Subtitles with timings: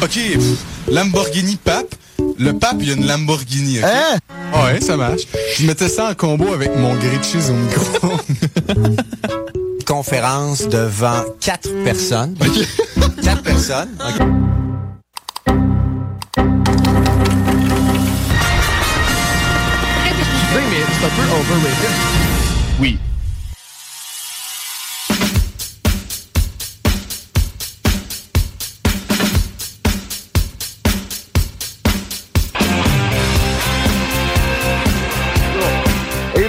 [0.00, 0.18] OK,
[0.90, 1.94] Lamborghini pape.
[2.38, 3.84] Le pape, il y a une Lamborghini, OK?
[3.84, 4.18] Hein?
[4.54, 5.22] Ouais, ça marche.
[5.56, 8.12] Je mettais ça en combo avec mon grilled cheese au micro.
[9.86, 12.36] Conférence devant quatre personnes.
[13.22, 13.90] Quatre personnes.
[13.98, 14.26] OK.
[20.70, 21.90] mais c'est un peu overrated.
[22.80, 22.98] Oui.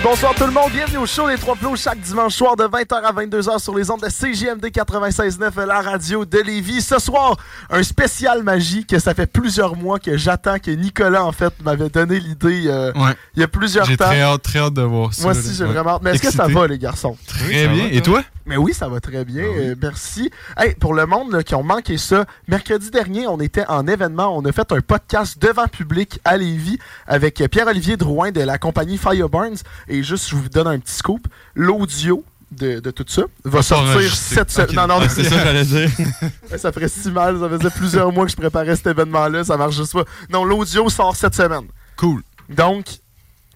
[0.09, 2.93] Bonsoir tout le monde, bienvenue au show des Trois Plots chaque dimanche soir de 20h
[2.95, 6.81] à 22h sur les ondes de CGMD 96.9, la radio de Lévis.
[6.81, 7.37] Ce soir,
[7.69, 11.89] un spécial magie que ça fait plusieurs mois que j'attends, que Nicolas en fait m'avait
[11.89, 13.11] donné l'idée euh, Ouais.
[13.35, 14.05] il y a plusieurs J'ai temps.
[14.05, 15.21] très hâte, très hâte de voir ça.
[15.23, 15.73] Moi aussi j'ai Ouais.
[15.73, 16.01] vraiment hâte.
[16.01, 17.15] Mais est-ce que ça va les garçons?
[17.27, 17.87] Très bien.
[17.91, 18.23] Et toi?
[18.47, 19.43] Mais oui, ça va très bien.
[19.45, 19.59] Ah oui.
[19.67, 20.31] euh, merci.
[20.57, 24.35] Hey, pour le monde là, qui ont manqué ça, mercredi dernier, on était en événement.
[24.35, 28.97] On a fait un podcast devant public à Lévis avec Pierre-Olivier Drouin de la compagnie
[28.97, 29.57] Fireburns.
[29.87, 31.27] Et juste, je vous donne un petit scoop.
[31.55, 34.75] L'audio de, de tout ça va sortir cette semaine.
[34.75, 35.89] Non, non, Ah, c'est ça que j'allais dire.
[36.57, 37.39] Ça ferait si mal.
[37.39, 39.43] Ça faisait plusieurs mois que je préparais cet événement-là.
[39.43, 40.03] Ça marche juste pas.
[40.31, 41.67] Non, l'audio sort cette semaine.
[41.95, 42.23] Cool.
[42.49, 42.85] Donc,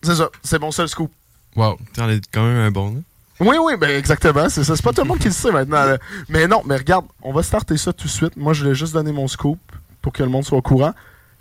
[0.04, 0.30] c'est ça.
[0.44, 1.12] C'est mon seul scoop.
[1.56, 1.78] Wow.
[1.94, 3.00] T'en es quand même un bon, là.
[3.40, 4.76] Oui, oui, ben exactement, c'est ça.
[4.76, 5.84] C'est pas tout le monde qui le sait maintenant.
[5.86, 5.98] là.
[6.30, 8.38] Mais non, mais regarde, on va starter ça tout de suite.
[8.38, 9.60] Moi, je voulais juste donner mon scoop
[10.04, 10.94] pour que le monde soit au courant.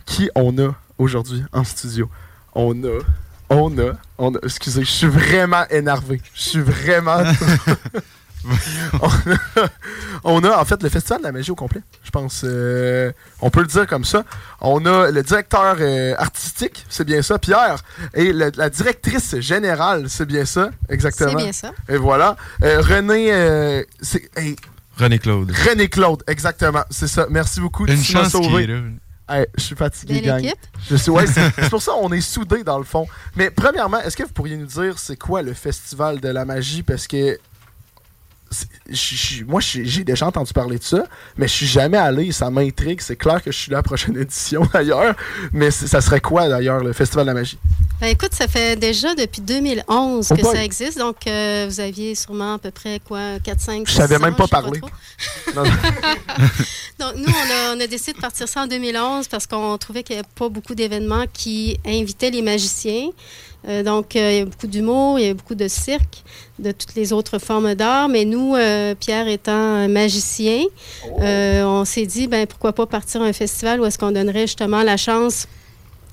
[0.06, 2.08] Qui on a aujourd'hui en studio?
[2.54, 2.98] On a,
[3.56, 6.20] on a, on a, excusez, je suis vraiment énervé.
[6.34, 7.22] Je suis vraiment...
[9.00, 9.68] on, a,
[10.24, 12.42] on a, en fait, le Festival de la magie au complet, je pense.
[12.44, 14.24] Euh, on peut le dire comme ça.
[14.60, 17.76] On a le directeur euh, artistique, c'est bien ça, Pierre,
[18.14, 21.30] et le- la directrice générale, c'est bien ça, exactement.
[21.30, 21.70] C'est bien ça.
[21.88, 22.36] Et voilà.
[22.64, 24.56] Euh, René, euh, c'est, hey,
[24.98, 25.52] René Claude.
[25.68, 26.82] René Claude, exactement.
[26.90, 27.26] C'est ça.
[27.30, 27.86] Merci beaucoup.
[27.86, 28.64] Une tu m'as chance sauvé.
[28.64, 28.80] est là.
[29.28, 30.44] Hey, je suis fatigué, Belle gang.
[30.44, 30.58] équipe.
[30.90, 33.06] Je suis, ouais, c'est pour ça qu'on est soudés dans le fond.
[33.36, 36.82] Mais premièrement, est-ce que vous pourriez nous dire c'est quoi le festival de la magie?
[36.82, 37.38] Parce que
[39.46, 41.04] moi j'ai déjà entendu parler de ça,
[41.36, 43.00] mais je suis jamais allé, ça m'intrigue.
[43.00, 45.14] C'est clair que je suis là à la prochaine édition d'ailleurs,
[45.52, 47.58] mais ça serait quoi d'ailleurs le festival de la magie?
[48.00, 50.56] Ben, écoute, ça fait déjà depuis 2011 Oh que boy.
[50.56, 50.98] ça existe.
[50.98, 54.34] Donc, euh, vous aviez sûrement à peu près quoi, 4, 5, Je savais 6 même
[54.34, 54.80] pas parler.
[55.54, 60.02] Donc, nous, on a, on a décidé de partir ça en 2011 parce qu'on trouvait
[60.02, 63.10] qu'il n'y avait pas beaucoup d'événements qui invitaient les magiciens.
[63.68, 66.22] Euh, donc, euh, il y a beaucoup d'humour, il y a beaucoup de cirque,
[66.58, 68.08] de toutes les autres formes d'art.
[68.08, 70.64] Mais nous, euh, Pierre étant magicien,
[71.20, 74.82] euh, on s'est dit, ben, pourquoi pas partir un festival où est-ce qu'on donnerait justement
[74.82, 75.46] la chance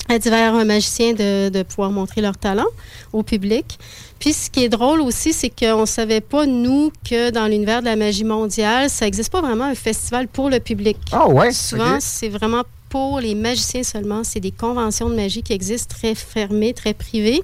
[0.09, 2.65] à divers magiciens de, de pouvoir montrer leur talent
[3.13, 3.77] au public.
[4.17, 7.81] Puis ce qui est drôle aussi, c'est qu'on ne savait pas, nous, que dans l'univers
[7.81, 10.97] de la magie mondiale, ça n'existe pas vraiment un festival pour le public.
[11.11, 11.51] Ah ouais.
[11.51, 14.23] Souvent, c'est vraiment pour les magiciens seulement.
[14.23, 17.41] C'est des conventions de magie qui existent très fermées, très privées.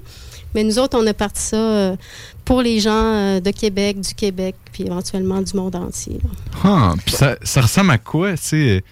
[0.54, 1.96] Mais nous autres, on a parti ça euh,
[2.44, 6.18] pour les gens euh, de Québec, du Québec, puis éventuellement du monde entier.
[6.64, 8.84] Ah, puis ça, ça ressemble à quoi, tu sais?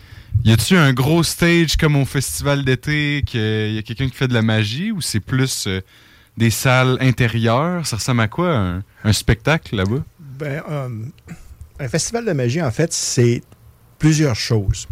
[0.45, 4.29] Y a-tu un gros stage comme au festival d'été, qu'il y a quelqu'un qui fait
[4.29, 5.81] de la magie, ou c'est plus euh,
[6.37, 7.87] des salles intérieures?
[7.87, 10.03] Ça ressemble à quoi, un, un spectacle là-bas?
[10.19, 10.89] Ben, euh,
[11.79, 13.43] un festival de magie, en fait, c'est
[13.99, 14.87] plusieurs choses.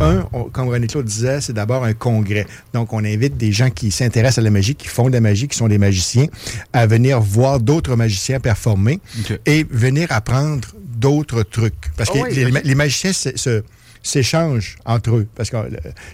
[0.00, 2.46] Un, on- comme René Claude disait, c'est d'abord un congrès.
[2.72, 5.46] Donc, on invite des gens qui s'intéressent à la magie, qui font de la magie,
[5.46, 6.26] qui sont des magiciens,
[6.72, 8.98] à venir voir d'autres magiciens performer
[9.46, 11.74] et venir apprendre d'autres trucs.
[11.96, 13.62] Parce que Ah oui, les, magiciens se, se-
[14.04, 15.26] s'échangent entre eux.
[15.34, 15.58] Parce qu'il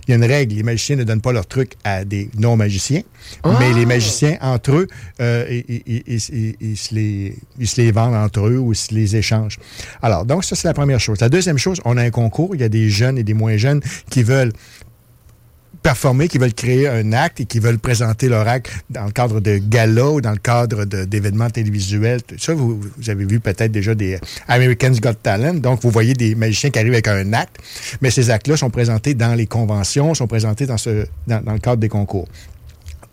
[0.09, 3.03] y a une règle, les magiciens ne donnent pas leurs trucs à des non-magiciens,
[3.59, 4.87] mais les magiciens, entre eux,
[5.21, 8.77] euh, ils, ils- ils- ils se les, ils se les vendent entre eux ou ils
[8.77, 9.59] se les échangent.
[10.01, 11.21] Alors, donc, ça, c'est la première chose.
[11.21, 12.55] La deuxième chose, on a un concours.
[12.55, 14.53] Il y a des jeunes et des moins jeunes qui veulent
[15.83, 19.41] performer, qui veulent créer un acte et qui veulent présenter leur acte dans le cadre
[19.41, 22.21] de galas ou dans le cadre d'événements télévisuels.
[22.39, 24.19] Ça, vous, vous avez vu peut-être déjà des
[24.49, 25.55] Americans Got Talent.
[25.55, 27.57] Donc, vous voyez des magiciens qui arrivent avec un acte,
[28.01, 31.59] mais ces actes-là sont présentés dans les conventions, sont présentés dans, ce, dans, dans le
[31.61, 32.29] cadre des concours.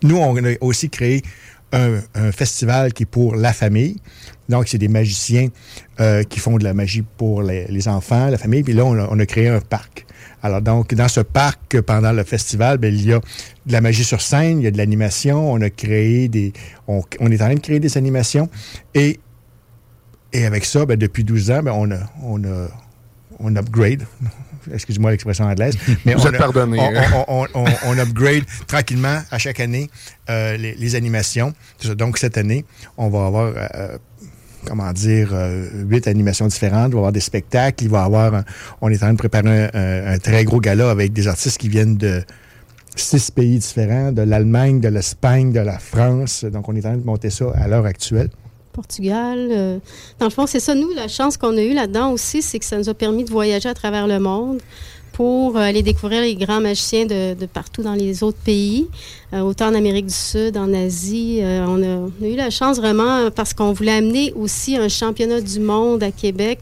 [0.03, 1.23] Nous, on a aussi créé
[1.71, 3.97] un, un festival qui est pour la famille.
[4.49, 5.49] Donc, c'est des magiciens
[5.99, 8.63] euh, qui font de la magie pour les, les enfants, la famille.
[8.63, 10.05] Puis là, on a, on a créé un parc.
[10.47, 14.05] Alors, donc, dans ce parc, pendant le festival, ben, il y a de la magie
[14.05, 15.51] sur scène, il y a de l'animation.
[15.51, 16.53] On a créé des.
[16.87, 18.49] On, on est en train de créer des animations.
[18.93, 19.19] Et,
[20.31, 22.67] et avec ça, ben, depuis 12 ans, ben, on, a, on, a,
[23.39, 24.03] on upgrade.
[24.73, 25.77] Excuse-moi l'expression anglaise.
[26.05, 26.79] Mais Vous on êtes a- pardonné,
[27.27, 27.67] on- hein.
[27.85, 29.89] on, upgrade tranquillement à chaque année
[30.29, 31.53] euh, les, les animations.
[31.97, 32.63] Donc, cette année,
[32.97, 33.97] on va avoir, euh,
[34.67, 36.89] comment dire, euh, huit animations différentes.
[36.89, 37.83] Il va y avoir des spectacles.
[37.83, 38.43] Il va y avoir,
[38.81, 41.97] on est en train de préparer un très gros gala avec des artistes qui viennent
[41.97, 42.21] de
[42.95, 46.43] six pays différents, de l'Allemagne, de l'Espagne, de la France.
[46.43, 48.29] Donc, on est en train de monter ça à l'heure actuelle.
[48.73, 49.47] Portugal.
[49.51, 49.79] euh,
[50.19, 52.65] dans le fond, c'est ça, nous, la chance qu'on a eue là-dedans aussi, c'est que
[52.65, 54.59] ça nous a permis de voyager à travers le monde
[55.17, 58.87] pour euh, aller découvrir les grands magiciens de, de partout dans les autres pays,
[59.33, 61.39] euh, autant en Amérique du Sud, en Asie.
[61.41, 61.87] Euh, on, a,
[62.21, 66.03] on a eu la chance vraiment parce qu'on voulait amener aussi un championnat du monde
[66.03, 66.59] à Québec.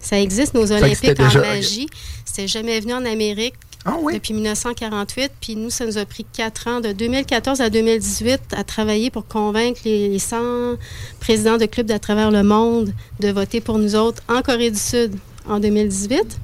[0.00, 1.86] Ça existe, nos que Olympiques en déjà- magie.
[2.24, 4.14] C'était jamais venu en Amérique Ah oui?
[4.14, 5.30] depuis 1948.
[5.38, 9.26] Puis nous, ça nous a pris quatre ans, de 2014 à 2018, à travailler pour
[9.26, 10.76] convaincre les, les 100
[11.20, 12.90] présidents de clubs à travers le monde
[13.20, 15.14] de voter pour nous autres en Corée du Sud
[15.46, 16.38] en 2018.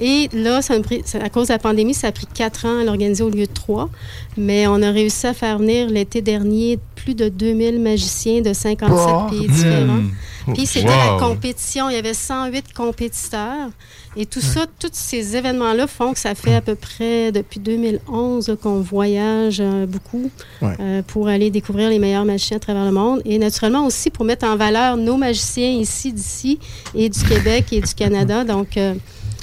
[0.00, 2.80] Et là, ça pris- ça- à cause de la pandémie, ça a pris quatre ans
[2.80, 3.88] à l'organiser au lieu de trois.
[4.36, 9.06] Mais on a réussi à faire venir l'été dernier plus de 2000 magiciens de 57
[9.06, 9.26] Bah.
[9.30, 10.02] pays différents.
[10.46, 10.52] Hmm.
[10.54, 11.88] Puis c'était la compétition.
[11.88, 13.68] Il y avait 108 compétiteurs.
[14.16, 18.48] Et tout ça, tous ces événements-là font que ça fait à peu près depuis 2011
[18.48, 20.30] là, qu'on voyage euh, beaucoup
[20.62, 20.74] Ouais.
[20.80, 23.22] euh, pour aller découvrir les meilleurs magiciens à travers le monde.
[23.24, 26.58] Et naturellement aussi pour mettre en valeur nos magiciens ici, d'ici,
[26.94, 28.44] et du Québec et du Canada.
[28.44, 28.94] Donc, euh,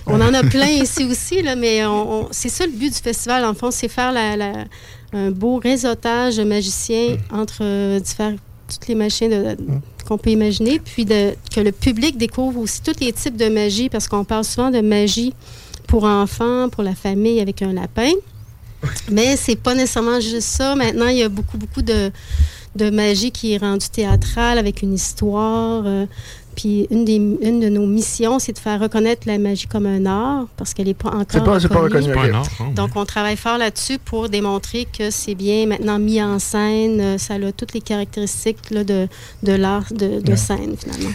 [0.07, 2.99] on en a plein ici aussi, là, mais on- on- c'est ça le but du
[2.99, 4.65] festival, en fond, c'est faire la- la-
[5.13, 8.35] un beau réseautage de magiciens entre euh, différents
[8.67, 9.57] tous les magiciens de-
[10.07, 13.89] qu'on peut imaginer, puis de, que le public découvre aussi tous les types de magie,
[13.89, 15.33] parce qu'on parle souvent de magie
[15.87, 18.11] pour enfants, pour la famille avec un lapin.
[19.11, 20.73] Mais c'est pas nécessairement juste ça.
[20.75, 22.11] Maintenant, il y a beaucoup, beaucoup de,
[22.75, 25.83] de magie qui est rendue théâtrale avec une histoire.
[25.85, 26.05] euh,
[26.61, 30.05] puis une, des, une de nos missions, c'est de faire reconnaître la magie comme un
[30.05, 32.09] art, parce qu'elle n'est pas encore C'est pas, c'est pas reconnue.
[32.09, 32.13] reconnu.
[32.13, 32.29] Pas ok.
[32.33, 32.71] un art, hein.
[32.75, 36.99] Donc, on travaille fort là-dessus pour démontrer que c'est bien maintenant mis en scène.
[37.01, 39.07] euh, Ça a toutes les caractéristiques là, de,
[39.43, 41.09] de l'art de, de scène, finalement.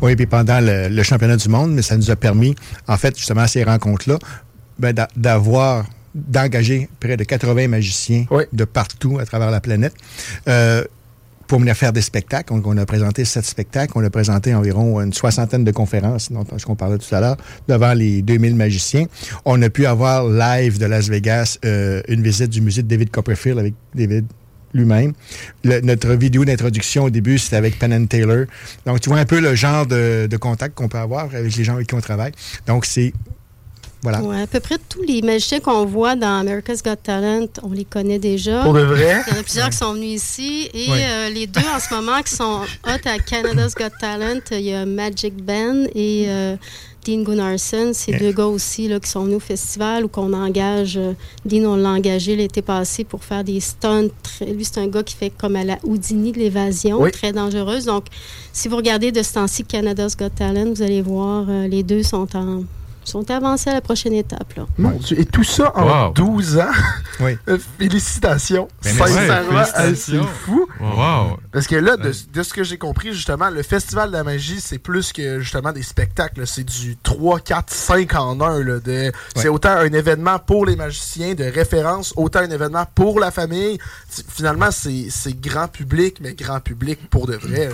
[0.00, 2.54] Oui, puis pendant le, le championnat du monde, mais ça nous a permis,
[2.86, 4.18] en fait, justement, à ces rencontres-là,
[4.78, 5.84] ben, d'a- d'avoir,
[6.14, 8.44] d'engager près de 80 magiciens Oui.
[8.52, 9.94] de partout à travers la planète.
[10.48, 10.84] euh,
[11.52, 12.50] pour venir faire des spectacles.
[12.50, 13.92] On, a présenté sept spectacles.
[13.94, 17.36] On a présenté environ une soixantaine de conférences, dont ce qu'on parlait tout à l'heure,
[17.68, 19.04] devant les 2000 magiciens.
[19.44, 23.10] On a pu avoir live de Las Vegas euh, une visite du musée de David
[23.10, 24.24] Copperfield avec David
[24.72, 25.12] lui-même.
[25.62, 28.46] Notre vidéo d'introduction au début, c'était avec Penn Taylor.
[28.86, 31.64] Donc, tu vois un peu le genre de, de contact qu'on peut avoir avec les
[31.64, 32.32] gens avec qui on travaille.
[32.66, 33.12] Donc, c'est...
[34.02, 34.20] Voilà.
[34.22, 37.84] Ouais, à peu près tous les magiciens qu'on voit dans America's Got Talent, on les
[37.84, 38.62] connaît déjà.
[38.64, 39.22] Pour de vrai?
[39.28, 40.68] Il y en a plusieurs qui sont venus ici.
[40.74, 41.04] Et Ouais.
[41.08, 44.72] euh, les deux en ce moment qui sont hot à Canada's Got Talent, il y
[44.74, 46.56] a Magic Ben et euh,
[47.06, 47.92] Dean Gunnarsson.
[48.08, 48.18] Yeah.
[48.18, 50.96] deux gars aussi là, qui sont venus au festival ou qu'on engage.
[50.96, 51.12] euh,
[51.44, 54.08] Dean, on l'a engagé l'été passé pour faire des stunts.
[54.40, 57.12] lui, c'est un gars qui fait comme à la Houdini de l'évasion, Oui.
[57.12, 57.84] très dangereuse.
[57.84, 58.06] Donc,
[58.52, 62.26] si vous regardez de ce temps-ci Canada's Got Talent, vous allez voir, les deux sont
[62.36, 62.64] en
[63.04, 64.54] sont avancés à la prochaine étape.
[64.56, 64.66] Là.
[64.78, 65.18] Mon Dieu.
[65.20, 66.12] Et tout ça en Wow.
[66.14, 66.66] 12 ans?
[67.20, 67.36] Oui.
[67.48, 68.68] Euh, Félicitations.
[68.80, 70.66] Sincèrement, euh, c'est fou.
[70.80, 71.38] Wow.
[71.52, 74.60] Parce que là, de, de ce que j'ai compris, justement, le Festival de la magie,
[74.60, 76.46] c'est plus que justement des spectacles.
[76.46, 78.62] C'est du 3, 4, 5 en 1.
[78.64, 83.18] Là, de, C'est autant un événement pour les magiciens de référence, autant un événement pour
[83.20, 83.78] la famille.
[84.28, 87.68] Finalement, c'est c'est grand public, mais grand public pour de vrai.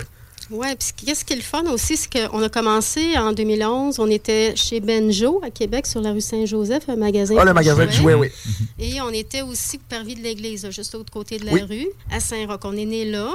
[0.50, 4.08] Oui, puis qu'est-ce qui est le fun aussi, c'est qu'on a commencé en 2011, on
[4.08, 7.36] était chez Benjo à Québec, sur la rue Saint-Joseph, un magasin.
[7.38, 8.28] Ah, le magasin de jouets, oui.
[8.78, 11.62] Et on était aussi parvis de l'église, juste de l'autre côté de la Oui.
[11.62, 12.60] rue, à Saint-Roch.
[12.64, 13.30] On est né là.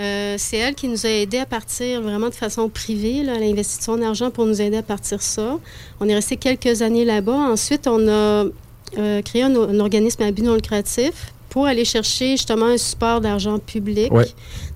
[0.00, 3.22] Euh, c'est elle qui nous a aidés à partir vraiment de façon privée.
[3.22, 5.58] Là, elle a investi son argent pour nous aider à partir ça.
[6.00, 7.32] On est resté quelques années là-bas.
[7.52, 8.46] Ensuite, on a
[8.96, 13.20] euh, créé un, un organisme à but non lucratif pour aller chercher justement un support
[13.20, 14.12] d'argent public.
[14.12, 14.26] Ouais.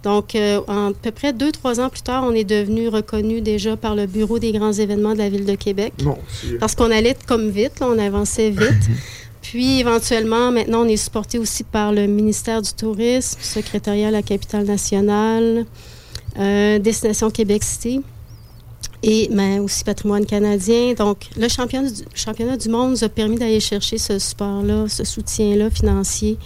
[0.02, 3.40] Donc, euh, en à peu près deux, trois ans plus tard, on est devenu reconnu
[3.40, 5.92] déjà par le Bureau des grands événements de la Ville de Québec.
[6.40, 8.88] C'est- Parce qu'on allait comme vite, là, on avançait vite.
[9.42, 14.22] Puis éventuellement, maintenant, on est supporté aussi par le ministère du Tourisme, secrétariat à la
[14.22, 15.66] capitale nationale,
[16.38, 18.00] euh, Destination Québec City
[19.02, 20.94] et mais aussi Patrimoine canadien.
[20.94, 26.38] Donc, le championnat du, monde nous a permis d'aller chercher ce support-là, ce soutien-là financier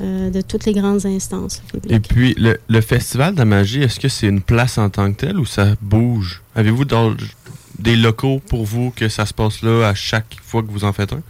[0.00, 4.08] euh, de toutes les grandes instances Et puis, le, Festival de la magie, est-ce que
[4.08, 6.42] c'est une place en tant que telle ou ça bouge?
[6.54, 6.84] Avez-vous
[7.78, 10.92] des locaux pour vous que ça se passe là à chaque fois que vous en
[10.92, 11.22] faites un?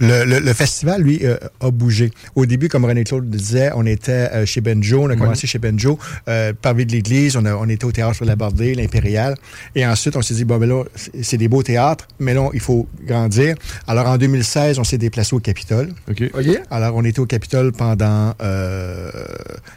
[0.00, 2.10] Le, le- le festival, lui, euh, a bougé.
[2.34, 5.58] Au début, comme René-Claude le disait, on était euh, chez Benjo, on a commencé chez
[5.58, 9.36] Benjo, euh, parmi de l'église, on, a- on était au théâtre sur la Bordée, l'Impérial.
[9.74, 10.84] Et ensuite, on s'est dit, bon, ben là,
[11.22, 13.54] c'est- des beaux théâtres, mais là, il faut grandir.
[13.86, 15.90] Alors, en 2016, on s'est déplacé au Capitole.
[16.10, 16.22] OK.
[16.34, 16.60] OK?
[16.70, 19.10] Alors, on était au Capitole pendant euh,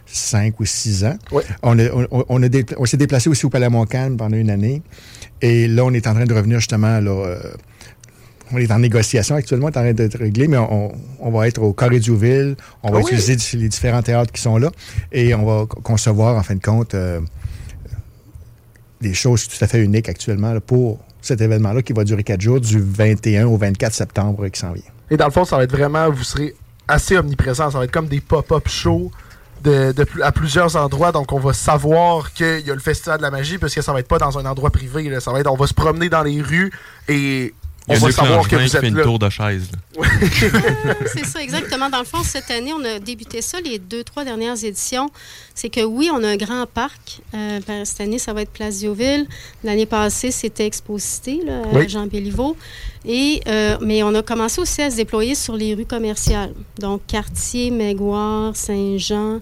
[0.06, 1.18] cinq ou six ans.
[1.32, 1.44] Ouais.
[1.64, 4.50] On, a- on, on a dépla- on s'est déplacé aussi au Palais Montcalm pendant une
[4.50, 4.82] année.
[5.42, 7.40] Et là, on est en train de revenir justement, là, euh,
[8.52, 11.48] on est en négociation actuellement, on est en train d'être réglé, mais on, on va
[11.48, 13.12] être au Diouville, on va Ah oui?
[13.14, 14.72] utiliser les différents théâtres qui sont là
[15.12, 17.20] et on va co- concevoir, en fin de compte, euh,
[19.02, 22.42] des choses tout à fait uniques actuellement là, pour cet événement-là qui va durer quatre
[22.42, 24.84] jours, du 21 au 24 septembre qui s'en vient.
[25.12, 26.56] Et dans le fond, ça va être vraiment, vous serez
[26.88, 27.70] assez omniprésent.
[27.72, 29.12] Ça va être comme des pop-up shows
[29.64, 31.12] de, de pl- à plusieurs endroits.
[31.12, 33.92] Donc, on va savoir qu'il y a le Festival de la magie, parce que ça
[33.94, 35.04] va être pas dans un endroit privé.
[35.10, 35.20] là.
[35.20, 36.72] Ça va être, on va se promener dans les rues
[37.10, 37.54] et
[37.88, 39.04] on va savoir que vous êtes fait une là.
[39.04, 39.70] tour de chaise.
[41.14, 41.90] C'est ça, exactement.
[41.90, 45.10] Dans le fond, cette année, on a débuté ça, les deux, trois dernières éditions.
[45.56, 47.22] C'est que oui, on a un grand parc.
[47.34, 49.26] Euh, ben, cette année, ça va être Place Dioville.
[49.64, 51.88] L'année passée, c'était Exposité, là, Oui.
[51.88, 52.58] Jean Béliveau.
[53.06, 56.54] Et, euh, mais on a commencé aussi à se déployer sur les rues commerciales.
[56.80, 59.40] Donc, Cartier, Mégoire, Saint-Jean,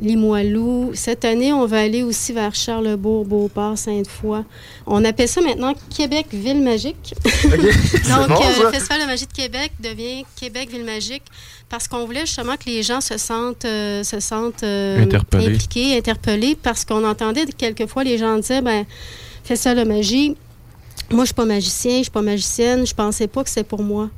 [0.00, 0.92] Limoilou.
[0.94, 4.42] Cette année, on va aller aussi vers Charlebourg, Beauport, Sainte-Foy.
[4.86, 7.14] On appelle ça maintenant Québec Ville Magique.
[7.24, 7.48] C'est
[8.08, 11.24] Donc, bon, euh, le Festival de magie de Québec devient Québec Ville Magique
[11.68, 16.56] parce qu'on voulait justement que les gens se sentent, euh, se sentent euh, impliqués, interpellés,
[16.60, 18.84] parce qu'on entendait quelquefois les gens dire ben,
[19.44, 20.36] Festival de magie,
[21.10, 23.82] moi, je suis pas magicien, je suis pas magicienne, je pensais pas que c'était pour
[23.82, 24.10] moi.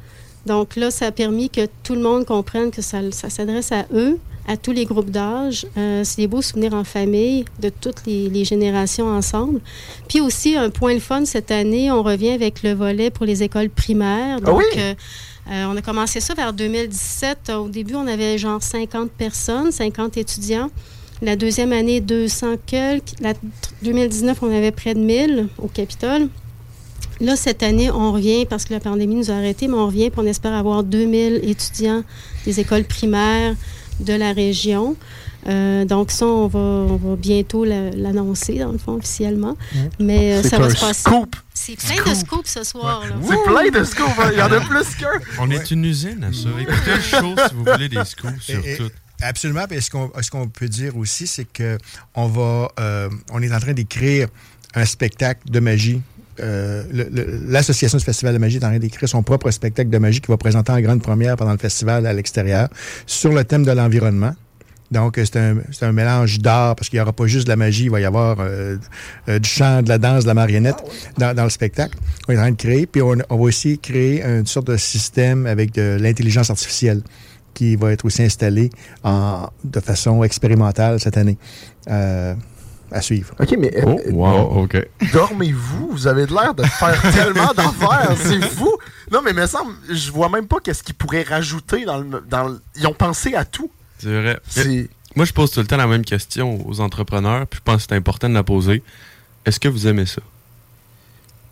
[0.47, 3.87] Donc là, ça a permis que tout le monde comprenne que ça, ça s'adresse à
[3.93, 4.19] eux,
[4.50, 5.64] à tous les groupes d'âge.
[5.78, 9.61] Euh, c'est des beaux souvenirs en famille, de toutes les, les générations ensemble.
[10.09, 13.45] Puis aussi, un point le fun, cette année, on revient avec le volet pour les
[13.45, 14.38] écoles primaires.
[14.38, 14.64] Ah Donc, oui?
[14.76, 14.95] euh,
[15.52, 17.52] euh, on a commencé ça vers 2017.
[17.57, 20.69] Au début, on avait genre 50 personnes, 50 étudiants.
[21.23, 23.12] La deuxième année, 200 quelques.
[23.21, 23.35] La
[23.83, 26.28] 2019, on avait près de 1000 au Capitole.
[27.21, 30.11] Là, cette année, on revient, parce que la pandémie nous a arrêtés, mais on revient,
[30.11, 32.02] puis on espère avoir 2000 étudiants
[32.47, 33.54] des écoles primaires
[34.00, 34.97] de la région.
[35.47, 39.57] Euh, donc ça, on va, on va bientôt la- l'annoncer, dans le fond, officiellement.
[39.99, 41.00] Mais euh, ça va se passer.
[41.00, 41.35] scoop.
[41.54, 43.02] C'est plein de scoops ce soir.
[43.09, 43.14] là.
[43.23, 44.19] C'est plein de scoops.
[44.19, 44.30] hein.
[44.33, 45.09] Il y en a plus qu'un.
[45.40, 46.49] On est une usine à ça.
[46.61, 48.90] Écoutez le show si vous voulez des scoops sur Et- et- tout.
[49.23, 49.64] Absolument.
[49.69, 51.76] Puis ce qu'on qu'on peut dire aussi, c'est que
[52.14, 54.28] on va, euh, on est en train d'écrire
[54.75, 56.00] un spectacle de magie.
[56.42, 56.82] Euh,
[57.49, 60.30] L'association du Festival de magie est en train d'écrire son propre spectacle de magie qu'il
[60.30, 62.68] va présenter en grande première pendant le festival à l'extérieur
[63.06, 64.32] sur le thème de l'environnement.
[64.90, 67.85] Donc, euh, c'est un, mélange d'art parce qu'il n'y aura pas juste de la magie,
[67.85, 68.76] il va y avoir euh,
[69.28, 70.82] du chant, de la danse, de la marionnette
[71.16, 71.97] dans, le spectacle.
[72.28, 72.87] On est en train de créer.
[72.87, 77.02] Puis, on, va aussi créer une sorte de système avec de l'intelligence artificielle
[77.54, 78.70] qui va être aussi installé
[79.04, 81.38] de façon expérimentale cette année.
[82.92, 83.35] À suivre.
[83.40, 84.76] OK, mais euh, Oh, wow, OK.
[85.12, 85.88] dormez-vous?
[85.92, 88.14] Vous avez l'air de faire tellement d'affaires.
[88.16, 88.70] C'est fou.
[89.11, 92.44] Non, mais me semble, je vois même pas qu'est-ce qu'ils pourraient rajouter dans le, dans
[92.49, 93.70] le- Ils ont pensé à tout.
[93.99, 94.38] C'est vrai.
[94.49, 94.88] C'est...
[95.16, 97.88] Moi, je pose tout le temps la même question aux entrepreneurs, puis je pense que
[97.90, 98.82] c'est important de la poser.
[99.44, 100.23] Est-ce que vous aimez ça?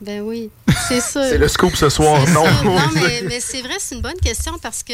[0.00, 0.48] Ben oui,
[0.88, 1.28] c'est ça.
[1.28, 2.44] C'est le scoop ce soir, non?
[2.64, 4.92] Non, mais, mais c'est vrai, c'est une bonne question parce que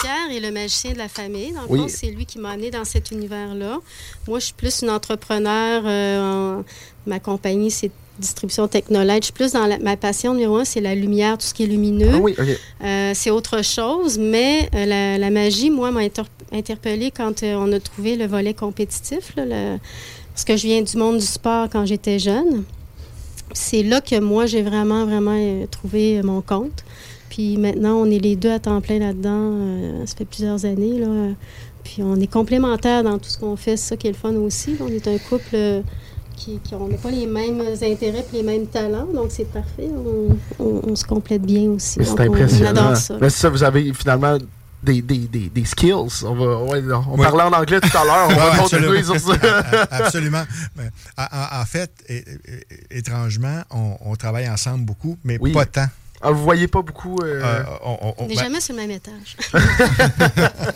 [0.00, 1.52] Pierre est le magicien de la famille.
[1.52, 1.88] Le Oui.
[1.88, 3.78] c'est lui qui m'a amené dans cet univers-là.
[4.28, 5.82] Moi, je suis plus une entrepreneur.
[5.84, 6.64] euh, en-
[7.06, 9.20] ma compagnie, c'est distribution Technolite.
[9.22, 11.62] Je suis plus dans la- ma passion numéro un, c'est la lumière, tout ce qui
[11.64, 12.10] est lumineux.
[12.14, 12.34] Ah oui.
[12.84, 17.72] Euh, c'est autre chose, mais euh, la, la magie, moi, m'a inter- interpellée quand on
[17.72, 19.34] a trouvé le volet compétitif.
[19.36, 19.78] là, le-
[20.34, 22.64] parce que je viens du monde du sport quand j'étais jeune.
[23.52, 26.84] C'est là que moi, j'ai vraiment, vraiment trouvé mon compte.
[27.30, 29.30] Puis maintenant, on est les deux à temps plein là-dedans.
[29.54, 30.98] euh, ça fait plusieurs années.
[30.98, 31.28] Là.
[31.84, 33.76] Puis on est complémentaires dans tout ce qu'on fait.
[33.78, 34.76] C'est ça qui est le fun aussi.
[34.80, 35.80] On est un couple euh,
[36.36, 39.06] qui, qui on n'a pas les mêmes intérêts et les mêmes talents.
[39.14, 39.88] Donc c'est parfait.
[39.88, 42.00] On, on- on se complète bien aussi.
[42.02, 42.70] C'est on- impressionnant.
[42.82, 43.16] On adore ça.
[43.20, 44.36] Mais ça, vous avez finalement
[44.82, 45.92] des, des, des, des skills.
[46.24, 47.22] On, va, ouais, on Oui.
[47.22, 48.28] parlait en anglais tout à l'heure.
[48.30, 49.34] On va Ouais, continuer sur ça.
[49.90, 50.42] Absolument.
[50.76, 55.52] Mais, En, en- en fait, é- é- étrangement, on, on travaille ensemble beaucoup, mais Oui.
[55.52, 55.86] pas tant.
[56.22, 57.16] Ah, vous voyez pas beaucoup.
[57.22, 59.36] euh, Euh, on- on- On n'est ben, jamais sur le même étage.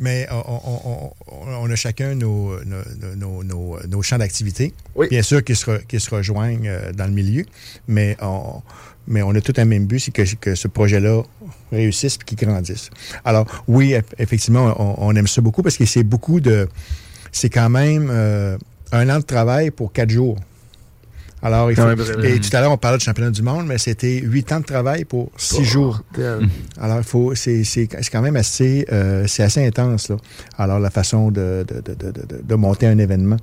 [0.00, 2.82] mais on, on- on- on- on a chacun nos, nos,
[3.16, 4.72] nos- nos- nos champs d'activité.
[4.94, 5.08] Oui.
[5.10, 7.44] Bien sûr qu'ils se, re- qu'ils se rejoignent euh, dans le milieu,
[7.88, 8.62] mais on,
[9.06, 11.22] mais on a tout un même but, c'est que, que ce projet-là
[11.70, 12.88] réussisse et qu'il grandisse.
[13.24, 16.68] Alors, oui, eff- effectivement, on, on aime ça beaucoup parce que c'est beaucoup de.
[17.32, 18.56] C'est quand même euh,
[18.92, 20.36] un an de travail pour quatre jours.
[21.44, 23.76] Alors, il Quand faut, et tout à l'heure, on parlait du championnat du monde, mais
[23.78, 26.00] c'était huit ans de travail pour six jours.
[26.14, 26.48] Bordel.
[26.80, 30.16] Alors, il faut, c'est, c'est, c'est quand même assez, euh, c'est assez intense, là.
[30.56, 33.38] Alors, la façon de, de, de, de, de- de monter un événement.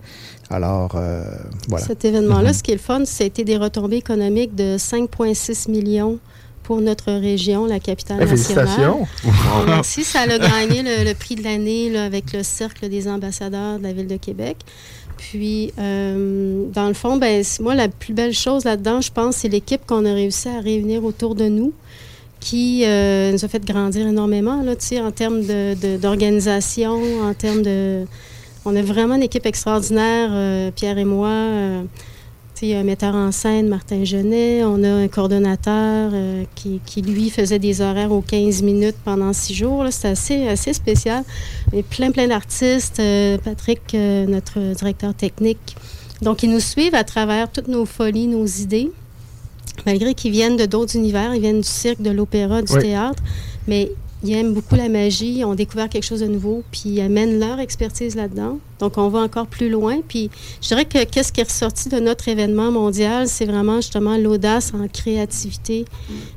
[0.49, 1.23] Alors, euh,
[1.67, 1.85] voilà.
[1.85, 6.19] Cet événement-là, ce qui est le fun, c'était des retombées économiques de 5,6 millions
[6.63, 8.67] pour notre région, la capitale Eh, nationale.
[8.67, 9.07] félicitations.
[9.67, 13.79] Merci, ça a gagné le, le prix de l'année là, avec le Cercle des ambassadeurs
[13.79, 14.57] de la Ville de Québec.
[15.19, 19.49] Puis, euh, dans le fond, ben, moi, la plus belle chose là-dedans, je pense, c'est
[19.49, 21.73] l'équipe qu'on a réussi à réunir autour de nous,
[22.39, 24.73] qui euh, nous a fait grandir énormément, là,
[25.03, 28.05] en termes de- de- d'organisation, en termes de...
[28.65, 31.29] On a vraiment une équipe extraordinaire, euh, Pierre et moi.
[32.61, 34.63] Il y a un metteur en scène, Martin Genet.
[34.63, 39.31] On a un coordonnateur euh, qui, qui, lui, faisait des horaires aux 15 minutes pendant
[39.33, 39.85] six jours.
[39.91, 41.23] C'était assez, assez spécial.
[41.73, 42.99] Et plein, plein d'artistes.
[42.99, 45.75] Euh, Patrick, euh, notre directeur technique.
[46.21, 48.91] Donc, ils nous suivent à travers toutes nos folies, nos idées.
[49.85, 52.81] Malgré qu'ils viennent de d'autres univers, ils viennent du cirque, de l'opéra, du Oui.
[52.81, 53.23] théâtre.
[53.67, 53.91] Mais
[54.23, 57.59] ils aiment beaucoup la magie, ont découvert quelque chose de nouveau, puis ils amènent leur
[57.59, 58.59] expertise là-dedans.
[58.79, 59.97] Donc, on va encore plus loin.
[60.07, 60.29] Puis,
[60.61, 64.71] je dirais que qu'est-ce qui est ressorti de notre événement mondial, c'est vraiment justement l'audace
[64.73, 65.85] en créativité.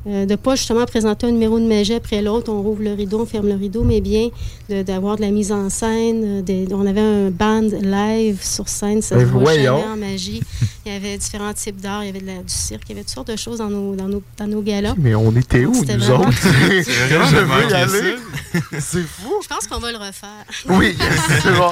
[0.07, 3.21] Euh, de pas justement présenter un numéro de magie après l'autre, on rouvre le rideau,
[3.21, 4.29] on ferme le rideau, mais bien
[4.69, 6.23] d'avoir de, la mise en scène.
[6.39, 9.53] euh, des- on avait un band live sur scène, ça Mais se voit
[9.93, 10.43] en magie.
[10.87, 12.93] Il y avait différents types d'art, il y avait de la- du cirque, il y
[12.95, 14.95] avait toutes sortes de choses dans nos, dans nos, dans nos galas.
[14.97, 16.38] Mais on était où, C'était nous vraiment- autres?
[16.43, 18.14] vraiment Je de veux y manquer aller?
[18.81, 19.33] C'est fou.
[19.43, 20.45] Je pense qu'on va le refaire.
[20.69, 20.97] Oui,
[21.43, 21.71] c'est bon.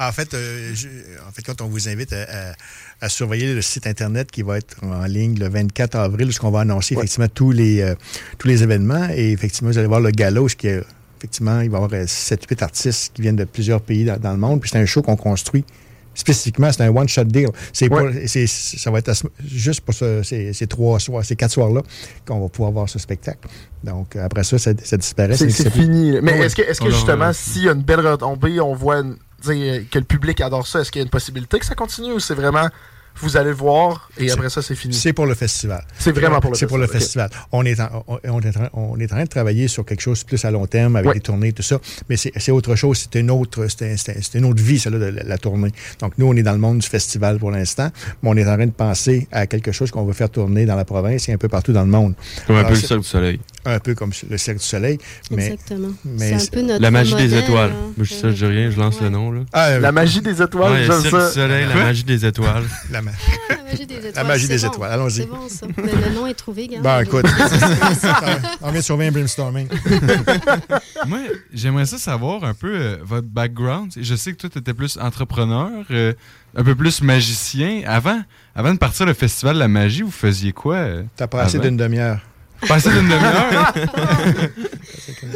[0.00, 0.88] En, fait, euh, je-
[1.28, 2.54] en fait, quand on vous invite à, à-
[3.02, 6.60] à surveiller le site Internet qui va être en ligne le 24 avril, puisqu'on va
[6.60, 7.02] annoncer Ouais.
[7.02, 7.94] effectivement tous les, euh,
[8.38, 9.08] tous les événements.
[9.14, 10.82] Et effectivement, vous allez voir le gala, où ce qui est-
[11.18, 14.38] effectivement, il va y avoir 7-8 artistes qui viennent de plusieurs pays dans, dans le
[14.38, 14.60] monde.
[14.60, 15.64] Puis c'est un show qu'on construit
[16.14, 16.70] spécifiquement.
[16.72, 17.48] C'est un one-shot deal.
[17.72, 18.26] C'est pas- Ouais.
[18.26, 21.52] c'est- ça va être à ce- juste pour ce- ces, ces trois soirs, ces quatre
[21.52, 21.82] soirs-là
[22.26, 23.48] qu'on va pouvoir voir ce spectacle.
[23.84, 25.36] Donc, euh, après ça, ça, ça disparaît.
[25.36, 26.18] C'est fini.
[26.22, 26.46] Mais Ouais.
[26.46, 28.96] est-ce que, est-ce que On leur- justement, s'il y a une belle retombée, on voit
[29.00, 32.12] une- que le public adore ça, est-ce qu'il y a une possibilité que ça continue
[32.12, 32.68] ou c'est vraiment
[33.16, 34.94] vous allez le voir et C'est- après ça c'est fini?
[34.94, 35.84] C'est pour le festival.
[35.98, 37.48] C'est vraiment pour le C'est pour le festival, festival.
[37.52, 40.00] On, est en, on, on est en, on est en train de travailler sur quelque
[40.00, 41.14] chose plus à long terme avec Ouais.
[41.14, 41.78] des tournées, tout ça.
[42.08, 42.98] Mais c'est c'est autre chose.
[43.12, 43.66] C'est une autre,
[44.34, 45.72] une autre vie, celle-là, de la, la tournée.
[46.00, 47.90] Donc, nous, on est dans le monde du festival pour l'instant,
[48.22, 50.76] mais on est en train de penser à quelque chose qu'on va faire tourner dans
[50.76, 52.14] la province et un peu partout dans le monde.
[52.46, 53.40] Comme un peu le Cirque du Soleil.
[53.64, 54.98] Un peu comme le Cirque du Soleil.
[55.30, 55.88] Mais, Exactement.
[56.04, 57.70] mais c'est un peu notre La magie des étoiles.
[57.70, 57.92] hein.
[57.96, 59.04] Moi, je sais, je dis rien, je lance Ouais.
[59.04, 59.30] le nom.
[59.32, 59.40] Là.
[59.52, 61.30] Ah, euh, La magie des étoiles, Ouais, Cirque du ça.
[61.30, 61.82] Soleil, la Quoi?
[61.84, 62.64] magie des étoiles.
[63.00, 63.16] la ma-
[63.50, 64.26] Ah, la magie des étoiles.
[64.26, 64.72] magie c'est des bon.
[64.72, 65.10] étoiles, allons-y.
[65.12, 65.66] C'est bon, ça.
[65.76, 66.80] Ben, le nom est trouvé, gars.
[66.80, 67.24] Bon, écoute,
[68.62, 69.68] on vient de surveiller un brainstorming.
[71.06, 71.18] Moi,
[71.52, 73.92] j'aimerais ça savoir un peu euh, votre background.
[73.96, 76.12] Je sais que toi, tu étais plus entrepreneur, euh,
[76.56, 77.82] un peu plus magicien.
[77.86, 78.20] Avant,
[78.54, 80.76] avant de partir le festival de la magie, vous faisiez quoi?
[80.76, 82.20] euh, T'as passé d'une demi-heure.
[82.68, 83.72] Passer d'une demi-heure?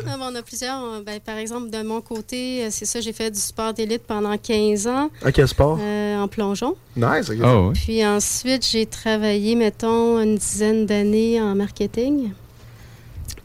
[0.06, 0.82] Ah, on a plusieurs.
[0.84, 4.02] euh, ben, par exemple, de mon côté, euh, c'est ça, j'ai fait du sport d'élite
[4.06, 5.78] pendant 15 ans À quel sport?
[5.80, 6.74] euh, en plongeon.
[6.96, 7.36] Nice, ouais.
[7.74, 12.30] Puis ensuite, j'ai travaillé, mettons, une dizaine d'années en marketing.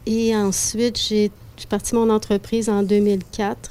[0.06, 1.30] Et ensuite, j'ai
[1.68, 3.70] parti mon entreprise en 2004.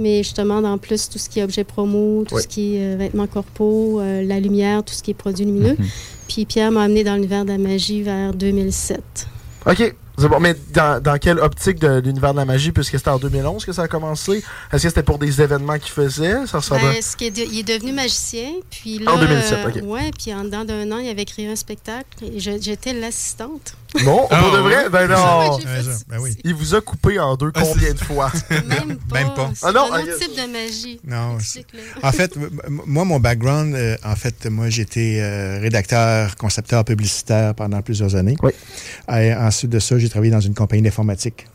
[0.00, 2.96] Mais justement, dans plus tout ce qui est objet promo, tout ce qui est euh,
[2.96, 5.74] vêtements corpo, euh, la lumière, tout ce qui est produits lumineux.
[5.76, 5.86] Mhm.
[6.28, 9.00] Puis Pierre m'a amené dans l'univers de la magie vers 2007.
[9.66, 9.94] Ok.
[10.20, 13.18] C'est bon, mais dans, dans quelle optique de l'univers de la magie, puisque c'était en
[13.18, 14.42] 2011 que ça a commencé?
[14.72, 16.46] Est-ce que c'était pour des événements qu'il faisait?
[16.46, 18.50] Ça ressemble Ben, ce qui est de- il est devenu magicien.
[18.70, 19.82] Puis là, En 2017, euh, ok.
[19.84, 22.04] ouais, puis en dedans d'un an, il avait créé un spectacle.
[22.36, 23.74] J'étais l'assistante.
[24.04, 24.90] Non, Ah, pour de vrai?
[24.90, 25.58] Ben non.
[25.60, 25.64] Ça,
[26.08, 26.36] ben oui.
[26.44, 28.30] Il vous a coupé en deux combien de fois?
[28.50, 29.14] Même pas.
[29.18, 29.50] Même pas.
[29.54, 31.00] C'est Ah non, un autre type de magie.
[31.06, 31.38] Non.
[32.02, 32.32] En fait,
[32.68, 38.36] moi, mon background, euh, en fait, moi, j'étais euh, rédacteur, concepteur publicitaire pendant plusieurs années.
[38.42, 38.50] Oui.
[39.10, 41.46] Et ensuite de ça, j'ai travaillé dans une compagnie d'informatique.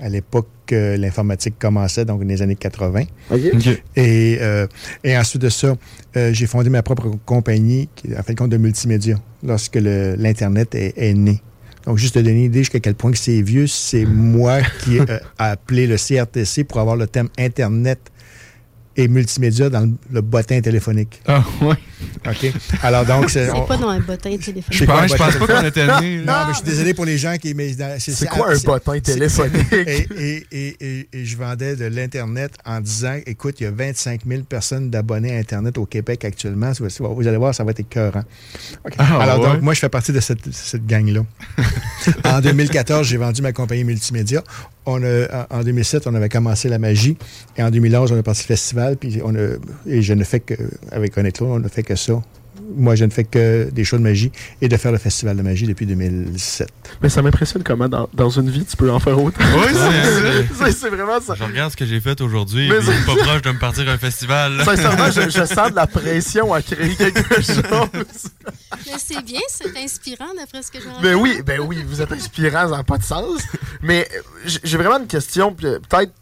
[0.00, 3.02] À l'époque, euh, l'informatique commençait, donc dans les années 80.
[3.30, 3.40] OK.
[3.52, 3.82] Ok.
[3.96, 4.66] Et, euh,
[5.02, 5.76] et ensuite de ça,
[6.16, 10.74] euh, j'ai fondé ma propre compagnie, qui est en fait compte de multimédia, lorsque l'Internet
[10.74, 11.42] est, est né.
[11.88, 14.98] Donc, juste te donner une idée jusqu'à quel point que c'est vieux, c'est moi qui
[14.98, 17.98] ai euh, appelé le CRTC pour avoir le thème Internet
[18.98, 21.22] et multimédia dans le, le bottin téléphonique.
[21.26, 21.76] Ah, ouais.
[22.26, 22.52] OK?
[22.82, 23.46] Alors, donc, c'est...
[23.66, 25.38] Pas dans un bottin Ouais, je pense bottin?
[25.46, 26.16] pas qu'on était nés.
[26.18, 27.54] Non, mais je suis désolé pour les gens qui...
[27.98, 29.72] C'est quoi un c'est- bottin téléphonique?
[29.72, 33.70] Et, et, et, et, et je vendais de l'Internet en disant, écoute, il y a
[33.70, 36.72] 25 000 personnes d'abonnés à Internet au Québec actuellement.
[36.80, 38.24] Vous, vous allez voir, ça va être écœurant.
[38.84, 38.94] OK.
[38.98, 39.46] Ah, Alors, ouais.
[39.52, 41.20] donc, moi, je fais partie de cette, cette gang-là.
[42.24, 44.42] en 2014, j'ai vendu ma compagnie multimédia.
[44.88, 47.16] En 2007, on avait commencé la magie.
[47.56, 48.96] Et en 2011, on a parti le festival.
[48.96, 50.54] Puis on a, et je ne fais que,
[50.90, 52.22] avec Honnêtement, on ne fait que ça.
[52.76, 55.42] Moi, je ne fais que des shows de magie et de faire le festival de
[55.42, 56.68] magie depuis 2007.
[57.02, 59.42] Mais ça m'impressionne comment dans, dans une vie tu peux en faire autant.
[59.58, 61.34] Ouais, c'est C'est- c'est vraiment ça.
[61.34, 63.98] Je regarde ce que j'ai fait aujourd'hui, Mais pas proche de me partir à un
[63.98, 64.60] festival.
[64.64, 67.88] Sincèrement, je, je sens de la pression à créer quelque chose.
[68.86, 72.12] Mais c'est bien, c'est inspirant d'après ce que je Ben oui, ben oui, vous êtes
[72.12, 73.40] inspirant, ça n'a pas de sens.
[73.82, 76.12] Mais euh, j'ai j'ai vraiment une question, puis, euh, peut-être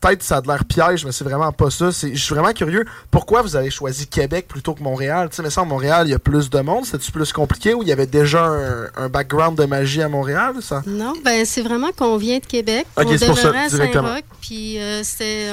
[0.00, 1.90] peut-être ça a de l'air piège, mais c'est vraiment pas ça.
[1.90, 2.84] Je suis vraiment curieux.
[3.10, 5.28] Pourquoi vous avez choisi Québec plutôt que Montréal?
[5.30, 6.84] Tu sais, mais ça, Montréal, il y a plus de monde.
[6.84, 10.54] C'était-tu plus compliqué ou il y avait déjà un, un background de magie à Montréal,
[10.60, 10.82] ça?
[10.86, 12.86] Non, ben c'est vraiment qu'on vient de Québec.
[12.96, 13.68] On c'est pour ça, demeurait à.
[13.68, 15.02] Saint-Roch, puis euh,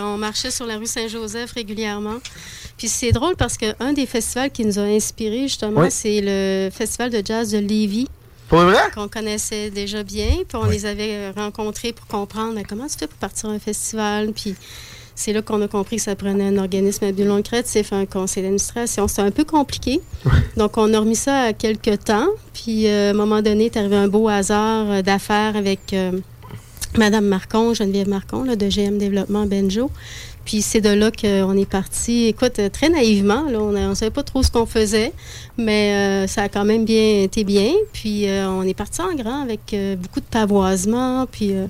[0.02, 2.16] on marchait sur la rue Saint-Joseph régulièrement.
[2.78, 5.88] Puis c'est drôle parce qu'un des festivals qui nous a inspirés, justement, Oui.
[5.92, 8.08] c'est le Festival de jazz de Lévis,
[8.50, 8.80] Pour le vrai?
[8.94, 10.28] qu'on connaissait déjà bien.
[10.48, 10.72] Puis on Oui.
[10.76, 14.32] les avait rencontrés pour comprendre comment tu fais pour partir un festival?
[14.34, 14.56] Puis
[15.16, 18.44] c'est là qu'on a compris que ça prenait un organisme à but lucratif, un conseil
[18.44, 19.08] d'administration.
[19.08, 20.02] C'était un peu compliqué.
[20.58, 22.28] Donc, on a remis ça à quelques temps.
[22.54, 26.12] Puis, euh, à un moment donné, est arrivé un beau hasard euh, d'affaires avec euh,
[26.98, 29.90] Madame Marcon, Geneviève Marcon, là, de GM Développement Benjo.
[30.46, 32.26] Puis c'est de là qu'on est parti.
[32.28, 35.12] Écoute, euh, très naïvement, là, on ne savait pas trop ce qu'on faisait,
[35.58, 37.72] mais euh, ça a quand même bien été bien.
[37.94, 41.26] Puis euh, on est parti en grand avec euh, beaucoup de pavoisement.
[41.32, 41.66] Puis euh,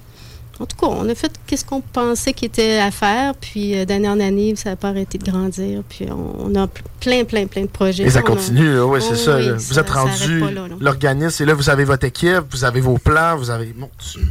[0.59, 3.33] en tout cas, on a fait qu'est-ce qu'on pensait qu'il était à faire.
[3.35, 5.81] Puis euh, d'année en année, ça n'a pas arrêté de grandir.
[5.87, 6.67] Puis on, on a
[6.99, 8.03] plein, plein, plein de projets.
[8.03, 9.37] Et ça On a- continue, oui, c'est Oh ça.
[9.37, 10.43] oui, vous êtes rendu
[10.81, 13.73] l'organisme, et là, vous avez votre équipe, vous avez vos plans, vous avez.
[13.77, 14.21] Mon Dieu.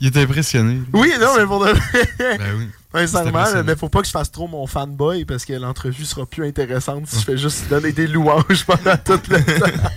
[0.00, 0.80] Il était impressionné.
[0.92, 1.80] Oui, non, mais pour de vrai.
[2.18, 2.68] Ben oui.
[3.06, 6.46] Sincèrement, mais faut pas que je fasse trop mon fanboy parce que l'entrevue sera plus
[6.46, 9.90] intéressante si je fais juste donner des louanges pendant tout le temps.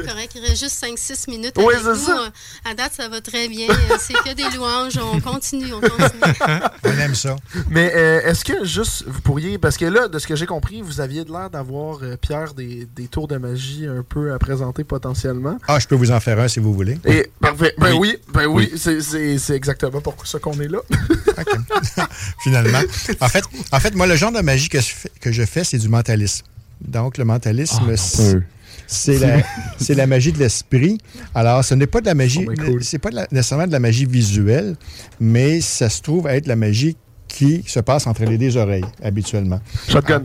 [0.00, 0.32] Est correct.
[0.34, 1.54] Il reste juste 5-6 minutes.
[1.56, 2.30] Oui, c'est ça.
[2.64, 3.68] À date, ça va très bien.
[3.70, 4.98] Euh, C'est que des louanges.
[4.98, 6.34] On continue, on continue.
[6.84, 7.36] On aime ça.
[7.70, 10.82] Mais euh, est-ce que juste vous pourriez, parce que là, de ce que j'ai compris,
[10.82, 14.38] vous aviez de l'air d'avoir, euh, Pierre, des, des tours de magie un peu à
[14.38, 15.58] présenter potentiellement.
[15.68, 16.98] Ah, je peux vous en faire un si vous voulez.
[17.04, 17.74] Et parfait.
[17.78, 18.32] Ben oui, Oui.
[18.32, 18.78] ben oui, Oui.
[18.78, 20.78] c'est- c'est c'est exactement pour ça qu'on est là.
[22.42, 22.80] Finalement.
[23.20, 25.64] En fait, en fait, moi, le genre de magie que je fais, que je fais,
[25.64, 26.44] c'est du mentalisme.
[26.80, 28.40] Donc, le mentalisme, c'est-
[29.78, 30.98] c'est la, magie de l'esprit.
[31.34, 32.84] Alors, ce n'est pas de la magie, Oh, ben cool.
[32.84, 34.76] c'est pas de la- nécessairement de la magie visuelle,
[35.20, 36.96] mais ça se trouve être la magie
[37.28, 39.60] qui se passe entre les deux oreilles, habituellement.
[39.88, 40.24] Shotgun.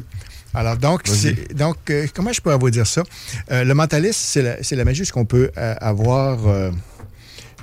[0.54, 1.04] Alors, donc,
[1.56, 3.04] donc euh, comment je pourrais vous dire ça?
[3.52, 6.40] Euh, le mentalisme, c'est la, c'est la magie ce qu'on peut euh, avoir.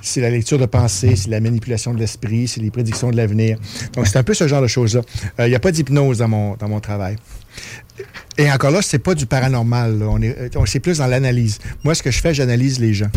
[0.01, 3.57] c'est la lecture de pensée, c'est la manipulation de l'esprit, c'est les prédictions de l'avenir.
[3.93, 5.01] Donc, c'est un peu ce genre de choses-là.
[5.39, 7.17] Euh, Il n'y a pas d'hypnose dans mon, dans mon travail.
[8.37, 9.99] Et encore là, c'est pas du paranormal.
[9.99, 10.05] là.
[10.09, 11.59] On est, euh, on- c'est plus dans l'analyse.
[11.83, 13.09] Moi, ce que je fais, j'analyse les gens.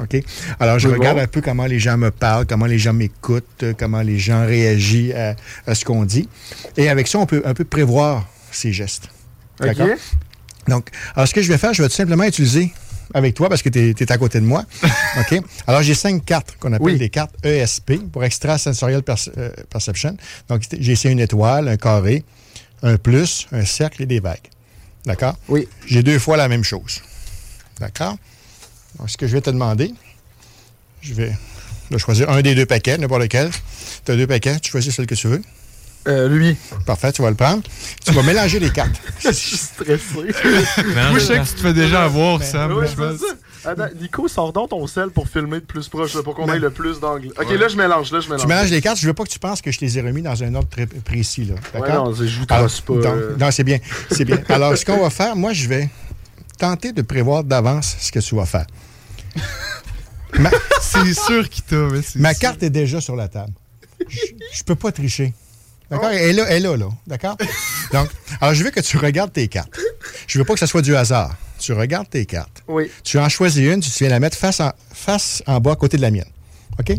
[0.00, 0.16] OK?
[0.58, 1.22] Alors, je Oui, regarde bon.
[1.22, 4.44] un peu comment les gens me parlent, comment les gens m'écoutent, euh, comment les gens
[4.44, 5.36] réagissent à,
[5.68, 6.28] à ce qu'on dit.
[6.76, 9.08] Et avec ça, on peut un peu prévoir ces gestes.
[9.60, 9.86] D'accord?
[10.66, 12.72] Donc, alors, ce que je vais faire, je vais tout simplement utiliser
[13.12, 14.64] avec toi parce que tu es, à côté de moi.
[15.20, 15.40] OK?
[15.68, 16.98] Alors, j'ai cinq cartes qu'on appelle Oui.
[16.98, 20.16] des cartes ESP pour Extrasensorial Perce- euh, Perception.
[20.48, 22.24] Donc, j'ai essayé une étoile, un carré,
[22.84, 24.48] un plus, un cercle et des vagues.
[25.06, 25.36] D'accord?
[25.48, 25.66] Oui.
[25.86, 27.02] J'ai deux fois la même chose.
[27.80, 28.16] D'accord?
[28.98, 29.92] Donc, ce que je vais te demander,
[31.00, 31.32] je vais
[31.90, 33.50] de choisir un des deux paquets, n'importe lequel.
[34.04, 35.42] Tu as deux paquets, tu choisis celle que tu veux.
[36.06, 36.56] Euh, lui.
[36.86, 37.62] Parfait, tu vas le prendre.
[38.04, 39.00] Tu vas mélanger les cartes.
[39.24, 40.02] Je suis stressé.
[40.14, 42.72] Moi, je sais que tu te fais déjà avoir, Sam.
[42.72, 42.86] Ouais,
[43.64, 43.70] ça.
[43.70, 46.58] Attends, Nico, sors donc ton sel pour filmer de plus proche, là, pour qu'on ait
[46.58, 47.28] le plus d'angle.
[47.38, 48.42] Ok, là, je mélange, là, je mélange.
[48.42, 48.98] Tu mélanges les cartes.
[48.98, 50.86] Je veux pas que tu penses que je les ai remis dans un ordre très
[50.86, 51.44] précis.
[51.44, 51.54] Là.
[51.54, 52.04] Ouais, D'accord?
[52.06, 52.94] non, je vous Alors, trosse pas.
[52.94, 53.36] donc- euh.
[53.38, 53.78] non, c'est bien.
[54.10, 54.38] C'est bien.
[54.48, 55.88] Alors, ce qu'on va faire, moi, je vais
[56.58, 58.66] tenter de prévoir d'avance ce que tu vas faire.
[60.38, 60.50] Ma,
[60.80, 61.76] C'est sûr qu'il t'a.
[61.76, 62.40] mais c'est ma sûr.
[62.40, 63.52] carte est déjà sur la table.
[64.08, 64.18] Je,
[64.52, 65.32] je peux pas tricher.
[65.90, 66.10] D'accord?
[66.10, 66.88] Elle est là, elle est là, là.
[67.06, 67.36] D'accord?
[67.92, 68.08] Donc,
[68.40, 69.70] alors, je veux que tu regardes tes cartes.
[70.26, 71.36] Je veux pas que ce soit du hasard.
[71.64, 72.62] Tu regardes tes cartes.
[72.68, 72.90] Oui.
[73.02, 75.96] Tu en choisis une, tu viens la mettre face en, face en bas à côté
[75.96, 76.28] de la mienne.
[76.78, 76.92] OK?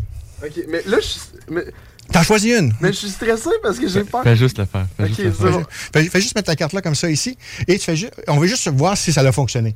[0.43, 1.21] Ok, mais là, je suis.
[1.49, 1.65] Mais,
[2.11, 2.73] T'en choisis une.
[2.81, 4.23] mais je suis stressé parce que j'ai peur.
[4.23, 4.87] Fais juste le faire.
[4.97, 5.67] Fais Ok, juste le faire.
[5.69, 7.37] Fais, fais juste mettre ta carte là comme ça ici.
[7.67, 9.75] Et tu fais ju- on veut juste voir si ça a fonctionné.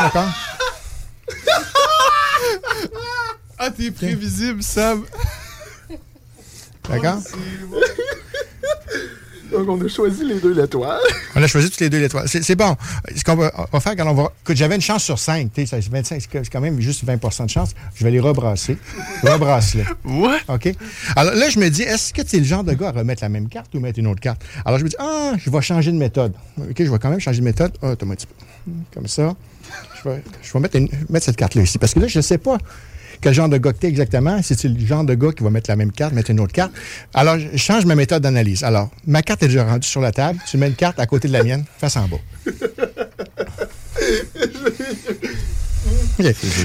[0.00, 0.28] D'accord?
[3.60, 5.04] Ah, t'es prévisible, Sam.
[6.88, 7.18] D'accord?
[9.52, 11.00] Donc, on a choisi les deux l'étoile.
[11.34, 12.26] On a choisi toutes les deux l'étoile.
[12.28, 12.76] C'est bon.
[13.14, 14.32] Ce qu'on va, on va faire quand on va.
[14.44, 15.50] Écoute, j'avais une chance sur 5.
[15.54, 17.70] C'est 25, c'est quand même juste 20% de chance.
[17.94, 18.76] Je vais les rebrasser.
[19.22, 19.84] Rebrasse-les.
[20.04, 20.38] Ouais.
[20.48, 20.74] OK?
[21.16, 23.22] Alors là, je me dis, est-ce que tu es le genre de gars à remettre
[23.22, 24.42] la même carte ou mettre une autre carte?
[24.64, 26.32] Alors je me dis, ah, je vais changer de méthode.
[26.58, 27.72] OK, je vais quand même changer de méthode.
[27.82, 28.72] Ah, attends un petit peu.
[28.94, 29.34] Comme ça.
[30.02, 31.78] Je vais, je vais mettre, une- mettre cette carte-là ici.
[31.78, 32.58] Parce que là, je ne sais pas
[33.20, 34.40] quel genre de gars que tu es exactement?
[34.42, 36.72] C'est le genre de gars qui va mettre la même carte, mettre une autre carte?
[37.14, 38.62] Alors, je change ma méthode d'analyse.
[38.64, 40.38] Alors, ma carte est déjà rendue sur la table.
[40.48, 42.18] Tu mets une carte à côté de la mienne, face en bas.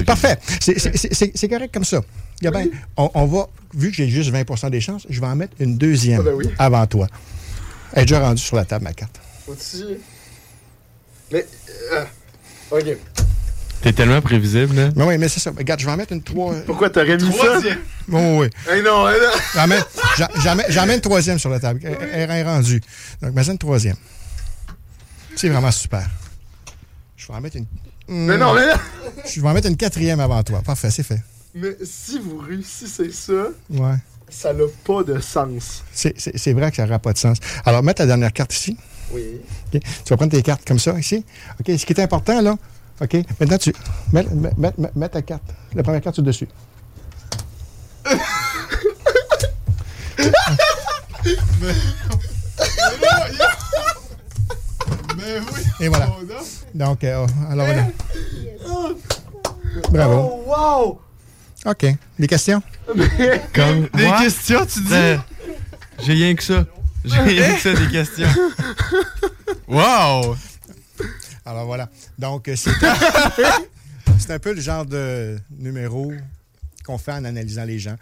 [0.06, 0.38] Parfait.
[0.60, 2.00] C'est- correct comme ça.
[2.42, 5.54] Gabin, on, on va, vu que j'ai juste 20% des chances, je vais en mettre
[5.60, 6.48] une deuxième Ah ben oui.
[6.58, 7.06] avant toi.
[7.92, 9.20] Elle est déjà rendue sur la table, ma carte.
[11.32, 11.46] Mais.
[11.92, 12.04] euh,
[12.72, 12.96] ok.
[13.84, 14.88] T'es tellement prévisible, là.
[14.96, 15.50] Mais oui, mais c'est ça.
[15.56, 16.54] Regarde, je vais en mettre une trois.
[16.64, 17.36] Pourquoi t'aurais mis ça?
[17.36, 17.78] Troisième.
[18.08, 18.72] Oui, oui, oui.
[18.74, 19.18] Hey, non, hey,
[19.56, 19.66] non.
[20.86, 21.80] Mets une troisième sur la table.
[21.84, 22.80] Elle, elle est rendue.
[23.20, 23.96] Donc, mets une troisième.
[25.36, 26.08] C'est vraiment super.
[27.16, 27.66] Je vais en mettre une.
[28.08, 28.72] Mais non, mais non.
[29.26, 30.62] Je vais en mettre une quatrième avant toi.
[30.64, 31.20] Parfait, c'est fait.
[31.54, 33.96] Mais si vous réussissez ça, Ouais.
[34.30, 35.82] ça n'a pas de sens.
[35.92, 37.36] C'est- C'est c'est vrai que ça n'aura pas de sens.
[37.66, 38.76] Alors, mets ta dernière carte ici.
[39.12, 39.22] Oui.
[39.74, 39.80] OK?
[39.82, 41.24] Tu vas prendre tes cartes comme ça, ici.
[41.60, 41.78] OK?
[41.78, 42.56] Ce qui est important, là,
[43.00, 43.16] OK?
[43.40, 43.72] Maintenant, tu
[44.12, 45.42] mets, mets- mets- mets- mets ta carte,
[45.74, 46.48] la première carte sur le dessus.
[55.16, 55.62] Mais oui.
[55.80, 56.08] Et voilà.
[56.20, 56.24] Oh.
[56.74, 57.86] Donc, euh, alors voilà.
[59.90, 60.14] Bravo.
[60.16, 60.44] Oh,
[61.66, 61.70] wow!
[61.70, 61.86] OK.
[62.18, 62.62] Des questions?
[63.52, 63.88] Comme.
[63.94, 64.88] Des Moi, questions, tu dis?
[64.90, 65.22] ben,
[66.02, 66.64] J'ai rien que ça.
[67.04, 68.28] J'ai rien que ça, des questions.
[69.66, 70.36] Wow!
[71.44, 71.88] Alors voilà.
[72.18, 72.70] Donc, euh, c'est
[74.18, 76.12] c'est un peu le genre de numéro
[76.84, 77.96] qu'on fait en analysant les gens.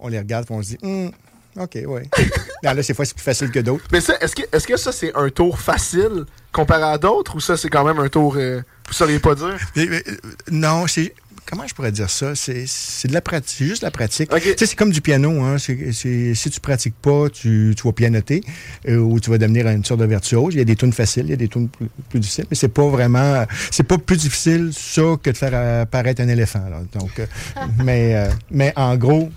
[0.00, 1.10] On les regarde et on se dit, Hum,
[1.56, 2.02] OK, oui.
[2.62, 3.84] là, là, ces fois, c'est plus facile que d'autres.
[3.92, 7.40] Mais ça, est-ce que, est-ce que ça, c'est un tour facile comparé à d'autres ou
[7.40, 8.34] ça, c'est quand même un tour.
[8.36, 9.56] euh, vous sauriez pas dire?
[9.76, 10.16] Mais, mais, euh,
[10.50, 11.14] non, c'est.
[11.46, 12.36] Comment je pourrais dire ça?
[12.36, 13.56] C'est c'est de la pratique.
[13.58, 14.30] C'est juste la pratique.
[14.30, 15.42] Tu sais, c'est comme du piano.
[15.42, 15.58] Hein?
[15.58, 18.44] Si tu pratiques pas, tu, tu vas pianoter
[18.88, 20.54] euh, ou tu vas devenir une sorte de virtuose.
[20.54, 22.54] Il y a des tunes faciles, il y a des tunes plus, plus difficiles, mais
[22.56, 23.44] c'est pas vraiment.
[23.72, 26.68] C'est pas plus difficile ça que de faire apparaître un éléphant.
[26.70, 26.82] là.
[26.96, 27.26] Donc, euh,
[27.84, 29.28] mais, euh, mais en gros,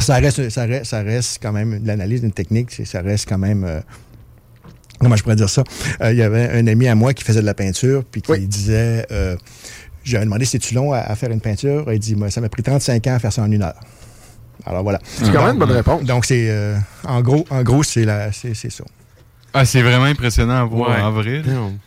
[0.00, 2.70] ça reste, ça reste, ça reste quand même de l'analyse d'une technique.
[2.86, 3.82] Ça reste quand même.
[5.04, 5.62] Comment je pourrais dire ça?
[6.00, 8.32] Euh, Il y avait un ami à moi qui faisait de la peinture, puis qui
[8.32, 8.46] Oui.
[8.46, 9.06] disait.
[9.12, 9.36] euh,
[10.02, 11.90] j'avais demandé c'est-tu long à, à faire une peinture?
[11.92, 13.78] Il dit, moi, ça m'a pris 35 ans à faire ça en une heure.
[14.66, 14.98] Alors voilà.
[15.04, 16.02] C'est quand même une bonne réponse.
[16.04, 18.84] Donc c'est euh, en gros, en gros, c'est la c'est c'est ça.
[19.52, 21.00] Ah, c'est vraiment impressionnant à voir Ouais.
[21.00, 21.50] en.
[21.52, 21.78] Non.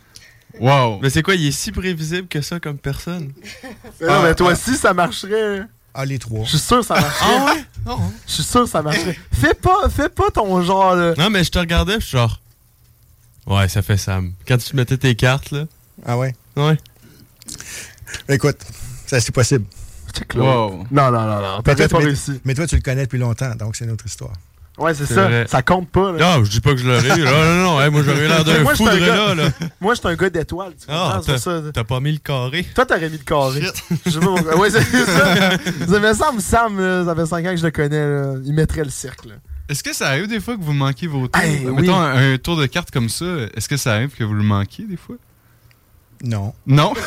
[0.60, 1.00] Wow!
[1.02, 3.32] Mais c'est quoi, il est si prévisible que ça comme personne?
[4.02, 5.62] Non, mais toi aussi, ça marcherait.
[5.94, 6.44] Ah, les trois.
[6.44, 7.26] Je suis sûr que ça marcherait.
[7.86, 8.02] Ah ouais?
[8.28, 9.18] Je suis sûr que ça marcherait.
[9.32, 10.96] Fais pas, fais pas ton genre.
[10.96, 11.14] là.
[11.18, 12.40] Non, mais je te regardais, je suis genre.
[13.48, 14.34] Ouais, ça fait Sam.
[14.48, 15.66] Quand tu mettais tes cartes, là.
[16.06, 16.36] Ah ouais?
[16.56, 16.78] Ouais.
[18.30, 18.58] Écoute,
[19.06, 19.66] ça c'est possible.
[20.36, 20.86] Wow!
[20.92, 21.62] Non, non, non, non.
[21.66, 22.42] Mais toi, pas mais- réussi.
[22.44, 24.34] Mais toi, tu le connais depuis longtemps, donc c'est notre histoire.
[24.78, 25.24] Ouais, c'est ça.
[25.24, 25.46] vrai.
[25.48, 26.12] Ça compte pas.
[26.12, 26.38] Là.
[26.38, 27.18] Non, je dis pas que je l'aurais.
[27.18, 27.82] Non, non, non.
[27.82, 29.50] hey, moi, j'aurais l'air d'un foudre gars- là, là.
[29.82, 30.74] Moi, je suis un gars d'étoiles.
[30.80, 31.22] Tu Ah, comprends?
[31.24, 31.62] c'est ça.
[31.74, 32.64] T'as pas mis le carré.
[32.76, 33.62] Toi, t'aurais mis le carré.
[34.06, 34.58] Je sais pas pourquoi.
[34.60, 35.58] Ouais, c'est ça.
[35.88, 38.08] ça me semble, Sam, là, ça fait 5 ans que je le connais.
[38.08, 39.30] là, il mettrait le cercle.
[39.30, 39.36] là.
[39.70, 41.42] Est-ce que ça arrive des fois que vous manquez vos tours?
[41.42, 41.82] Hey, oui.
[41.82, 43.26] Mettons un, un tour de carte comme ça,
[43.56, 45.18] est-ce que ça arrive que vous le manquiez des fois?
[46.24, 46.54] Non.
[46.66, 46.94] Non?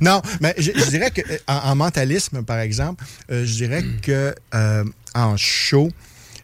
[0.00, 3.84] Non, mais je, je dirais que euh, en, en mentalisme, par exemple, euh, je dirais
[4.02, 5.90] que euh, en show,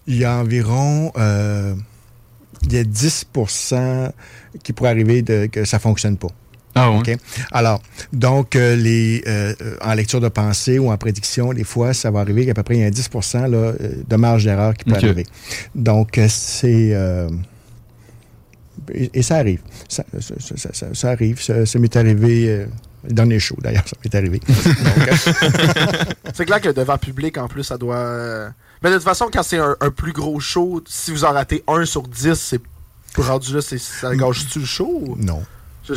[0.06, 1.74] il y a environ euh,
[2.62, 4.12] il y a 10%
[4.62, 6.28] qui pourrait arriver de, que ça fonctionne pas.
[6.74, 6.98] Ah ouais.
[6.98, 7.16] OK?
[7.52, 12.10] Alors, donc, euh, les, euh, en lecture de pensée ou en prédiction, des fois, ça
[12.10, 13.74] va arriver qu'à peu près il y a un 10 là, euh,
[14.08, 15.26] de marge d'erreur qui peut arriver.
[15.74, 16.90] Donc, c'est...
[16.94, 17.28] euh,
[18.94, 19.60] et, et ça arrive.
[19.88, 21.40] Ça, ça- ça- ça- ça arrive.
[21.42, 22.48] Ça, ça m'est arrivé...
[22.48, 22.66] euh,
[23.08, 24.40] dans les shows, d'ailleurs, ça m'est arrivé.
[26.34, 28.50] C'est clair que devant public, en plus, ça doit.
[28.82, 31.62] Mais de toute façon, quand c'est un, un plus gros show, si vous en ratez
[31.66, 32.60] un sur 10, c'est
[33.16, 35.16] rendu là, ça gâche-tu le show?
[35.18, 35.42] non.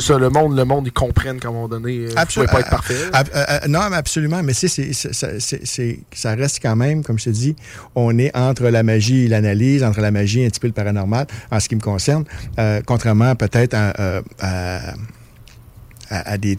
[0.12, 2.46] ça, le monde, le monde, ils comprennent qu'à un moment donné, euh, vous Absol- pouvez
[2.48, 2.96] pas être parfait.
[3.12, 4.42] Ab- euh, euh, non, mais absolument.
[4.42, 7.54] Mais c'est, c'est, c'est- ça reste quand même, comme je te dis,
[7.94, 10.72] on est entre la magie et l'analyse, entre la magie et un petit peu le
[10.72, 12.24] paranormal, en ce qui me concerne,
[12.58, 14.94] euh, contrairement peut-être à, euh, à-
[16.10, 16.58] à- à des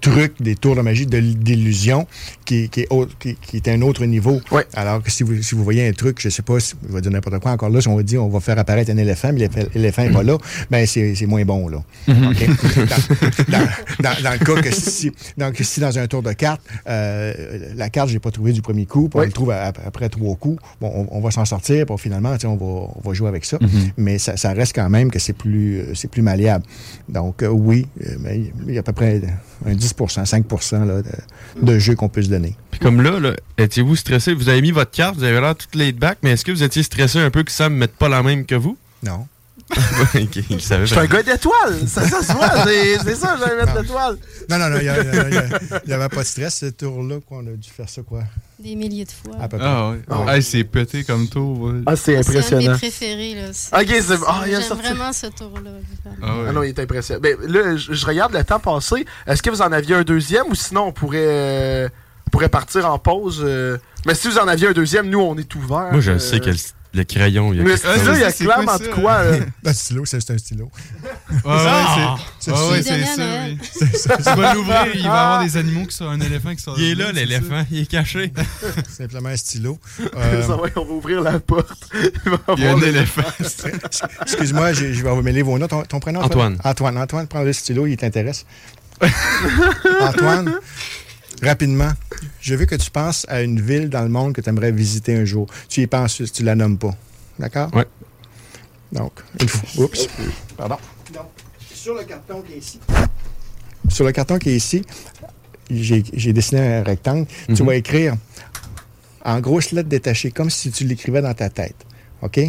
[0.00, 2.06] trucs, des tours de magie, d'illusion,
[2.44, 4.40] qui, qui, est autre- qui, qui est un autre niveau.
[4.52, 4.64] Ouais.
[4.74, 7.00] Alors que si vous, si vous voyez un truc, je sais pas, si, je vais
[7.00, 9.30] dire n'importe quoi, encore là, si on va dire on va faire apparaître un éléphant,
[9.32, 10.36] mais l'éléph- l'éléphant n'est pas là,
[10.70, 11.78] ben c'est c'est moins bon, là.
[12.08, 12.46] OK?
[13.48, 13.66] dans, dans-
[14.00, 17.32] dans- dans le cas que si, donc, si dans un tour de cartes, euh,
[17.76, 19.26] la carte, je l'ai pas trouvée du premier coup, puis on Oui.
[19.26, 22.56] le trouve à- après trois coups, bon, on, on va s'en sortir, puis finalement, on
[22.56, 23.58] va, on va jouer avec ça.
[23.96, 26.64] Mais ça, ça reste quand même que c'est plus, euh, c'est plus malléable.
[27.08, 28.16] Donc, euh, oui, euh,
[28.66, 29.20] il y a à peu près
[29.66, 29.87] un 10
[30.24, 32.56] 5 là, de, de jeux qu'on peut se donner.
[32.70, 34.34] Puis comme là, là étiez-vous stressé?
[34.34, 36.62] Vous avez mis votre carte, vous avez l'air tout laid back, mais est-ce que vous
[36.62, 38.76] étiez stressé un peu que Sam ne mette pas la même que vous?
[39.02, 39.26] Non.
[40.60, 41.86] savait Je suis un gars d'étoiles!
[41.86, 44.16] Ça, ça se voit, c'est c'est ça, j'allais mettre l'étoile.
[44.48, 44.82] Non, non, non, il
[45.86, 48.22] n'y avait pas de stress, ce tour-là, qu'on a dû faire ça, quoi,
[48.58, 49.34] Des milliers de fois.
[49.40, 49.66] à peu près.
[49.68, 49.98] Ah ouais.
[50.08, 50.36] Ah ouais.
[50.36, 51.60] Hey, c'est pété comme tour.
[51.60, 51.80] ouais.
[51.86, 52.78] Ah, c'est C'est un de mes impressionnant.
[52.78, 53.34] préférés.
[53.34, 53.48] Là.
[53.52, 54.14] C'est- Ok, c'est.
[54.26, 54.82] Ah, J'aime sorti.
[54.82, 55.70] vraiment ce tour-là.
[56.22, 56.44] Ah ouais.
[56.48, 57.20] Ah non, il est impressionnant.
[57.20, 59.04] Ben, là, je, je regarde le temps passé.
[59.26, 61.88] Est-ce que vous en aviez un deuxième ou sinon on pourrait, euh,
[62.26, 63.42] on pourrait partir en pause?
[63.44, 63.76] euh,
[64.06, 65.88] Mais si vous en aviez un deuxième, nous, on est ouvert.
[65.92, 66.50] Moi, je euh, sais que
[66.94, 69.12] le, crayon, il y a Mais il y a clairement de quoi.
[69.18, 70.70] euh, Un stylo, c'est c'est un stylo.
[71.30, 72.16] Ouais, Ah!
[72.38, 72.82] c'est ah ouais,
[73.62, 74.16] c'est ça.
[74.16, 76.74] Tu vas l'ouvrir, il va y avoir des animaux qui sont un éléphant qui sont.
[76.76, 78.32] Il est là, l'éléphant, il est caché.
[78.88, 79.78] Simplement un stylo.
[80.16, 81.90] Euh, ça va, on va ouvrir la porte.
[82.56, 83.22] Il y a un éléphant.
[84.22, 85.68] Excuse-moi, je vais vous mêler vos noms.
[85.68, 86.20] Ton, prénom?
[86.20, 86.54] Antoine.
[86.54, 86.58] Antoine.
[86.64, 88.46] Antoine, Antoine, prends le stylo, il t'intéresse.
[90.00, 90.58] Antoine,
[91.42, 91.92] rapidement,
[92.48, 95.14] je veux que tu penses à une ville dans le monde que tu aimerais visiter
[95.14, 95.46] un jour.
[95.68, 96.94] Tu y penses, tu la nommes pas.
[97.38, 97.68] D'accord?
[97.74, 97.84] Ouais.
[98.90, 99.84] Donc, une fois.
[99.84, 100.08] Oups.
[100.56, 100.76] Pardon.
[101.12, 101.26] Donc,
[101.74, 102.80] sur le carton qui est ici.
[103.90, 104.82] Sur le carton qui est ici,
[105.70, 107.26] j'ai dessiné un rectangle.
[107.48, 107.66] Tu Mhm.
[107.68, 108.14] vas écrire
[109.24, 111.76] en grosses lettres détachées, comme si tu l'écrivais dans ta tête.
[112.22, 112.40] OK?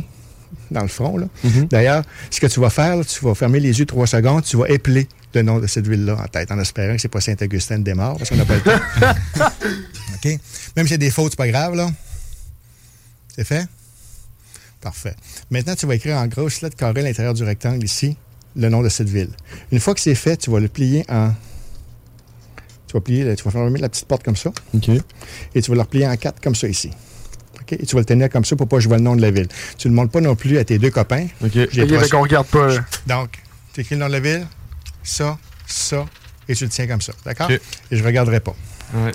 [0.71, 1.27] Dans le front, là.
[1.43, 1.65] Mhm.
[1.67, 4.55] D'ailleurs, ce que tu vas faire, là, tu vas fermer les yeux trois secondes, tu
[4.55, 7.79] vas épeler le nom de cette ville-là en tête, en espérant que c'est pas Saint-Augustin
[7.79, 8.79] de Desmaures, parce qu'on n'a pas le temps.
[10.15, 10.25] OK?
[10.75, 11.89] Même s'il y a des fautes, c'est pas grave, là.
[13.35, 13.67] C'est fait?
[14.81, 15.15] Parfait.
[15.51, 18.15] Maintenant, tu vas écrire en grosses lettres carrées à l'intérieur du rectangle ici
[18.55, 19.29] le nom de cette ville.
[19.71, 21.31] Une fois que c'est fait, tu vas le plier en.
[22.87, 24.89] Tu vas plier, tu vas fermer la petite porte comme ça OK.
[25.53, 26.89] et tu vas le replier en quatre comme ça ici.
[27.61, 27.73] OK?
[27.73, 29.21] Et tu vas le tenir comme ça pour pas que je vois le nom de
[29.21, 29.47] la ville.
[29.77, 31.27] Tu ne le montres pas non plus à tes deux copains.
[31.43, 31.51] OK.
[31.53, 32.69] J'ai Ok, proche- fait qu'on regarde pas.
[33.05, 33.37] Donc,
[33.73, 34.47] tu écris le nom de la ville,
[35.09, 36.05] ça, ça,
[36.47, 37.13] et tu le tiens comme ça.
[37.25, 37.49] D'accord?
[37.51, 37.59] Et
[37.91, 38.55] je ne regarderai pas.
[38.93, 39.11] Ouais.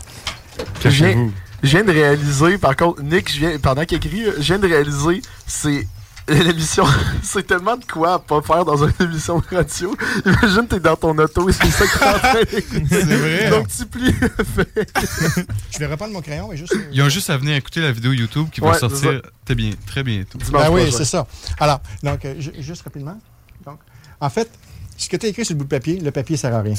[0.83, 1.33] Je viens, Cachez-vous.
[1.63, 4.69] je viens de réaliser, par contre, Nick, je viens, pendant qu'il écrit, je viens de
[4.69, 5.87] réaliser, c'est
[6.29, 6.85] l'émission,
[7.23, 9.95] c'est tellement de quoi à pas faire dans une émission de radio.
[10.25, 12.65] Imagine, t'es dans ton auto et c'est ça que t'es.
[12.89, 13.51] C'est vrai.
[13.51, 14.91] Donc, tu plies le fait.
[15.71, 16.75] Je vais reprendre mon crayon, mais juste.
[16.93, 20.03] Ils ont juste à venir écouter la vidéo YouTube qui va sortir très, bien, très
[20.03, 20.39] bientôt.
[20.53, 21.27] Ben oui, c'est ça.
[21.59, 23.19] Alors, donc, euh, ju- juste rapidement.
[23.67, 23.81] Donc,
[24.21, 24.49] en fait,
[24.97, 26.63] ce que tu as écrit sur le bout de papier, le papier ne sert à
[26.63, 26.75] rien.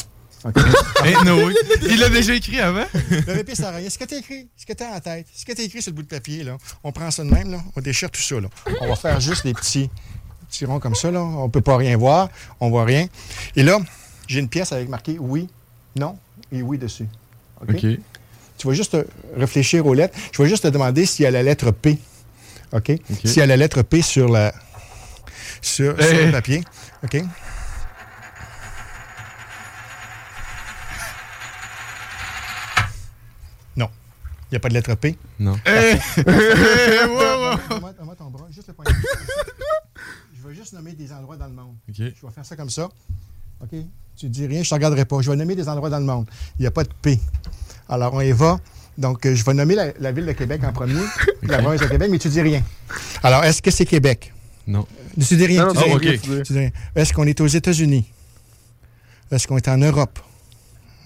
[0.46, 0.58] OK?
[1.04, 1.54] Hey, no way.
[1.90, 2.86] Il l'a déjà écrit avant?
[2.94, 3.90] le papier ne sert à rien.
[3.90, 5.64] Ce que tu as écrit, ce que tu as en tête, ce que tu as
[5.64, 8.12] écrit sur le bout de papier, là, on prend ça de même, là, on déchire
[8.12, 8.40] tout ça.
[8.40, 8.48] Là.
[8.82, 9.90] On va faire juste des petits,
[10.48, 11.10] petits ronds comme ça.
[11.10, 11.22] Là.
[11.22, 12.30] On ne peut pas rien voir.
[12.60, 13.08] On voit rien.
[13.56, 13.80] Et là,
[14.28, 15.48] j'ai une pièce avec marqué oui,
[15.96, 16.18] non
[16.52, 17.08] et oui dessus.
[17.62, 17.86] OK?
[18.58, 18.98] Tu vas juste
[19.36, 20.18] réfléchir aux lettres.
[20.32, 21.98] Je vais juste te demander s'il y a la lettre P.
[22.72, 22.92] OK?
[23.24, 24.54] S'il y a la lettre P sur, la,
[25.62, 26.64] sur, sur le papier.
[27.04, 27.22] OK?
[34.56, 35.18] N'y a pas de lettre P.
[35.40, 35.56] Non.
[35.66, 36.00] Hey!
[36.26, 38.92] Donne-moi donne-moi ton bras, juste le poignet.
[40.42, 41.76] Je vais juste nommer des endroits dans le monde.
[41.90, 41.96] OK.
[41.98, 42.90] Je vais faire ça comme ça.
[43.62, 43.70] OK?
[44.16, 45.22] Tu dis rien, je ne te regarderai pas.
[45.22, 46.28] Je vais nommer des endroits dans le monde.
[46.58, 47.20] Il n'y a pas de P.
[47.90, 48.60] Alors, on y va.
[48.98, 51.02] Donc, euh, je vais nommer la, la ville de Québec en premier,
[51.44, 52.64] la province de Québec, mais tu dis rien.
[53.24, 54.34] Alors, est-ce que c'est Québec?
[54.68, 54.88] Non.
[55.20, 55.66] Tu dis rien.
[55.68, 56.14] Non, tu non, dis c'est rien.
[56.16, 56.42] ok, tu dis.
[56.44, 56.72] Tu dis rien.
[56.96, 58.06] Est-ce qu'on est aux États-Unis?
[59.32, 60.18] Est-ce qu'on est en Europe?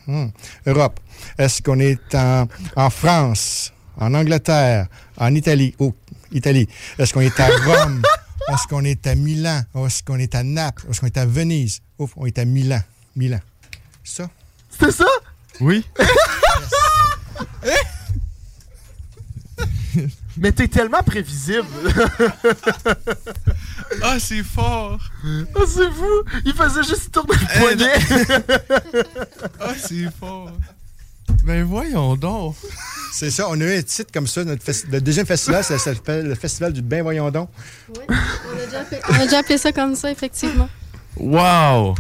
[0.05, 0.27] Hmm.
[0.67, 0.99] Europe.
[1.37, 5.75] Est-ce qu'on est en, en France, en Angleterre, en Italie?
[5.79, 5.93] Oh,
[6.31, 6.67] Italie?
[6.97, 8.01] Est-ce qu'on est à Rome?
[8.49, 9.61] Est-ce qu'on est à Milan?
[9.85, 10.85] Est-ce qu'on est à Naples?
[10.89, 11.81] Est-ce qu'on est à Venise?
[11.99, 12.81] Ouf, on est à Milan.
[13.15, 13.39] Milan.
[14.03, 14.29] Ça?
[14.71, 15.05] C'était ça?
[15.59, 15.85] Oui.
[20.37, 21.65] Mais t'es tellement prévisible.
[24.03, 24.99] Ah, c'est fort!
[25.55, 26.23] Ah, c'est fou!
[26.45, 27.95] Il faisait juste tourner le poignet.
[29.59, 30.51] Ah, c'est fort!
[31.43, 32.55] Ben voyons donc.
[33.11, 34.43] C'est ça, on a eu un titre comme ça.
[34.43, 37.49] Notre le deuxième festival, ça s'appelle le festival du Ben Voyons donc.
[37.89, 40.69] Oui, on a, déjà appelé, on a déjà appelé ça comme ça, effectivement.
[41.17, 41.95] Wow.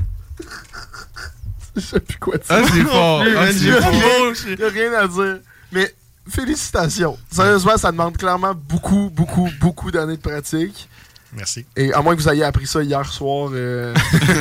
[1.75, 2.45] Je sais plus quoi dire.
[2.49, 3.21] Ah, c'est fort!
[3.21, 3.41] Ah, fort!
[3.43, 5.39] rien- il y a rien à dire.
[5.71, 5.93] Mais
[6.29, 7.17] félicitations.
[7.31, 10.87] Sérieusement, ça demande clairement beaucoup, beaucoup, beaucoup d'années de pratique.
[11.35, 11.65] Merci.
[11.75, 13.93] Et à moins que vous ayez appris ça hier soir, euh,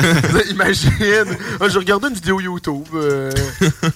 [0.50, 0.90] imagine.
[1.60, 2.84] Ah, J'ai regardé une vidéo YouTube.
[2.94, 3.30] Euh,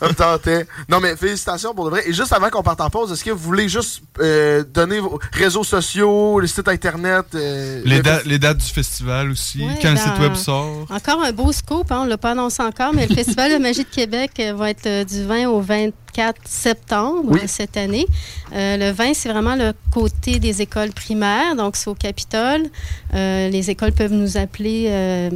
[0.01, 0.67] me tentait.
[0.89, 2.03] Non, mais félicitations pour de vrai.
[2.09, 5.19] Et juste avant qu'on parte en pause, est-ce que vous voulez juste euh, donner vos
[5.33, 9.79] réseaux sociaux, le site internet euh, Les, le- da- les dates du festival aussi, Ouais,
[9.81, 10.87] quand le ben, site web sort.
[10.91, 13.59] Encore un beau scoop, hein, on ne l'a pas annoncé encore, mais le Festival de
[13.59, 15.61] magie de Québec va être du 20 au
[16.17, 17.41] 24 septembre Oui.
[17.47, 18.07] cette année.
[18.55, 22.63] Euh, le 20, c'est vraiment le côté des écoles primaires, donc c'est au Capitole.
[23.15, 25.31] Euh, les écoles peuvent nous appeler euh,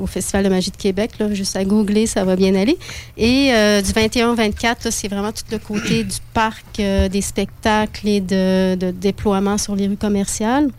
[0.00, 2.78] au Festival de magie de Québec, là, juste à googler, ça va bien aller.
[3.16, 3.50] Et
[3.82, 8.20] du 21 au 24, là, c'est vraiment tout le côté du parc, des spectacles et
[8.20, 10.70] de, de déploiement sur les rues commerciales.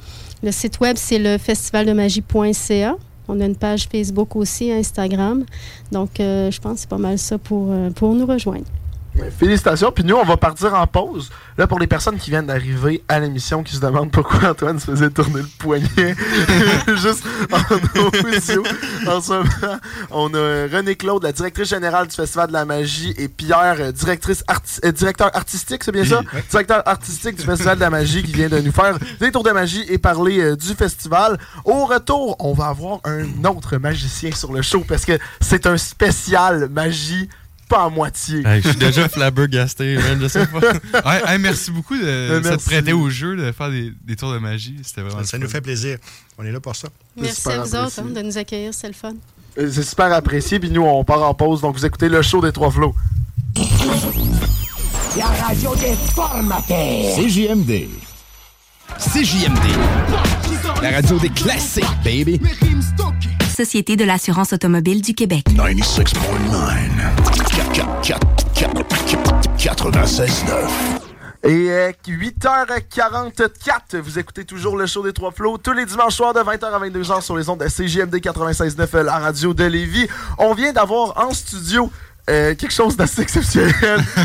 [0.44, 2.96] Le site web, c'est le festivaldemagie.ca.
[3.28, 5.44] On a une page Facebook aussi, Instagram.
[5.92, 8.66] Donc, euh, je pense que c'est pas mal ça pour, euh, pour nous rejoindre.
[9.40, 9.92] Félicitations.
[9.92, 11.30] Puis nous, on va partir en pause.
[11.58, 14.86] Là, pour les personnes qui viennent d'arriver à l'émission, qui se demandent pourquoi Antoine se
[14.86, 16.16] faisait tourner le poignet
[16.96, 18.64] juste en audio.
[19.08, 19.78] En ce moment,
[20.12, 23.92] on a René Claude, la directrice générale du Festival de la Magie, et Pierre, euh,
[23.92, 26.22] directrice arti- euh, directeur artistique, c'est bien ça?
[26.50, 29.52] Directeur artistique du Festival de la Magie qui vient de nous faire des tours de
[29.52, 31.38] magie et parler euh, du festival.
[31.66, 35.78] Au retour, on va avoir un autre magicien sur le show parce que c'est un
[35.78, 37.30] spécial magie,
[37.68, 38.46] pas à moitié.
[38.46, 40.60] Hey, je suis déjà flabbergasté, man, je sais pas.
[41.06, 42.66] Ouais, hey, merci beaucoup de merci.
[42.66, 44.76] prêter au jeu, de faire des, des tours de magie.
[44.84, 45.98] C'était vraiment Ça nous fait plaisir.
[46.38, 46.88] On est là pour ça.
[47.16, 49.14] Merci à vous autres hein, de nous accueillir, c'est le fun.
[49.58, 50.60] Euh, C'est super apprécié.
[50.60, 51.62] Puis nous, on part en pause.
[51.62, 52.96] Donc, vous écoutez le show des Trois Flots.
[55.18, 57.16] La radio des formateurs.
[57.16, 57.88] CJMD.
[59.00, 59.66] CJMD.
[60.82, 62.40] La radio des classiques, baby.
[63.58, 65.44] Société de l'assurance automobile du Québec.
[65.50, 66.06] 96.9.
[69.58, 71.08] 96.9.
[71.44, 76.36] Et euh, 8h44, vous écoutez toujours le show des Trois Flots tous les dimanches soirs
[76.36, 80.08] de 20h à 22h sur les ondes de CJMD 96.9, euh, la radio de Lévis.
[80.38, 81.90] On vient d'avoir en studio
[82.30, 83.74] euh, quelque chose d'assez exceptionnel.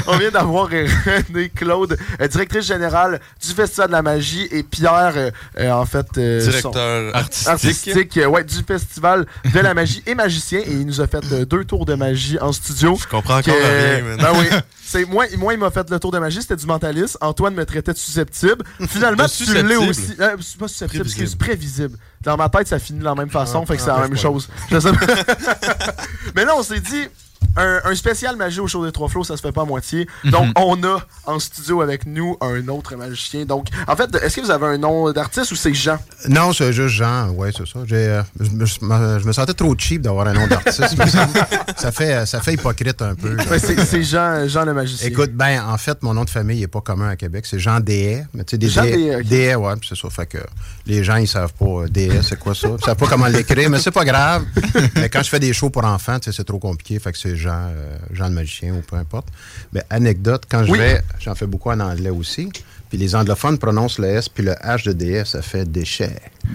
[0.07, 0.87] On vient d'avoir euh,
[1.29, 5.87] René Claude, euh, directrice générale du Festival de la Magie, et Pierre, euh, euh, en
[5.87, 7.49] fait, Directeur son- artistique.
[7.49, 10.61] artistique, ouais, du Festival de la Magie et magicien.
[10.61, 12.97] Et il nous a fait deux tours de magie en studio.
[13.01, 14.17] Je comprends encore rien.
[14.19, 14.47] Ben oui.
[14.85, 17.17] C'est moi, moi, il m'a fait le tour de magie, c'était du mentaliste.
[17.23, 18.63] Antoine me traitait de susceptible.
[18.89, 20.15] Finalement, tu l'es aussi.
[20.21, 21.97] Euh, pas susceptible, excuse, prévisible.
[22.21, 23.97] Dans ma tête, ça finit de la même façon, Ah, fait que ah, c'est la
[23.99, 24.49] bref, même chose.
[24.71, 25.07] Je sais pas.
[26.37, 27.09] Mais là, on s'est dit.
[27.57, 30.07] Un, un spécial magie au show des trois flots, ça se fait pas à moitié.
[30.25, 30.53] Donc, Mhm.
[30.57, 33.45] on a en studio avec nous un autre magicien.
[33.45, 35.99] Donc, en fait, est-ce que vous avez un nom d'artiste ou c'est Jean?
[36.29, 37.81] Non, c'est juste Jean, oui, c'est ça.
[37.87, 38.51] J'ai, euh, je,
[38.85, 40.83] me- je sentais trop cheap d'avoir un nom d'artiste.
[40.97, 41.29] ça,
[41.77, 43.37] ça fait, euh, ça fait hypocrite un peu.
[43.37, 45.07] Ouais, c'est Jean, Jean le magicien.
[45.09, 47.45] Écoute, ben, en fait, mon nom de famille n'est pas commun à Québec.
[47.47, 48.25] C'est Jean Dehaye.
[48.35, 49.23] Mais tu sais, des Jean Dehaye- Dehaye, ok.
[49.29, 50.09] Dehaye, ouais, puis c'est ça.
[50.11, 50.39] Fait que
[50.87, 52.69] les gens, ils savent pas euh, Dehaye, c'est quoi ça.
[52.79, 54.45] Ils savent pas comment l'écrire, mais c'est pas grave.
[54.97, 56.99] mais quand je fais des shows pour enfants, tu sais, c'est trop compliqué.
[56.99, 59.29] Fait que c'est Jean, euh, Jean le magicien ou peu importe.
[59.73, 60.79] Mais anecdote, quand je Oui.
[60.79, 62.51] vais, j'en fais beaucoup en anglais aussi.
[62.89, 66.15] Puis les anglophones prononcent le S puis le H de DS, ça fait déchet.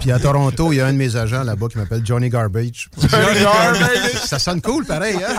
[0.00, 2.88] puis à Toronto, il y a un de mes agents là-bas qui m'appelle Johnny Garbage.
[2.98, 4.12] Johnny Garbage.
[4.24, 5.36] ça sonne cool, pareil, hein?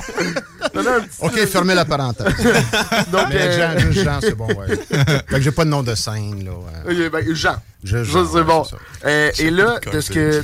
[1.22, 2.28] OK, fermez la parenthèse.
[3.12, 4.76] Donc, Mais euh, Jean, juste Jean, c'est bon, ouais.
[4.78, 6.52] Fait que j'ai pas de nom de scène, là.
[6.52, 7.06] ouais.
[7.08, 7.56] Ok, ben, Jean.
[7.84, 8.64] Je- Jean, c'est ouais, bon.
[9.06, 10.44] Euh, et là, de ce, que,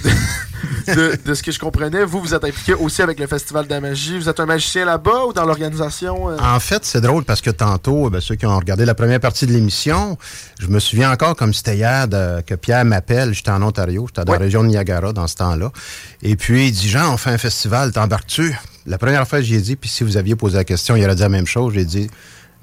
[0.87, 3.69] de, de ce que je comprenais, vous, vous êtes impliqué aussi avec le Festival de
[3.69, 4.17] la magie.
[4.17, 6.29] Vous êtes un magicien là-bas ou dans l'organisation?
[6.29, 6.37] euh?
[6.41, 9.45] En fait, c'est drôle parce que tantôt, ben, ceux qui ont regardé la première partie
[9.45, 10.17] de l'émission,
[10.59, 13.33] je me souviens encore comme c'était hier de- que Pierre m'appelle.
[13.33, 15.71] J'étais en Ontario, j'étais dans la région de Niagara dans ce temps-là.
[16.23, 18.55] Et puis, il dit Jean, on fait un festival, t'embarques-tu?
[18.85, 21.15] La première fois, j'y ai dit, puis si vous aviez posé la question, il aurait
[21.15, 21.73] dit la même chose.
[21.73, 22.09] J'ai dit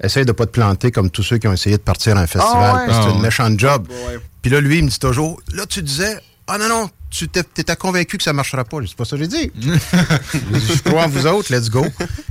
[0.03, 2.27] Essaye de pas te planter comme tous ceux qui ont essayé de partir à un
[2.27, 2.85] festival Ah ouais?
[2.87, 3.21] parce que c'est Ah une ouais.
[3.21, 3.87] méchante job.
[4.09, 4.19] Ouais.
[4.41, 7.41] Puis là, lui, il me dit toujours Là, tu disais Ah non, non, tu t'es-
[7.43, 8.77] t'étais convaincu que ça marchera pas.
[8.85, 9.51] C'est pas ça que j'ai dit.
[9.61, 11.83] Je crois en vous autres, let's go.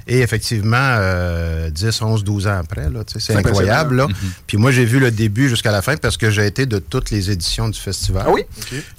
[0.07, 3.97] Et effectivement, euh, 10, 11, 12 ans après, là, tu sais, c'est incroyable.
[3.97, 4.05] Là.
[4.05, 4.33] impressionnant.
[4.47, 7.11] Puis moi, j'ai vu le début jusqu'à la fin parce que j'ai été de toutes
[7.11, 8.25] les éditions du festival.
[8.29, 8.43] Ah oui?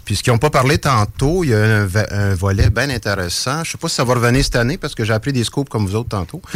[0.03, 3.63] Puis ce qu'ils n'ont pas parlé tantôt, il y a un, un volet bien intéressant.
[3.63, 5.70] Je sais pas si ça va revenir cette année parce que j'ai appris des scoops
[5.70, 6.41] comme vous autres tantôt.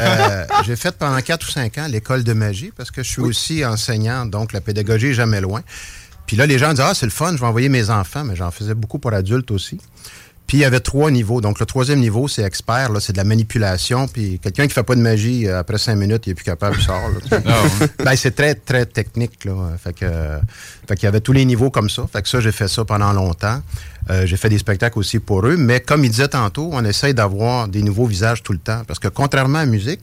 [0.00, 3.22] Euh, j'ai fait pendant 4 ou 5 ans l'école de magie parce que je suis
[3.22, 5.62] aussi enseignant, donc la pédagogie est jamais loin.
[6.28, 8.36] Puis là, les gens disent Ah, c'est le fun, je vais envoyer mes enfants, mais
[8.36, 9.80] j'en faisais beaucoup pour adultes aussi.
[10.46, 11.40] Puis il y avait trois niveaux.
[11.40, 14.08] Donc le troisième niveau, c'est expert, là, c'est de la manipulation.
[14.08, 16.76] Puis quelqu'un qui fait pas de magie, euh, après cinq minutes, il est plus capable,
[16.78, 17.00] il sort.
[17.30, 17.40] là.
[18.04, 19.44] ben, c'est très, très technique.
[19.46, 19.54] Là.
[19.82, 20.38] Fait que, euh,
[20.86, 22.06] fait qu'il y avait tous les niveaux comme ça.
[22.10, 23.62] Fait que ça, j'ai fait ça pendant longtemps.
[24.10, 25.56] Euh, j'ai fait des spectacles aussi pour eux.
[25.56, 28.82] Mais comme il disait tantôt, on essaye d'avoir des nouveaux visages tout le temps.
[28.86, 30.02] Parce que contrairement à la musique,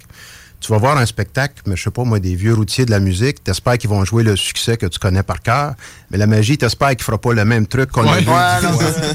[0.66, 3.00] tu vas voir un spectacle, mais je sais pas moi, des vieux routiers de la
[3.00, 5.76] musique, t'espères qu'ils vont jouer le succès que tu connais par cœur,
[6.10, 8.36] mais la magie, t'espères qu'ils fera pas le même truc qu'on a vu Ouais,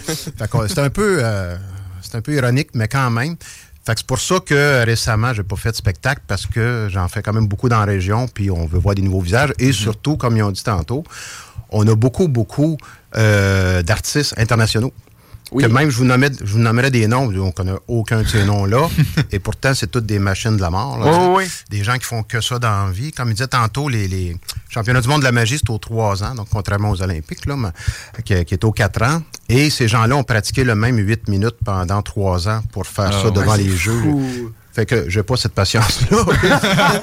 [0.69, 1.57] c'est- un peu euh,
[2.03, 3.37] c'est un peu ironique, mais quand même.
[3.85, 7.09] Fait que c'est pour ça que récemment, j'ai pas fait de spectacle parce que j'en
[7.09, 9.53] fais quand même beaucoup dans la région, puis on veut voir des nouveaux visages.
[9.59, 11.03] Et surtout, comme ils ont dit tantôt,
[11.71, 12.77] on a beaucoup, beaucoup
[13.17, 14.93] euh, d'artistes internationaux.
[15.59, 18.45] Que même je vous, nommais, je vous nommerais des noms, on connaît aucun de ces
[18.45, 18.89] noms-là.
[19.33, 20.99] et pourtant, c'est toutes des machines de la mort.
[20.99, 21.07] là.
[21.11, 21.51] Oui, oui, oui.
[21.71, 23.11] Des gens qui font que ça dans la vie.
[23.11, 24.37] Comme il disait tantôt, les, les
[24.69, 27.57] championnats du monde de la magie, c'est aux trois ans, donc contrairement aux Olympiques, là,
[27.57, 27.71] mais,
[28.25, 29.23] qui, qui est aux quatre ans.
[29.49, 33.23] Et ces gens-là ont pratiqué le même huit minutes pendant trois ans pour faire Ah
[33.25, 34.01] ça devant ouais, les jeux.
[34.73, 36.19] Fait que j'ai pas cette patience-là.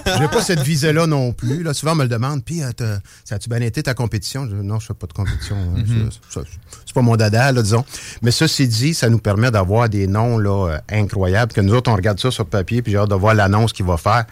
[0.19, 1.63] j'ai pas cette visée-là non plus.
[1.63, 4.45] Là, souvent, on me le demande, puis, euh, ça a-tu bien été ta compétition?
[4.49, 5.55] Je dis, non, je fais pas de compétition.
[5.57, 5.83] hein.
[5.85, 6.09] Mhm.
[6.29, 6.41] Ça-
[6.85, 7.83] c'est pas mon dada, là, disons.
[8.21, 11.91] Mais ceci dit, ça nous permet d'avoir des noms là, euh, incroyables, que nous autres,
[11.91, 14.25] on regarde ça sur papier, puis j'ai hâte de voir l'annonce qu'il va faire.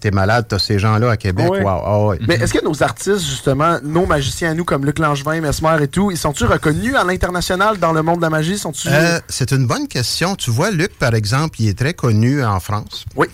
[0.00, 1.48] T'es malade, t'as ces gens-là à Québec.
[1.48, 2.12] Wow.
[2.12, 2.16] Ah.
[2.28, 5.88] Mais est-ce que nos artistes, justement, nos magiciens à nous, comme Luc Langevin, Mesmer et
[5.88, 8.60] tout, ils sont-ils reconnus à l'international dans le monde de la magie?
[8.86, 10.36] Euh, c'est une bonne question.
[10.36, 13.06] Tu vois, Luc, par exemple, il est très connu en France.
[13.16, 13.26] Oui.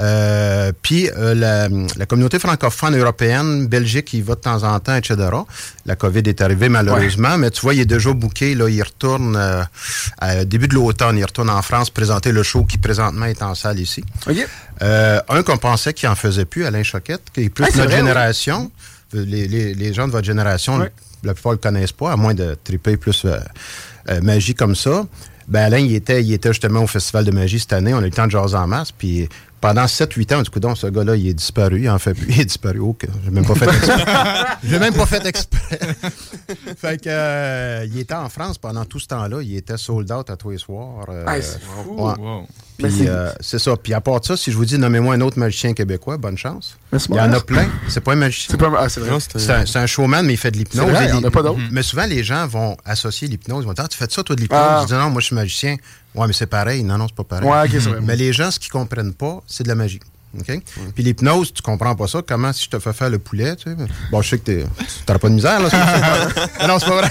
[0.00, 4.96] Euh, Puis euh, la, la communauté francophone européenne, Belgique, il va de temps en temps,
[4.96, 5.16] etc.
[5.86, 8.54] La COVID est arrivée malheureusement, mais tu vois, il est déjà booké.
[8.54, 9.62] Là, il retourne euh,
[10.18, 11.18] à début de l'automne.
[11.18, 14.02] Il retourne en France présenter le show qui présentement est en salle ici.
[14.82, 17.88] Euh, un qu'on pensait qu'il en faisait plus, Alain Choquette, qui est plus Ah, notre
[17.88, 18.70] vrai, génération.
[19.12, 20.90] Les, les- les gens de votre génération, Ouais.
[21.22, 23.36] la plupart ne le connaissent pas, à moins de triper plus euh,
[24.08, 25.04] euh, magie comme ça.
[25.48, 27.92] Ben Alain, il était, il était justement au Festival de magie cette année.
[27.92, 28.90] On a eu le temps de jaser en masse.
[28.92, 29.28] Puis
[29.62, 31.80] pendant 7-8 ans, du coup, donc, ce gars-là, il est disparu.
[31.82, 32.26] Il en fait plus.
[32.28, 32.80] Il est disparu.
[32.80, 34.04] Ok, j'ai même pas fait exprès.
[34.64, 35.78] j'ai même pas fait exprès.
[36.76, 39.40] fait que, euh, il était en France pendant tout ce temps-là.
[39.42, 41.06] Il était sold out à tous les soirs.
[41.08, 41.94] euh, Ah, c'est fou.
[41.96, 42.14] ouais.
[42.18, 42.46] Wow.
[42.80, 43.76] Mais Puis, c'est- euh, c'est ça.
[43.76, 46.76] Puis à part ça, si je vous dis, nommez-moi un autre magicien québécois, bonne chance.
[46.92, 47.68] Il y en a plein.
[47.88, 48.48] C'est pas un magicien.
[48.50, 48.72] C'est pas...
[48.78, 49.16] Ah, c'est vrai.
[49.20, 50.90] C'est un, c'est un showman, mais il fait de l'hypnose.
[51.02, 51.60] Il y en a pas d'autres.
[51.70, 53.62] Mais souvent, les gens vont associer l'hypnose.
[53.64, 54.60] Ils vont dire, ah, tu fais ça, toi, de l'hypnose?
[54.60, 54.80] Ah.
[54.82, 55.76] Je dis, non, moi, je suis magicien.
[56.14, 56.82] Ouais, mais c'est pareil.
[56.82, 57.48] Non, non, c'est pas pareil.
[57.48, 58.00] Ouais, vrai.
[58.02, 60.00] Mais les gens, ce qu'ils comprennent pas, c'est de la magie.
[60.38, 60.60] OK?
[60.94, 62.22] Puis l'hypnose, tu comprends pas ça.
[62.26, 63.76] Comment si je te fais faire le poulet, tu sais?
[64.10, 64.66] Bon, je sais que t'es-
[65.04, 65.68] t'auras pas de misère, là.
[66.58, 67.10] Ah non, c'est pas vrai.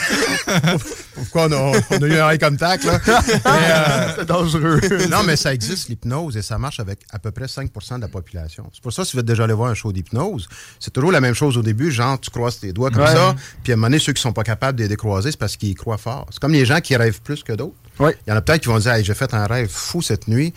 [1.14, 3.00] Pourquoi on a, on a eu un eye contact, là?
[3.46, 4.82] Euh, C'est dangereux.
[5.10, 8.08] non, mais ça existe, l'hypnose, et ça marche avec à peu près 5% de la
[8.08, 8.68] population.
[8.74, 10.48] C'est pour ça, si vous êtes déjà allé voir un show d'hypnose,
[10.80, 13.14] c'est toujours la même chose au début, genre, tu croises tes doigts comme Ouais.
[13.14, 15.38] ça, puis à un moment donné, ceux qui sont pas capables de les décroiser, c'est
[15.40, 16.26] parce qu'ils croient fort.
[16.32, 17.76] C'est comme les gens qui rêvent plus que d'autres.
[18.10, 20.28] Il y en a peut-être qui vont dire, hey, j'ai fait un rêve fou cette
[20.28, 20.54] nuit.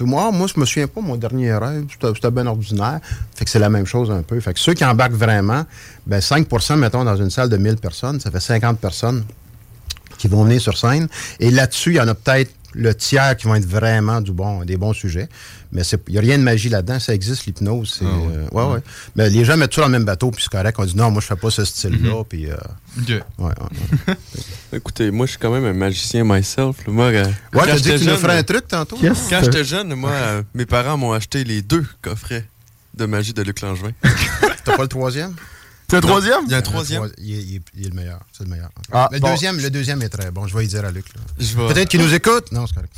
[0.00, 3.00] Moi, moi, je me souviens pas, mon dernier rêve, c'était bien ordinaire.
[3.34, 4.40] Fait que c'est la même chose un peu.
[4.40, 5.64] Fait que ceux qui embarquent vraiment,
[6.06, 9.24] ben 5% mettons, dans une salle de 1000 personnes, ça fait 50 personnes
[10.18, 11.08] qui vont venir sur scène.
[11.38, 14.64] Et là-dessus, il y en a peut-être le tiers qui vont être vraiment du bon,
[14.64, 15.28] des bons sujets.
[15.70, 16.98] Mais il n'y a rien de magie là-dedans.
[16.98, 17.96] Ça existe, l'hypnose.
[17.98, 18.80] c'est, euh, ouais, ouais.
[19.16, 20.74] Mais les gens mettent tout dans le même bateau, puis c'est correct.
[20.78, 22.24] On dit non, moi, je fais pas ce style-là.
[22.28, 22.56] Puis, euh,
[23.06, 23.46] ouais, ouais,
[24.08, 24.14] ouais.
[24.72, 26.86] Écoutez, moi, je suis quand même un magicien myself.
[26.86, 26.92] là.
[26.92, 28.96] Moi, euh, Ouais, quand dit j'étais que tu nous jeune, ferais euh, un truc tantôt?
[29.02, 29.26] Yes.
[29.28, 32.46] Quand j'étais jeune, moi, euh, mes parents m'ont acheté les deux coffrets
[32.94, 33.90] de magie de Luc Langevin.
[34.64, 35.34] T'as pas le troisième?
[35.90, 36.40] C'est un troisième?
[36.46, 37.02] Il y a un Le troisième.
[37.02, 38.20] troi- Il est, il est- il est le meilleur.
[38.36, 38.68] C'est le meilleur.
[38.92, 39.30] Ah, le, bon.
[39.30, 40.46] deuxième, le deuxième est très bon.
[40.46, 41.06] Je vais y dire à Luc.
[41.38, 42.52] Peut-être qu'il nous écoute?
[42.52, 42.92] Non, c'est correct.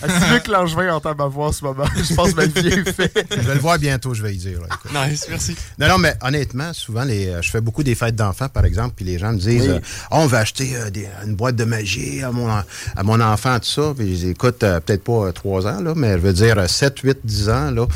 [0.00, 2.92] Si Luc Langevin entend ma voix en ce moment, je pense que ma vie est
[2.92, 3.26] faite.
[3.30, 4.60] Je vais le voir bientôt, je vais y dire.
[4.92, 5.06] là.
[5.08, 5.56] Nice, merci.
[5.78, 8.94] Non, non, mais honnêtement, souvent, les, euh, je fais beaucoup des fêtes d'enfants, par exemple,
[8.96, 9.68] puis les gens me disent Oui.
[9.70, 9.80] euh,
[10.10, 12.62] Ah, on va acheter euh, des- une boîte de magie à mon, en-
[12.96, 13.92] à mon enfant, tout ça.
[13.96, 16.98] Puis je dis Écoute, euh, peut-être pas 3 ans, là, mais je veux dire 7,
[17.00, 17.70] 8, 10 ans.
[17.70, 17.86] Là,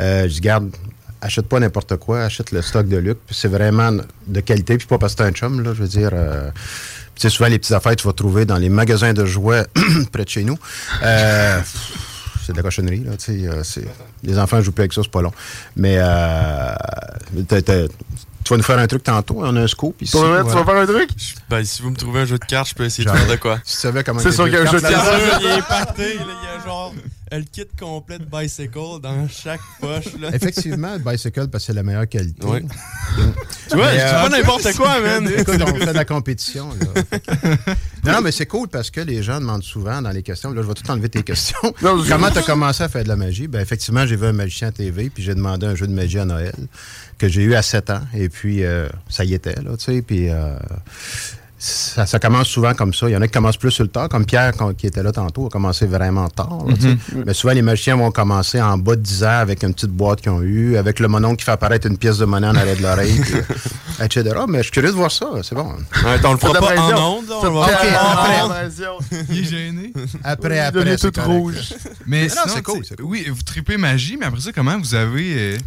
[0.00, 0.70] Euh, je dis Garde,
[1.20, 3.18] achète pas n'importe quoi, achète le stock de Luc.
[3.26, 3.92] Puis c'est vraiment
[4.26, 6.10] de qualité, puis pas parce que c'est un chum, là, je veux dire.
[6.12, 6.50] euh,
[7.22, 9.64] sais, souvent, les petites affaires, tu vas trouver dans les magasins de jouets
[10.12, 10.58] près de chez nous.
[11.02, 11.60] Euh,
[12.44, 13.46] c'est de la cochonnerie, là, tu sais.
[13.48, 13.86] euh, c'est-
[14.22, 15.32] les enfants jouent plus avec ça, c'est pas long.
[15.76, 16.74] Mais euh,
[17.48, 17.62] tu
[18.42, 19.36] tu vas nous faire un truc tantôt.
[19.40, 20.12] On a un scoop ici.
[20.12, 21.10] Pour vrai, tu vas faire un truc?
[21.50, 23.28] Ben, si vous me trouvez un jeu de cartes, je peux essayer Genre, de faire
[23.30, 23.56] de quoi.
[23.58, 24.94] Tu savais comment C'est il y a sûr qu'il y a un jeu de cartes
[24.94, 25.12] cartes.
[25.12, 25.38] là-dedans.
[25.40, 26.94] il est impacté, là, il y a genre
[27.38, 30.18] le kit complet de bicycle dans chaque poche.
[30.20, 30.30] Là.
[30.34, 32.44] Effectivement, le bicycle, parce que c'est la meilleure qualité.
[32.44, 32.62] Ouais.
[33.68, 35.30] Tu vois, dis euh, pas n'importe quoi, man.
[35.36, 36.70] Écoute, on fait de la compétition.
[36.70, 37.02] Là.
[38.04, 40.52] non, non, mais c'est cool parce que les gens demandent souvent dans les questions.
[40.52, 41.58] Là, je vais tout enlever tes questions.
[41.80, 43.46] Comment tu as commencé à faire de la magie?
[43.46, 46.18] Ben, effectivement, j'ai vu un magicien à TV, puis j'ai demandé un jeu de magie
[46.18, 46.54] à Noël
[47.18, 48.00] que j'ai eu à 7 ans.
[48.14, 50.02] Et puis, euh, ça y était, là, tu sais.
[50.02, 50.56] Puis, euh,
[51.62, 53.06] ça, ça commence souvent comme ça.
[53.08, 55.02] Il y en a qui commencent plus sur le tard, comme Pierre quand- qui était
[55.02, 56.64] là tantôt, a commencé vraiment tard.
[56.66, 56.96] là, tu sais.
[57.26, 60.22] Mais souvent, les magiciens vont commencer en bas de 10 ans avec une petite boîte
[60.22, 62.76] qu'ils ont eue, avec le monon qui fait apparaître une pièce de monnaie en arrêt
[62.76, 63.20] de l'oreille,
[64.02, 64.24] etc.
[64.48, 65.26] Mais je suis curieux de voir ça.
[65.42, 65.66] C'est bon.
[66.04, 68.92] Ouais, on le fera pas en ondes, on va en pression.
[68.96, 69.26] ondes.
[69.30, 69.92] Il est gêné.
[70.24, 70.80] Après, Il après.
[70.84, 71.38] devient c'est tout correct.
[71.40, 71.74] rouge.
[72.06, 72.82] Mais non, sinon, c'est cool.
[73.02, 75.58] Oui, vous tripez magie, mais après ça, comment vous avez euh,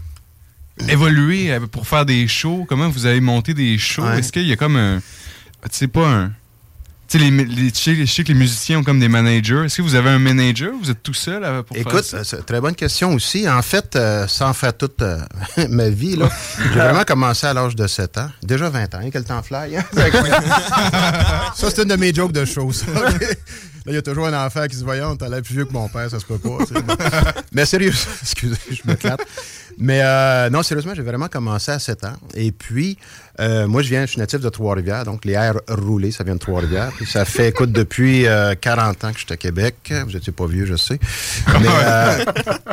[0.90, 2.66] évolué euh, pour faire des shows?
[2.68, 4.04] Comment vous avez monté des shows?
[4.04, 4.20] Ouais.
[4.20, 5.00] Est-ce qu'il y a comme un.
[5.72, 6.32] Tu sais, pas un.
[7.08, 9.64] Tu sais, les, les, je sais- que les musiciens ont comme des managers.
[9.66, 10.72] Est-ce que vous avez un manager?
[10.82, 12.24] Vous êtes tout seul pour faire Écoute, ça?
[12.24, 13.48] c'est très bonne question aussi.
[13.48, 15.20] En fait, euh, sans faire toute euh,
[15.70, 18.30] ma vie, là, j'ai vraiment commencé à l'âge de 7 ans.
[18.42, 19.00] Déjà 20 ans.
[19.04, 19.78] hein, quel temps fly.
[19.78, 19.84] hein?
[19.94, 20.12] C'est
[21.62, 22.84] ça, c'est une de mes jokes de choses.
[23.86, 25.74] Là, il y a toujours un enfant qui se Voyons, t'as l'air plus vieux que
[25.74, 26.58] mon père, ça se peut pas.
[27.52, 29.22] Mais sérieux, excusez, je me clappe.
[29.78, 32.16] Mais euh, non, sérieusement, j'ai vraiment commencé à 7 ans.
[32.36, 32.98] Et puis,
[33.40, 36.36] euh, moi, je viens, je suis natif de Trois-Rivières, donc les airs roulés, ça vient
[36.36, 36.92] de Trois-Rivières.
[37.08, 39.94] Ça fait, écoute, depuis euh, 40 ans que je suis à Québec.
[40.06, 41.00] Vous étiez pas vieux, je sais.
[41.48, 42.26] Mais, euh,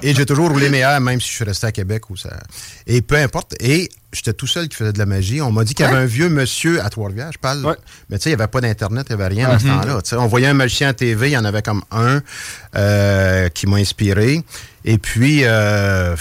[0.03, 2.11] et j'ai toujours roulé mes airs, même si je suis resté à Québec.
[2.11, 2.31] Où ça...
[2.87, 3.55] Et peu importe.
[3.61, 5.41] Et j'étais tout seul qui faisait de la magie.
[5.41, 7.65] On m'a dit qu'il y avait un vieux monsieur à Trois-Rivières, je parle.
[7.65, 7.77] Ouais.
[8.09, 10.03] Mais tu sais, il n'y avait pas d'Internet, il n'y avait rien à ce temps-là.
[10.03, 12.21] Tu sais, On voyait un magicien à TV, il y en avait comme un
[12.77, 14.43] euh, qui m'a inspiré.
[14.85, 16.17] Et puis, euh,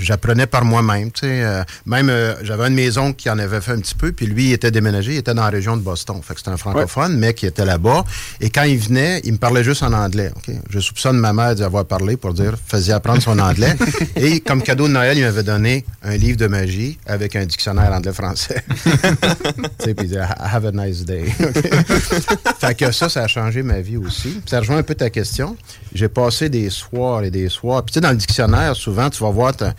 [0.00, 1.10] j'apprenais par moi-même.
[1.10, 3.80] tu sais, euh, même, euh, j'avais un de mes oncles qui en avait fait un
[3.80, 6.20] petit peu, puis lui, il était déménagé, il était dans la région de Boston.
[6.22, 8.04] Fait que c'était un francophone, mais qui était là-bas.
[8.40, 10.30] Et quand il venait, il me parlait juste en anglais.
[10.70, 13.74] Je soupçonne ma mère d'y avoir parlé pour dire, faisait apprendre son anglais.
[14.16, 17.92] Et comme cadeau de Noël, il m'avait donné un livre de magie avec un dictionnaire
[17.92, 18.62] anglais-français.
[18.84, 18.90] tu
[19.80, 21.24] sais, puis il disait, Have a nice day.
[22.60, 24.40] Fait que ça, ça a changé ma vie aussi.
[24.46, 25.56] Ça rejoint un peu ta question.
[25.92, 27.82] J'ai passé des soirs et des soirs.
[27.84, 29.72] Puis dans le dictionnaire, souvent, tu vas voir, t'as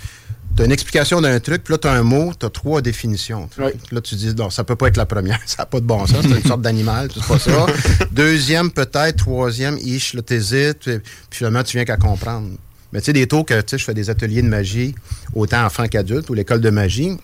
[0.57, 3.49] as une explication d'un truc, puis là, tu as un mot, tu as trois définitions.
[3.57, 3.71] Oui.
[3.91, 6.05] Là, tu dis, non, ça peut pas être la première, ça n'a pas de bon
[6.07, 7.65] sens, c'est une sorte d'animal, c'est pas ça.
[8.11, 12.49] Deuxième, peut-être, troisième, ish, là, t'hésites, puis puis finalement, tu viens qu'à comprendre.
[12.93, 14.95] Mais tu sais, des tours que, tu sais, je fais des ateliers de magie,
[15.34, 17.17] autant enfants qu'adultes, ou l'école de magie,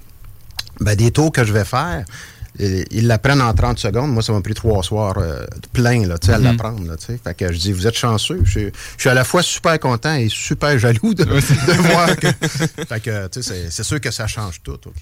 [0.79, 2.03] ben, des tours que je vais faire,
[2.91, 4.11] ils l'apprennent en 30 secondes.
[4.11, 6.85] Moi, ça m'a pris trois soirs euh, plein là, à l'apprendre.
[6.87, 7.19] là, tu sais.
[7.23, 8.41] Fait que je dis, vous êtes chanceux.
[8.43, 12.15] Je, suis- je suis à la fois super content et super jaloux de, de voir
[12.15, 12.27] que.
[12.87, 14.73] Fait que, c'est- sûr que ça change tout.
[14.85, 14.93] ok.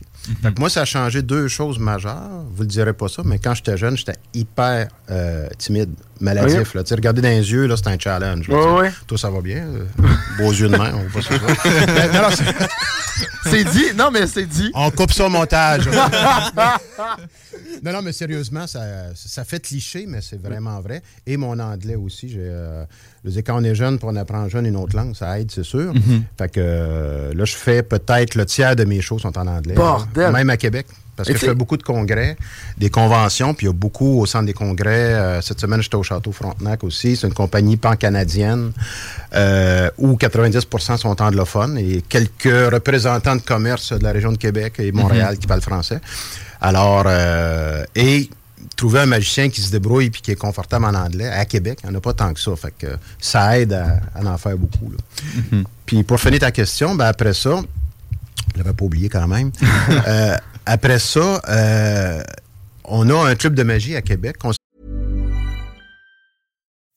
[0.42, 2.46] Fait que moi, ça a changé deux choses majeures.
[2.56, 5.92] Vous le direz pas ça, mais quand j'étais jeune, j'étais hyper euh, timide,
[6.22, 6.74] maladif.
[6.74, 8.48] Là, regarder dans les yeux, là, c'est un challenge.
[8.48, 8.92] là, ouais.
[9.08, 9.66] Toi, ça va bien.
[9.68, 9.86] euh,
[10.38, 11.34] beaux yeux de mer, on va pas se
[13.50, 13.94] c'est- dit.
[13.98, 14.72] Non, mais c'est dit.
[14.74, 15.90] on coupe ça au montage.
[17.84, 18.82] non, non, mais sérieusement, ça,
[19.16, 21.02] ça fait cliché, mais c'est vraiment vrai.
[21.26, 22.30] Et mon anglais aussi.
[22.30, 22.84] J'ai, euh,
[23.26, 25.52] je dire, quand on est jeune, pour on apprend jeune une autre langue, ça aide,
[25.52, 25.94] c'est sûr.
[26.38, 29.76] Fait que euh, là, je fais peut-être le tiers de mes shows sont en anglais.
[29.76, 30.32] Bordel!
[30.32, 30.88] Même à Québec.
[31.20, 32.38] Parce Et que je fais beaucoup de congrès,
[32.78, 35.14] des conventions, puis il y a beaucoup au centre des congrès.
[35.14, 37.18] Euh, cette semaine, j'étais au Château Frontenac aussi.
[37.18, 38.72] C'est une compagnie pan-canadienne
[39.36, 44.76] euh, où 90% sont anglophones et quelques représentants de commerce de la région de Québec
[44.80, 46.00] et Montréal qui parlent français.
[46.62, 48.30] Alors, euh, et
[48.78, 51.90] trouver un magicien qui se débrouille puis qui est confortable en anglais, à Québec, il
[51.90, 52.56] n'y en a pas tant que ça.
[52.56, 52.88] Fait que
[53.20, 54.90] ça aide à, à en faire beaucoup.
[54.90, 55.58] là.
[55.86, 57.60] Puis pour finir ta question, ben après ça,
[58.54, 59.52] je l'avais pas oublié quand même.
[60.08, 62.24] Euh, après ça, euh,
[62.84, 64.38] on a un club de magie à Québec.
[64.38, 64.52] qu'on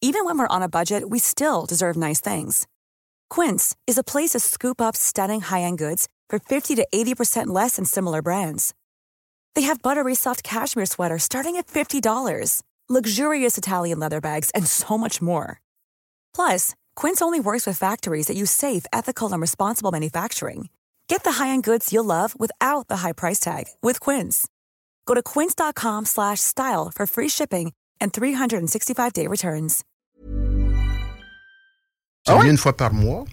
[0.05, 2.67] Even when we're on a budget, we still deserve nice things.
[3.31, 7.77] Quince is a place to scoop up stunning high-end goods for 50 to 80% less
[7.77, 8.75] than similar brands.
[9.55, 14.99] They have buttery soft cashmere sweaters starting at $50, luxurious Italian leather bags, and so
[14.99, 15.61] much more.
[16.35, 20.69] Plus, Quince only works with factories that use safe, ethical, and responsible manufacturing.
[21.09, 24.47] Get the high-end goods you'll love without the high price tag with Quince.
[25.07, 29.83] Go to quince.com slash style for free shipping and 365-day returns.
[32.27, 33.25] Ça revient une fois par mois.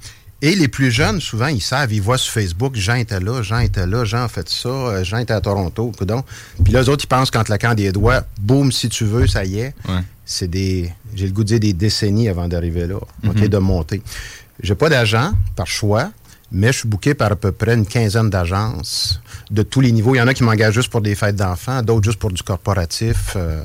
[0.42, 3.60] Et les plus jeunes, souvent, ils savent, ils voient sur Facebook, Jean était là, Jean
[3.60, 6.24] était là, Jean a fait ça, euh, Jean était à Toronto, coudonc.
[6.64, 9.44] Puis là, eux autres, ils pensent qu'en claquant des doigts, boum, si tu veux, ça
[9.44, 9.76] y est.
[9.88, 10.00] Ouais.
[10.26, 13.48] C'est des, j'ai le goût de dire des décennies avant d'arriver là, OK, Mhm.
[13.50, 14.02] de monter.
[14.64, 16.10] J'ai pas d'agent, par choix.
[16.52, 19.22] Mais je suis booké par à peu près une quinzaine d'agences
[19.52, 20.16] de tous les niveaux.
[20.16, 22.42] Il y en a qui m'engagent juste pour des fêtes d'enfants, d'autres juste pour du
[22.42, 23.36] corporatif.
[23.36, 23.64] Euh,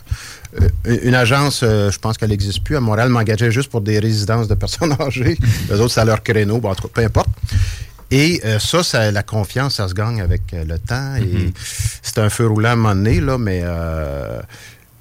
[0.60, 3.98] euh, une agence, euh, je pense qu'elle n'existe plus à Montréal, m'engageait juste pour des
[3.98, 5.36] résidences de personnes âgées.
[5.70, 6.58] Les autres, c'est à leur créneau.
[6.58, 7.28] Bon, en tout cas, peu importe.
[8.10, 11.16] Et euh, ça, ça, la confiance, ça se gagne avec le temps.
[11.16, 11.52] Et
[12.02, 13.64] c'est un feu roulant à un moment donné, là, mais,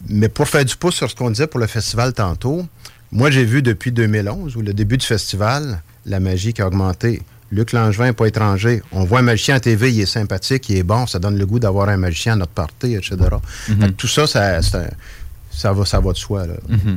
[0.08, 2.66] mais pour faire du pouce sur ce qu'on disait pour le festival tantôt,
[3.12, 7.22] moi, j'ai vu depuis 2011, ou le début du festival, la magie qui a augmenté.
[7.54, 8.82] Luc Langevin n'est pas étranger.
[8.92, 11.46] On voit un magicien à TV, il est sympathique, il est bon, ça donne le
[11.46, 13.16] goût d'avoir un magicien à notre party, etc.
[13.68, 14.90] Que tout ça, ça, c'est un-
[15.56, 16.46] ça, va, ça va de soi.
[16.48, 16.54] Là.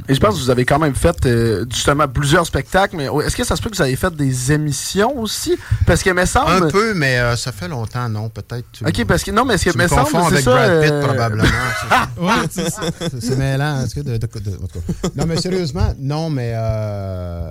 [0.08, 3.36] Et je pense que vous avez quand même fait euh, justement plusieurs spectacles, mais est-ce
[3.36, 5.56] que ça se peut que vous avez fait des émissions aussi?
[5.86, 6.50] Parce que me semble.
[6.50, 8.66] Un peu, mais euh, ça fait longtemps, non, peut-être.
[8.86, 11.44] Ok, parce que non, mais est-ce que me semble avec ça, Brad Pitt, euh, probablement.
[12.18, 12.82] Ouais, c'est ça.
[12.98, 13.82] C'est- C'est mêlant.
[13.84, 15.08] est-ce que de- de- de- en tout cas.
[15.16, 17.50] Non, mais sérieusement, non, mais euh,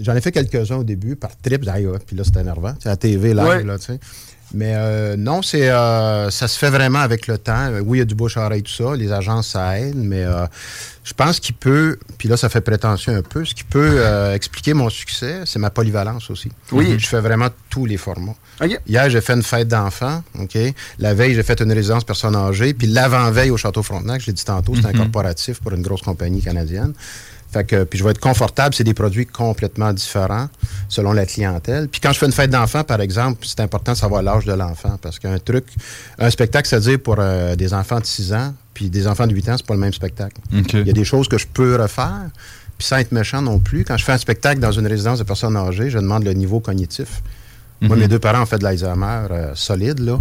[0.00, 1.64] j'en ai fait quelques-uns au début par trip.
[1.64, 2.74] d'ailleurs, Puis là, c'était énervant.
[2.80, 3.62] C'est à la TV, live, Ouais.
[3.62, 4.00] là, tu sais.
[4.56, 7.66] Mais euh, non, c'est euh, ça se fait vraiment avec le temps.
[7.72, 8.94] Euh, Oui, il y a du bouche-à-oreille, tout ça.
[8.94, 10.46] Les agences, ça aide, mais euh,
[11.02, 14.32] je pense qu'il peut, puis là, ça fait prétentieux un peu, ce qui peut euh,
[14.38, 16.50] expliquer mon succès, c'est ma polyvalence aussi.
[16.72, 16.96] Oui.
[16.98, 18.36] Je fais vraiment tous les formats.
[18.62, 18.78] Ok.
[18.86, 20.56] Hier, j'ai fait une fête d'enfants, OK?
[21.00, 24.32] La veille, j'ai fait une résidence personnes âgées, puis l'avant-veille au Château Frontenac, je l'ai
[24.32, 24.98] dit tantôt, c'est un Mhm.
[24.98, 26.92] corporatif pour une grosse compagnie canadienne.
[27.54, 30.48] Fait que, puis je vais être confortable, c'est des produits complètement différents
[30.88, 31.86] selon la clientèle.
[31.88, 34.52] Puis quand je fais une fête d'enfants, par exemple, c'est important de savoir l'âge de
[34.52, 35.64] l'enfant parce qu'un truc,
[36.18, 39.48] un spectacle, c'est-à-dire pour euh, des enfants de 6 ans, puis des enfants de 8
[39.50, 40.34] ans, c'est pas le même spectacle.
[40.82, 42.28] Il y a des choses que je peux refaire,
[42.76, 43.84] puis sans être méchant non plus.
[43.84, 46.58] Quand je fais un spectacle dans une résidence de personnes âgées, je demande le niveau
[46.58, 47.22] cognitif.
[47.80, 48.02] Moi, Mhm.
[48.02, 50.18] mes deux parents ont fait de l'Alzheimer euh, solide, là.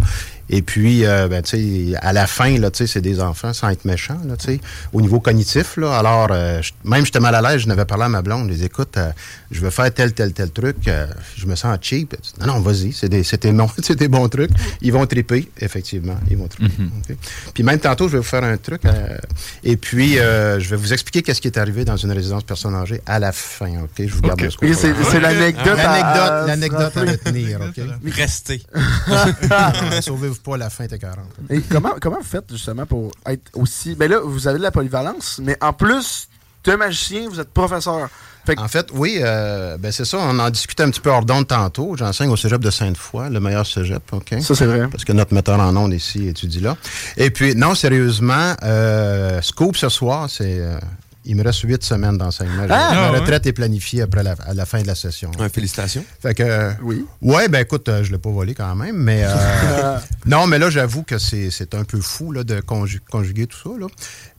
[0.50, 3.54] Et puis, euh, ben, tu sais, à la fin, là, tu sais, c'est des enfants
[3.54, 4.60] sans être méchants, là, tu sais,
[4.91, 5.98] au niveau cognitif, là.
[5.98, 8.50] Alors, euh, je- même j'étais mal à l'aise, je n'avais parlé à ma blonde.
[8.50, 9.12] Je dis, écoute, euh,
[9.52, 10.88] je veux faire tel, tel, tel truc.
[10.88, 12.16] euh, je me sens cheap.
[12.41, 14.52] Non, non, vas-y, c'est des, c'est des, non, c'est des bons trucs.
[14.82, 16.18] Ils vont triper, effectivement.
[16.30, 16.72] Ils vont triper.
[17.10, 17.16] OK?
[17.54, 18.84] Puis même tantôt, je vais vous faire un truc.
[18.86, 19.18] euh,
[19.64, 22.76] et puis, euh, je vais vous expliquer qu'est-ce qui est arrivé dans une résidence personne
[22.76, 23.89] âgée à la fin, OK?
[24.06, 24.41] Je vous garde Ok.
[24.46, 24.70] le scoop.
[24.70, 27.82] Et c'est- l'anecdote à- L'anecdote, à- retenir, OK?
[28.14, 28.62] Restez.
[30.39, 31.17] Pas la fin, t'es 40.
[31.49, 33.95] Et comment, comment vous faites justement pour être aussi.
[33.95, 36.27] Ben là, vous avez de la polyvalence, mais en plus
[36.63, 38.09] de magicien, vous êtes professeur.
[38.57, 40.17] En fait, oui, euh, ben c'est ça.
[40.19, 41.95] On en discutait un petit peu hors d'onde tantôt.
[41.95, 44.36] J'enseigne au cégep de Sainte-Foy, le meilleur cégep, OK?
[44.41, 44.88] Ça, c'est vrai.
[44.89, 46.75] Parce que notre metteur en ondes ici étudie là.
[47.15, 50.59] Et puis, non, sérieusement, euh, Scoop ce soir, c'est.
[50.59, 50.77] euh,
[51.26, 52.65] il me reste huit semaines d'enseignement.
[52.69, 53.19] Ah, Ma ouais.
[53.19, 55.32] retraite est planifiée après la, à la fin de la session.
[55.51, 56.03] félicitations.
[56.21, 56.71] Fait que.
[56.82, 57.05] oui.
[57.21, 59.24] Ouais, ben écoute, euh, je l'ai pas volé quand même, mais.
[59.26, 63.47] euh, non, mais là, j'avoue que c'est c'est un peu fou là, de conju- conjuguer
[63.47, 63.69] tout ça.
[63.80, 63.88] Là.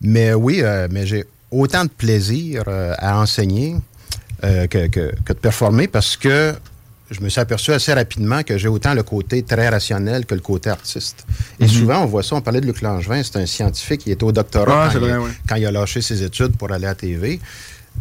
[0.01, 3.77] Mais oui, euh, mais j'ai autant de plaisir euh, à enseigner
[4.45, 6.55] euh, que, que- que de performer parce que
[7.11, 10.41] je me suis aperçu assez rapidement que j'ai autant le côté très rationnel que le
[10.41, 11.27] côté artiste.
[11.61, 11.69] Et Mhm.
[11.71, 14.33] souvent, on voit ça, on parlait de Luc Langevin, c'est un scientifique, il était au
[14.33, 17.41] doctorat quand, il, quand a lâché ses études pour aller à la TV.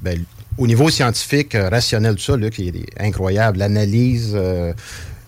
[0.02, 0.24] Ben,
[0.58, 3.60] au niveau scientifique, euh, rationnel, tout ça, Luc, il est incroyable.
[3.60, 4.74] L'analyse euh,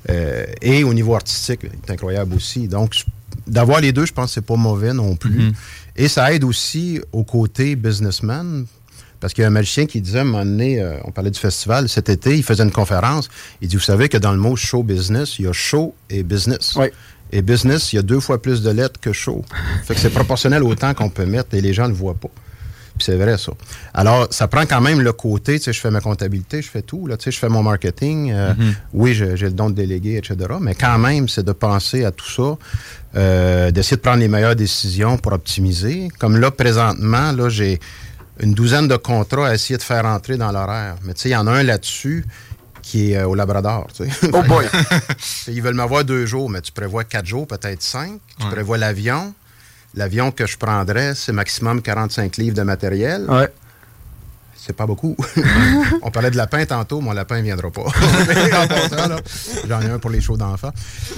[0.09, 2.67] euh, et au niveau artistique, il est incroyable aussi.
[2.67, 2.93] Donc,
[3.47, 5.47] d'avoir les deux, je pense que c'est pas mauvais non plus.
[5.47, 5.53] Mhm.
[5.97, 8.65] Et ça aide aussi au côté businessman.
[9.19, 11.31] Parce qu'il y a un magicien qui disait à un moment donné, euh, on parlait
[11.31, 13.29] du festival, cet été, il faisait une conférence.
[13.61, 16.23] Il dit Vous savez que dans le mot show business, il y a show et
[16.23, 16.75] business.
[17.31, 19.43] Et business, il y a deux fois plus de lettres que show.
[19.85, 22.13] Fait que c'est proportionnel au temps qu'on peut mettre et les gens ne le voient
[22.13, 22.29] pas.
[22.97, 23.51] Puis c'est vrai, ça.
[23.93, 26.81] Alors, ça prend quand même le côté, tu sais, je fais ma comptabilité, je fais
[26.81, 28.31] tout, là, tu sais, je fais mon marketing.
[28.31, 28.73] euh, Mhm.
[28.93, 30.37] Oui, j'ai le don de déléguer, etc.
[30.61, 32.57] Mais quand même, c'est de penser à tout ça,
[33.17, 36.07] euh, d'essayer de prendre les meilleures décisions pour optimiser.
[36.19, 37.81] Comme là, présentement, là, j'ai
[38.39, 40.95] une douzaine de contrats à essayer de faire entrer dans l'horaire.
[41.03, 42.25] Mais tu sais, il y en a un là-dessus
[42.81, 43.87] qui est euh, au Labrador.
[43.95, 44.29] tu sais.
[44.33, 44.67] Oh boy!
[45.47, 48.19] Ils veulent m'avoir deux jours, mais tu prévois quatre jours, peut-être cinq.
[48.39, 48.51] Tu Ouais.
[48.51, 49.33] prévois l'avion.
[49.95, 53.25] L'avion que je prendrais, c'est maximum 45 livres de matériel.
[53.29, 53.47] Ouais.
[54.57, 55.15] C'est pas beaucoup.
[56.01, 57.83] On parlait de lapin tantôt, mon lapin ne viendra pas.
[59.67, 60.71] J'en ai un pour les shows d'enfants.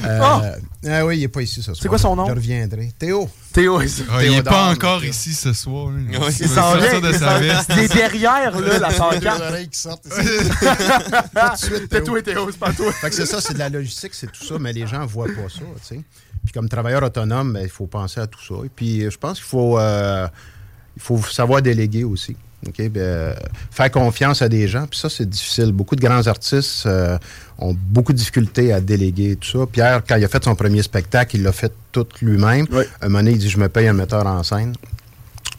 [0.03, 0.41] Euh, Oh!
[0.89, 1.77] ah oui, il n'est pas ici ce soir.
[1.81, 2.27] C'est quoi son nom?
[2.27, 2.91] Je reviendrai.
[2.97, 3.29] Théo.
[3.53, 5.91] Théo, il Ah, il n'est pas encore ici ce soir.
[5.97, 6.99] Il s'en vient.
[6.99, 7.71] de il sa veste.
[7.77, 9.41] Il est derrière, là, la pancarte.
[9.41, 10.49] oreilles qui sortent ici.
[11.33, 12.91] Pas de suite, C'est toi, Théo, c'est pas toi.
[12.91, 15.07] Fait que c'est ça, c'est de la logistique, c'est tout ça, mais les gens ne
[15.07, 16.01] voient pas ça, tu sais.
[16.43, 18.55] Puis comme travailleur autonome, ben, il faut penser à tout ça.
[18.65, 20.27] Et puis, je pense qu'il faut, euh,
[20.95, 22.35] il faut savoir déléguer aussi.
[22.63, 23.33] Ben, euh,
[23.71, 25.71] faire confiance à des gens, puis ça, c'est difficile.
[25.71, 27.17] Beaucoup de grands artistes euh,
[27.59, 29.65] ont beaucoup de difficultés à déléguer tout ça.
[29.71, 32.65] Pierre, quand il a fait son premier spectacle, il l'a fait tout lui-même.
[33.01, 34.73] Un moment donné, il dit Je me paye un metteur en scène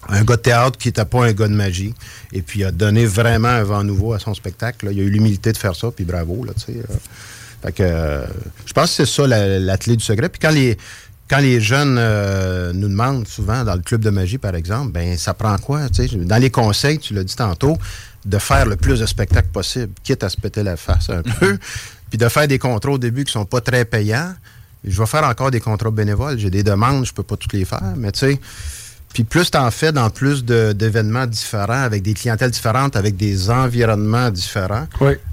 [0.08, 1.94] un gars de théâtre qui n'était pas un gars de magie.
[2.32, 4.86] Et puis, il a donné vraiment un vent nouveau à son spectacle.
[4.86, 4.92] là.
[4.92, 6.44] Il a eu l'humilité de faire ça, puis bravo.
[6.44, 6.94] Là, tu sais, euh.
[7.62, 8.24] Fait que euh,
[8.66, 10.28] je pense que c'est ça la, la clé du secret.
[10.28, 10.78] Puis quand les
[11.28, 15.16] quand les jeunes euh, nous demandent souvent dans le club de magie, par exemple, ben
[15.16, 15.88] ça prend quoi?
[15.88, 16.16] tu sais?
[16.16, 17.76] Dans les conseils, tu l'as dit tantôt,
[18.24, 21.58] de faire le plus de spectacles possible, quitte à se péter la face un peu,
[22.10, 24.34] puis de faire des contrats au début qui sont pas très payants.
[24.84, 26.38] Je vais faire encore des contrats bénévoles.
[26.38, 28.40] J'ai des demandes, je peux pas toutes les faire, mais tu sais.
[29.18, 33.50] Puis plus tu en fais dans plus d'événements différents, avec des clientèles différentes, avec des
[33.50, 34.86] environnements différents,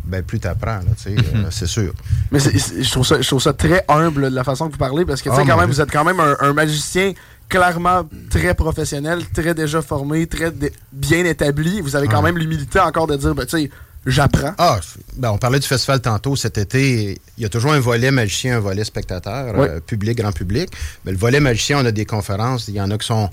[0.05, 1.93] ben plus tu apprends, euh, c'est sûr.
[2.31, 5.05] Mais je, trouve ça, je trouve ça très humble de la façon que vous parlez
[5.05, 5.75] parce que Oh, quand même, Dieu.
[5.75, 7.13] vous êtes quand même un, un magicien
[7.47, 10.51] clairement très professionnel, très déjà formé, très
[10.91, 11.79] bien établi.
[11.81, 13.69] Vous avez quand même l'humilité encore de dire, ben, tu sais,
[14.07, 14.55] j'apprends.
[14.57, 14.79] Ah,
[15.15, 17.21] ben, on parlait du festival tantôt cet été.
[17.37, 19.67] Il y a toujours un volet magicien, un volet spectateur, Oui.
[19.69, 20.69] euh, public, grand public.
[21.05, 22.67] Mais le volet magicien, on a des conférences.
[22.67, 23.29] Il y en a qui sont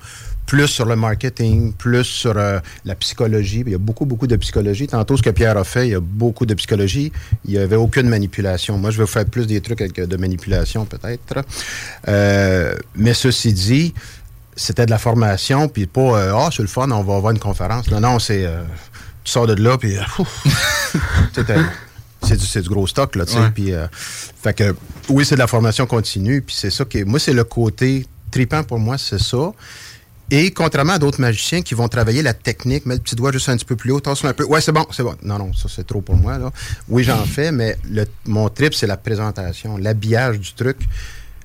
[0.47, 3.63] plus sur le marketing, plus sur euh, la psychologie.
[3.67, 4.87] Il y a beaucoup, beaucoup de psychologie.
[4.87, 7.13] Tantôt, ce que Pierre a fait, il y a beaucoup de psychologie.
[7.45, 8.77] Il n'y avait aucune manipulation.
[8.79, 11.45] Moi, je vais vous faire plus des trucs avec, euh, de manipulation, peut-être.
[12.09, 13.95] Euh, mais ceci dit,
[14.57, 17.39] c'était de la formation, puis pas, euh, ah, c'est le fun, on va avoir une
[17.39, 17.91] conférence.
[17.91, 18.63] Non, non, c'est, euh,
[19.25, 20.03] tu sors de là, puis, euh,
[22.23, 23.39] c'est du, gros stock, là, tu sais.
[23.39, 23.51] Ouais.
[23.55, 23.87] Puis, euh,
[24.43, 24.75] fait que,
[25.09, 28.63] oui, c'est de la formation continue, puis c'est ça qui, moi, c'est le côté tripant
[28.63, 29.53] pour moi, c'est ça.
[30.35, 33.51] Et contrairement à d'autres magiciens qui vont travailler la technique, mettre le petit doigt juste
[33.51, 34.45] un petit peu plus haut, tasse un peu.
[34.45, 35.15] Ouais, c'est bon, c'est bon.
[35.23, 36.39] Non, non, ça c'est trop pour moi.
[36.39, 36.51] Là.
[36.89, 40.79] Oui, j'en fais, mais le, mon trip, c'est la présentation, l'habillage du truc.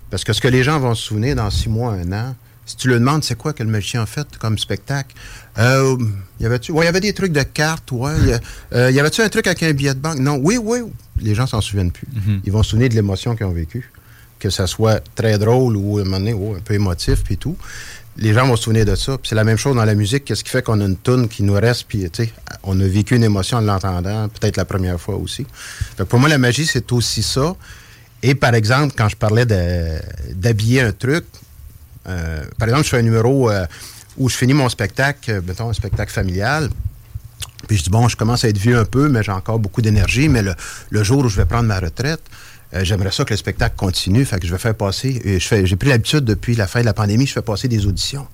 [0.10, 2.34] Parce que ce que les gens vont se souvenir dans six mois, un an,
[2.66, 5.14] si tu le demandes, c'est quoi que le magicien a fait comme spectacle?
[5.58, 5.98] Euh,
[6.40, 6.72] y avait-tu?
[6.72, 8.14] Ouais, il y avait des trucs de cartes, ouais.
[8.26, 8.40] Y,
[8.74, 10.20] euh, y avait-tu un truc avec un billet de banque?
[10.20, 10.80] Non, oui, oui.
[11.20, 12.08] Les gens s'en souviennent plus.
[12.46, 13.92] Ils vont se souvenir de l'émotion qu'ils ont vécue.
[14.40, 17.38] Que ça soit très drôle ou à un moment donné, oh, un peu émotif, puis
[17.38, 17.58] tout.
[18.20, 19.18] Les gens vont se souvenir de ça.
[19.24, 20.26] C'est la même chose dans la musique.
[20.26, 22.10] Qu'est-ce qui fait qu'on a une toune qui nous reste, puis
[22.64, 25.46] on a vécu une émotion en l'entendant, peut-être la première fois aussi.
[25.98, 27.56] Fait pour moi, la magie, c'est aussi ça.
[28.24, 31.26] Et par exemple, quand je parlais d'habiller un truc,
[32.08, 33.66] euh, par exemple, je fais un numéro euh,
[34.18, 36.70] où je finis mon spectacle, euh, mettons un spectacle familial.
[37.68, 39.82] Puis je dis, bon, je commence à être vieux un peu, mais j'ai encore beaucoup
[39.82, 40.30] d'énergie.
[40.30, 40.42] Mais
[40.90, 42.22] le jour où je vais prendre ma retraite,
[42.78, 44.26] euh, j'aimerais ça que le spectacle continue.
[44.26, 45.40] Fait je vais faire passer.
[45.40, 48.28] fais, j'ai pris l'habitude depuis la fin de la pandémie, je fais passer des auditions.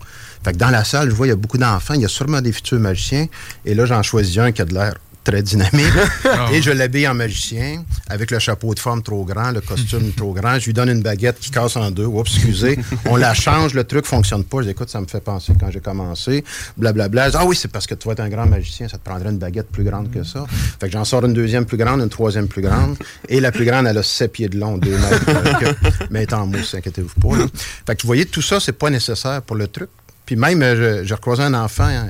[0.44, 2.10] Fait que dans la salle, je vois, il y a beaucoup d'enfants, il y a
[2.10, 3.28] sûrement des futurs magiciens.
[3.66, 5.94] Et là, j'en choisis un qui a de l'air très dynamique.
[6.54, 10.34] et je l'habille en magicien, avec le chapeau de forme trop grand, le costume trop
[10.34, 10.60] grand.
[10.60, 12.06] Je lui donne une baguette qui casse en deux.
[12.06, 12.78] Oups, excusez.
[13.06, 14.60] On la change, le truc fonctionne pas.
[14.60, 16.44] Je dis, écoute, ça me fait penser quand j'ai commencé.
[16.78, 17.28] Blablabla.
[17.28, 19.04] Je dis, ah oui, c'est parce que tu vas être un grand magicien, ça te
[19.04, 20.46] prendrait une baguette plus grande que ça.
[20.80, 22.98] Fait que j'en sors une deuxième plus grande, une troisième plus grande.
[23.30, 25.26] Et la plus grande, elle a sept pieds de long, deux mètres.
[26.12, 27.38] mais elle est en mousse, inquiétez-vous pas.
[27.38, 27.46] là.
[27.86, 29.90] Fait que vous voyez, tout ça, c'est pas nécessaire pour le truc.
[30.34, 32.08] Puis même, euh, je- j'ai recroisé un enfant, hein,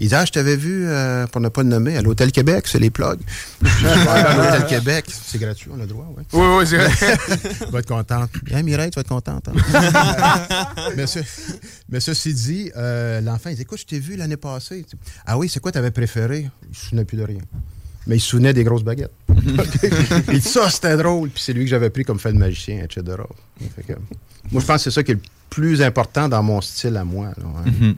[0.00, 2.64] il dit Ah, je t'avais vu, euh, pour ne pas le nommer, à l'Hôtel Québec,
[2.66, 3.20] c'est les plugs.
[3.62, 6.24] Je à l'Hôtel Québec, c'est gratuit, on a le droit, oui.
[6.32, 6.90] Oui, oui, c'est vrai.
[7.66, 8.30] Tu vas être contente.
[8.44, 9.46] Bien, Mireille, tu vas être contente.
[9.48, 9.52] hein.
[10.96, 11.18] mais, ce-
[11.90, 14.86] mais ceci dit, euh, l'enfant, il dit Écoute, je t'ai vu l'année passée.
[15.26, 16.48] Ah oui, c'est quoi t'avais préféré?
[16.92, 17.40] Il ne plus de rien.
[18.06, 19.12] Mais il se souvenait des grosses baguettes.
[20.32, 21.28] il dit Ça, c'était drôle.
[21.30, 23.02] Puis c'est lui que j'avais pris comme fait le magicien, etc.
[23.74, 23.92] Fait que,
[24.52, 27.04] moi, je pense que c'est ça qui est le plus important dans mon style à
[27.04, 27.26] moi.
[27.36, 27.70] là, hein.
[27.80, 27.94] Mhm.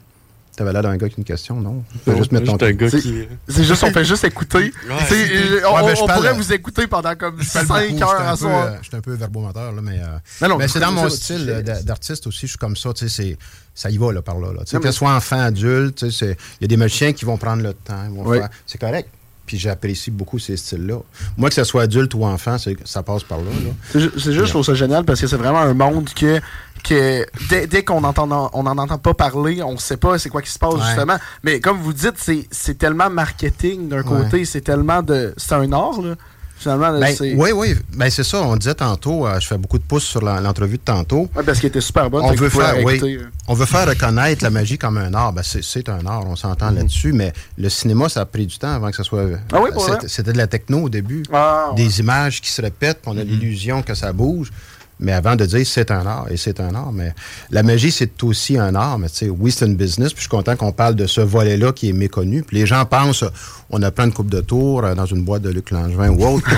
[0.55, 1.85] T'avais l'air d'un gars qui a une question, non?
[1.89, 4.73] Tu peux Non, juste mettre ton gars C'est- qui- C'est juste, on fait juste écouter.
[4.89, 8.19] Euh, on, Ouais, ben, on pourrait vous écouter pendant comme Je parle 5 beaucoup, heures
[8.27, 8.65] à peu, soir.
[8.65, 12.27] euh, J'étais un peu verbomoteur, là, mais, euh, mais c'est dans mon style euh, d'artiste
[12.27, 13.37] aussi, je suis comme ça, tu sais, c'est-
[13.73, 14.51] ça y va là, par là.
[14.51, 14.59] là.
[14.65, 16.77] Tu sais, Non, que ce soit enfant, adulte, tu sais, c'est- il y a des
[16.77, 18.39] magiciens qui vont prendre le temps, Oui.
[18.65, 19.07] c'est correct.
[19.49, 20.99] Puis j'apprécie beaucoup ces styles-là.
[21.35, 23.45] Moi, que ce soit adulte ou enfant, ça passe par là.
[23.45, 23.71] là.
[23.91, 26.39] C'est ju- c'est juste, je trouve ça génial parce que c'est vraiment un monde que,
[26.83, 30.43] que dès, dès qu'on entend, on n'en entend pas parler, on sait pas c'est quoi
[30.43, 30.81] qui se passe Ouais.
[30.85, 31.17] justement.
[31.43, 34.03] Mais comme vous dites, c'est c'est tellement marketing d'un Ouais.
[34.03, 35.33] côté, c'est tellement de.
[35.35, 36.13] C'est un art, là.
[36.59, 37.33] Finalement, Ben, c'est.
[37.35, 37.75] oui, oui.
[37.95, 38.41] Ben, c'est ça.
[38.41, 41.29] On disait tantôt, euh, je fais beaucoup de pouces sur la- l'entrevue de tantôt.
[41.33, 42.25] Ouais, parce qu'elle était super bonne.
[42.25, 43.23] on veut faire, oui, euh.
[43.47, 45.31] on veut faire reconnaître la magie comme un art.
[45.31, 48.57] Ben, c'est, c'est un art, on s'entend là-dessus, mais le cinéma, ça a pris du
[48.57, 49.23] temps avant que ça soit.
[49.53, 50.07] Ah oui, pour c'était, vrai?
[50.09, 51.23] c'était de la techno au début.
[51.31, 51.75] Ah, ouais.
[51.75, 54.51] Des images qui se répètent, puis on a l'illusion que ça bouge.
[54.99, 57.13] Mais avant de dire c'est un art, et c'est un art, mais
[57.51, 58.99] la magie, c'est aussi un art.
[58.99, 61.21] Mais tu sais, oui, c'est une business, puis je suis content qu'on parle de ce
[61.21, 62.43] volet-là qui est méconnu.
[62.43, 63.23] Puis les gens pensent,
[63.69, 66.25] on a plein de coupes de tours euh, dans une boîte de Luc Langevin ou
[66.25, 66.49] autre.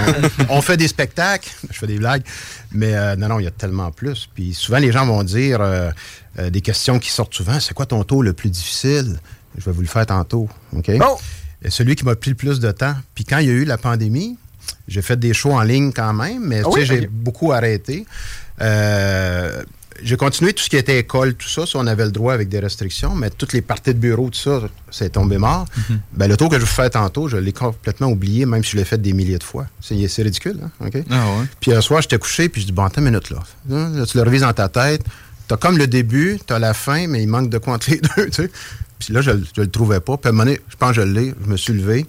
[0.50, 2.24] on, on fait des spectacles, je fais des blagues,
[2.72, 4.30] mais euh, non, non, il y a tellement plus.
[4.34, 5.92] Puis souvent, les gens vont dire euh,
[6.40, 9.20] euh, des questions qui sortent souvent, c'est quoi ton tour le plus difficile?
[9.58, 10.92] Je vais vous le faire tantôt, OK?
[11.68, 12.96] Celui qui m'a pris le plus de temps.
[13.14, 14.38] Puis quand il y a eu la pandémie,
[14.88, 16.86] j'ai fait des shows en ligne quand même, mais Ah oui?
[16.86, 18.06] j'ai beaucoup arrêté.
[18.62, 19.64] Euh,
[20.04, 22.50] j'ai continué tout ce qui était école, tout ça, ça, on avait le droit avec
[22.50, 25.66] des restrictions, mais toutes les parties de bureau, tout ça, c'est tombé mort.
[25.90, 26.00] Mhm.
[26.14, 28.78] ben, le tour que je vous fais tantôt, je l'ai complètement oublié, même si je
[28.78, 29.68] l'ai fait des milliers de fois.
[29.80, 30.72] C'est c'est ridicule, hein?
[30.86, 31.04] OK?
[31.12, 31.46] Ah ouais.
[31.60, 33.40] Puis un soir, j'étais couché, puis je dis, bon, attends une minute, là.
[33.70, 35.04] Là, tu le revises dans ta tête.
[35.48, 38.26] T'as comme le début, t'as la fin, mais il manque de quoi entre les deux,
[38.28, 38.52] tu sais.
[38.98, 40.18] Puis là, je, je le trouvais pas.
[40.18, 41.34] Puis à un moment donné, je pense que je l'ai.
[41.46, 42.06] Je me suis levé.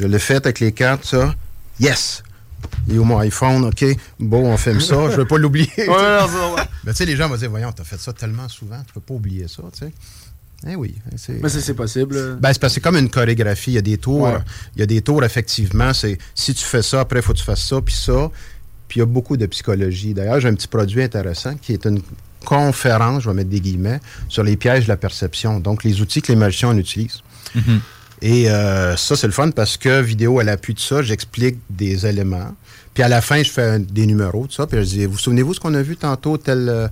[0.00, 1.34] Je l'ai fait avec les cartes, ça.
[1.80, 2.22] Yes!
[2.88, 3.64] Il est où mon iPhone?
[3.66, 3.84] OK.
[4.18, 5.10] Bon, on filme ça.
[5.10, 5.70] Je veux pas l'oublier.
[5.76, 6.62] Ouais, ouais.
[6.84, 9.00] Mais tu sais, les gens vont dire, voyons, t'as fait ça tellement souvent, tu peux
[9.00, 9.92] pas oublier ça, tu sais.
[10.66, 10.96] Eh oui.
[11.16, 12.36] c'est- Mais c'est possible.
[12.40, 13.70] ben, c'est parce que c'est comme une chorégraphie.
[13.72, 14.22] Il y a des tours.
[14.22, 14.38] Ouais.
[14.74, 15.94] Il y a des tours, effectivement.
[15.94, 18.28] C'est si tu fais ça, après, il faut que tu fasses ça, puis ça.
[18.88, 20.14] Puis il y a beaucoup de psychologie.
[20.14, 22.00] D'ailleurs, j'ai un petit produit intéressant qui est une
[22.44, 25.60] conférence, je vais mettre des guillemets, sur les pièges de la perception.
[25.60, 27.20] Donc, les outils que les magiciens utilisent.
[28.22, 32.06] Et euh, ça, c'est le fun parce que vidéo à l'appui de ça, j'explique des
[32.06, 32.54] éléments.
[32.94, 34.66] Puis à la fin, je fais un- des numéros, tout ça.
[34.66, 36.88] Puis je dis, vous souvenez-vous ce qu'on a vu tantôt, tel, euh,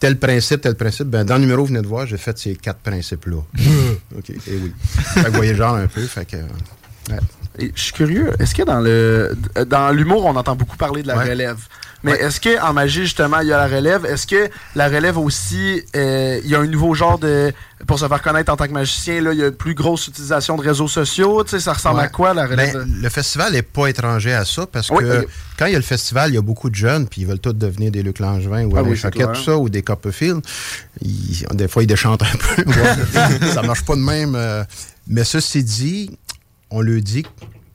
[0.00, 1.06] tel principe, tel principe?
[1.06, 3.36] Ben, dans le numéro, vous venez de voir, j'ai fait ces quatre principes-là.
[4.18, 4.72] OK, et oui.
[5.14, 6.02] Fait que vous voyez le genre un peu.
[6.02, 7.18] Fait que, ouais.
[7.58, 9.34] Et je suis curieux, est-ce que dans le
[9.68, 11.30] dans l'humour, on entend beaucoup parler de la Ouais.
[11.30, 11.56] relève?
[12.02, 14.04] Mais est-ce qu'en magie, justement, il y a la relève?
[14.04, 17.52] Est-ce que la relève aussi, euh, il y a un nouveau genre de.
[17.86, 20.06] Pour se faire connaître en tant que magicien, là, il y a une plus grosse
[20.08, 21.44] utilisation de réseaux sociaux.
[21.44, 22.72] Tu sais, ça ressemble à quoi, la relève?
[22.74, 25.26] Ben, le festival n'est pas étranger à ça parce Oui, que
[25.58, 27.38] quand il y a le festival, il y a beaucoup de jeunes puis ils veulent
[27.38, 30.40] tous devenir des Luc Langevin ou Ah des oui, Choquette, tout ça, ou des Copperfield.
[31.02, 32.26] Ils- des fois, ils déchantent un
[32.64, 32.64] peu.
[33.52, 34.34] ça marche pas de même.
[34.36, 34.64] euh.
[35.06, 36.18] mais ceci dit,
[36.70, 37.26] on le dit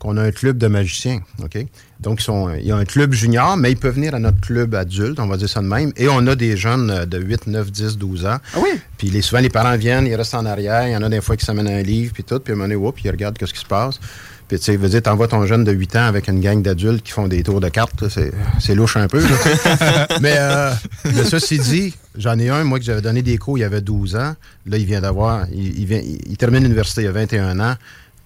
[0.02, 1.20] qu'on a un club de magiciens.
[1.44, 1.64] OK?
[2.00, 4.42] Donc, ils sont, il y a un club junior, mais ils peuvent venir à notre
[4.42, 5.92] club adulte, on va dire ça de même.
[5.96, 8.38] Et on a des jeunes de 8, 9, 10, 12 ans.
[8.56, 8.70] Ah oui?
[8.98, 10.88] Puis les, souvent, les parents viennent, ils restent en arrière.
[10.88, 12.40] Il y en a des fois qui s'amènent un livre, puis tout.
[12.40, 14.00] Puis à un moment donné, whoop, ils regardent ce qui se passe.
[14.48, 17.04] Puis tu sais, veut dire, t'envoies ton jeune de 8 ans avec une gang d'adultes
[17.04, 18.06] qui font des tours de cartes.
[18.10, 19.22] C'est, louche un peu.
[20.20, 20.74] mais, euh,
[21.06, 23.82] mais ceci dit, j'en ai un, moi, que j'avais donné des cours, il y avait
[23.82, 24.36] 12 ans.
[24.66, 25.46] Là, il vient d'avoir...
[25.54, 27.76] Il, il vient, il, il termine l'université, il a 21 ans.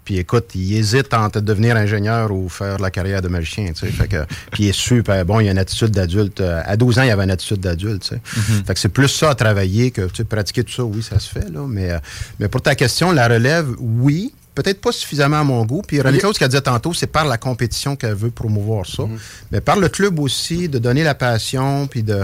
[0.06, 3.88] Puis écoute, il hésite entre devenir ingénieur ou faire la carrière de magicien, tu sais.
[3.88, 6.42] Fait que, puis il est super bon, il a une attitude d'adulte.
[6.42, 8.22] Euh, À 12 ans, il avait une attitude d'adulte, tu sais.
[8.66, 11.20] Fait que c'est plus ça à travailler que, tu sais, pratiquer tout ça, oui, ça
[11.20, 11.66] se fait, là.
[11.68, 11.98] Mais, euh,
[12.40, 14.34] mais pour ta question, la relève, oui.
[14.54, 15.82] Peut-être pas suffisamment à mon goût.
[15.86, 19.04] Puis René Claude, ce qu'elle disait tantôt, c'est par la compétition qu'elle veut promouvoir ça.
[19.52, 22.24] Mais par le club aussi, de donner la passion, puis de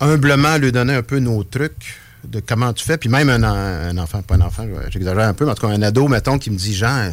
[0.00, 2.96] humblement lui donner un peu nos trucs de comment tu fais.
[2.98, 3.54] Puis même un, en-
[3.90, 6.38] un enfant, pas un enfant, j'exagère un peu, mais en tout cas un ado, mettons,
[6.38, 7.12] qui me dit, Jean,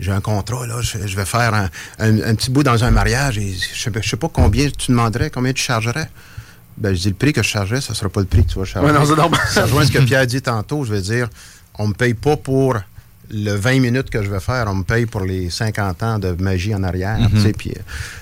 [0.00, 2.90] j'ai un contrat, là, je, je vais faire un, un- un petit bout dans un
[2.90, 6.08] mariage et je sais, pas- je sais pas combien tu demanderais, combien tu chargerais.
[6.76, 8.58] Ben, je dis, le prix que je chargerais, ça sera pas le prix que tu
[8.58, 8.88] vas charger.
[8.90, 9.40] Ouais, non, normal.
[9.50, 11.28] Ça rejoint ce que Pierre dit tantôt, je veux dire,
[11.78, 12.76] on me paye pas pour
[13.30, 16.32] le 20 minutes que je vais faire, on me paye pour les 50 ans de
[16.42, 17.30] magie en arrière, Mhm.
[17.30, 17.80] tu sais, puis, euh,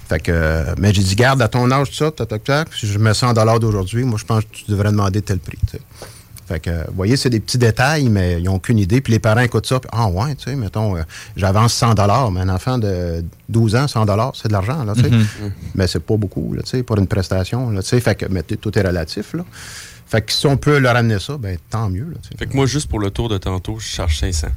[0.08, 2.68] fait que, euh, mais j'ai dit, garde à ton âge, tout ça, tac, tac, tac,
[2.78, 5.58] si je mets 100 dollars d'aujourd'hui, moi, je pense que tu devrais demander tel prix.
[6.52, 9.00] Fait que, vous voyez, c'est des petits détails, mais ils n'ont aucune idée.
[9.00, 11.02] Puis les parents écoutent ça, puis, ah ouais, tu sais, mettons, euh,
[11.34, 14.92] j'avance 100 dollars, mais un enfant de 12 ans, 100 dollars, c'est de l'argent, là,
[14.94, 15.08] tu sais.
[15.08, 15.26] Mhm.
[15.74, 18.00] Mais c'est pas beaucoup, là, tu sais, pour une prestation, là, tu sais.
[18.00, 19.46] Fait que, mais tout est relatif, là.
[20.06, 22.36] Fait que si on peut leur amener ça, ben tant mieux, là, tu sais.
[22.36, 24.48] Fait que moi, juste pour le tour de tantôt, je charge 500.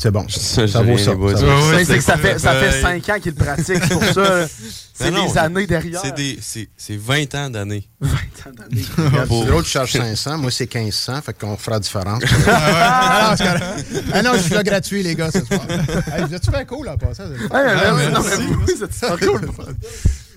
[0.00, 0.24] C'est bon.
[0.28, 1.04] Ça, Ça vaut ça.
[1.06, 1.84] Ça vaut ça.
[1.84, 3.00] C'est- que ça fait, ça fait Ouais.
[3.00, 4.46] 5 ans qu'il le pratique, c'est pour ça.
[4.94, 6.00] C'est des années derrière.
[6.04, 7.88] C'est des- C'est c'est 20 ans d'années.
[8.00, 9.46] 20 ans d'années.
[9.50, 12.22] L'autre charge 500, moi c'est 1500, fait qu'on fera différence.
[12.48, 14.04] ah, non, c'est correct.
[14.12, 15.60] Ah non, je suis là gratuit, les gars, ce soir.
[15.68, 17.24] hey, vous êtes super cool en passant?
[17.24, 18.10] Ouais.
[18.12, 19.50] Non, mais vous, c'est super cool.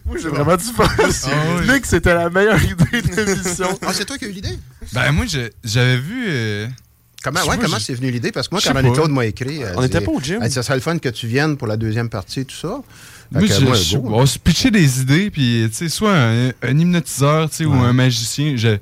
[0.06, 0.88] Moi, j'ai vraiment du fun.
[1.72, 3.68] Nick, c'était la meilleure idée de l'émission.
[3.86, 4.58] Ah, c'est toi qui as eu l'idée?
[4.94, 5.26] Ben, moi,
[5.64, 6.68] j'avais vu.
[7.24, 8.32] Comment, ouais, comment c'est venu l'idée?
[8.32, 8.96] Parce que moi, quand René pas.
[8.96, 9.60] Claude m'a écrit.
[9.76, 10.40] On était dit- pas au gym.
[10.42, 12.82] elle ça serait le fun que tu viennes pour la deuxième partie, tout ça.
[13.32, 14.10] Moi, je- moi, je- go.
[14.14, 17.74] on se pitchait des idées, puis tu sais, soit un, un hypnotiseur, tu sais, ou
[17.74, 18.54] un magicien.
[18.58, 18.80] J'ai,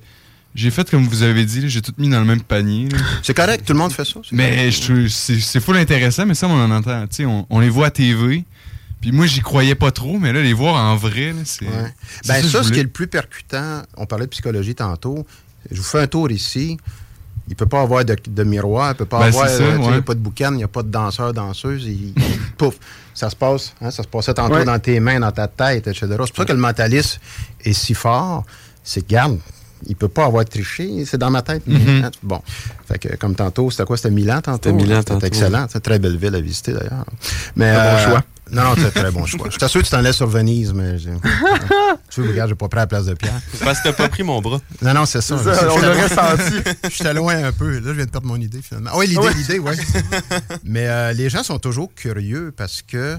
[0.55, 2.89] j'ai fait comme vous avez dit, j'ai tout mis dans le même panier.
[3.23, 4.19] C'est correct, tout le monde fait ça.
[4.27, 7.01] c'est Mais c'est, c'est full intéressant, mais ça, on en entend.
[7.07, 8.43] Tu sais, on, on les voit à TV.
[9.01, 11.65] Puis moi, j'y croyais pas trop, mais là, les voir en vrai, c'est.
[11.65, 11.93] Ouais.
[12.23, 15.25] c'est Ben, je ça, ce qui est le plus percutant, on parlait de psychologie tantôt.
[15.71, 16.77] Je vous fais un tour ici.
[17.49, 19.95] Il peut pas avoir de, de miroir, il peut pas Ben, avoir, euh, il ouais.
[19.97, 21.85] a pas de boucan, il n'y a pas de danseur, danseuse.
[21.85, 22.13] il-
[22.57, 22.75] pouf,
[23.13, 23.73] ça se passe.
[23.81, 24.65] hein, ça se passait tantôt Ouais.
[24.65, 26.05] dans tes mains, dans ta tête, etc.
[26.09, 27.19] C'est pour ça que le mentalisme
[27.65, 28.43] est si fort.
[28.83, 29.39] C'est que, garde,
[29.87, 31.63] il peut pas avoir triché, c'est dans ma tête.
[31.65, 32.03] Mhm.
[32.05, 32.41] Hein, Bon.
[32.87, 33.97] Fait que, comme tantôt, c'était quoi?
[33.97, 34.69] C'était Milan tantôt?
[34.69, 35.25] C'était Milan C'était tantôt.
[35.25, 35.65] excellent.
[35.69, 37.05] C'est une très belle ville à visiter, d'ailleurs.
[37.55, 38.23] Mais, Très bon euh, choix.
[38.51, 39.47] Non, non, c'est un très bon choix.
[39.49, 40.97] Je t'assure que tu t'en laisses sur Venise, mais...
[40.97, 41.11] j'ai-
[42.09, 43.39] tu regarde, j'ai pas pris la place de Pierre.
[43.63, 44.59] Parce que t'as pas pris mon bras.
[44.81, 45.37] Non, non, c'est ça.
[45.37, 46.55] Je- on l'aurait loin- senti.
[46.91, 47.69] J'étais loin un peu.
[47.79, 48.89] Là, je viens de perdre mon idée, finalement.
[48.93, 49.33] Ah oui, l'idée, Ouais.
[49.33, 49.75] l'idée, oui.
[50.63, 53.17] Mais euh, les gens sont toujours curieux parce que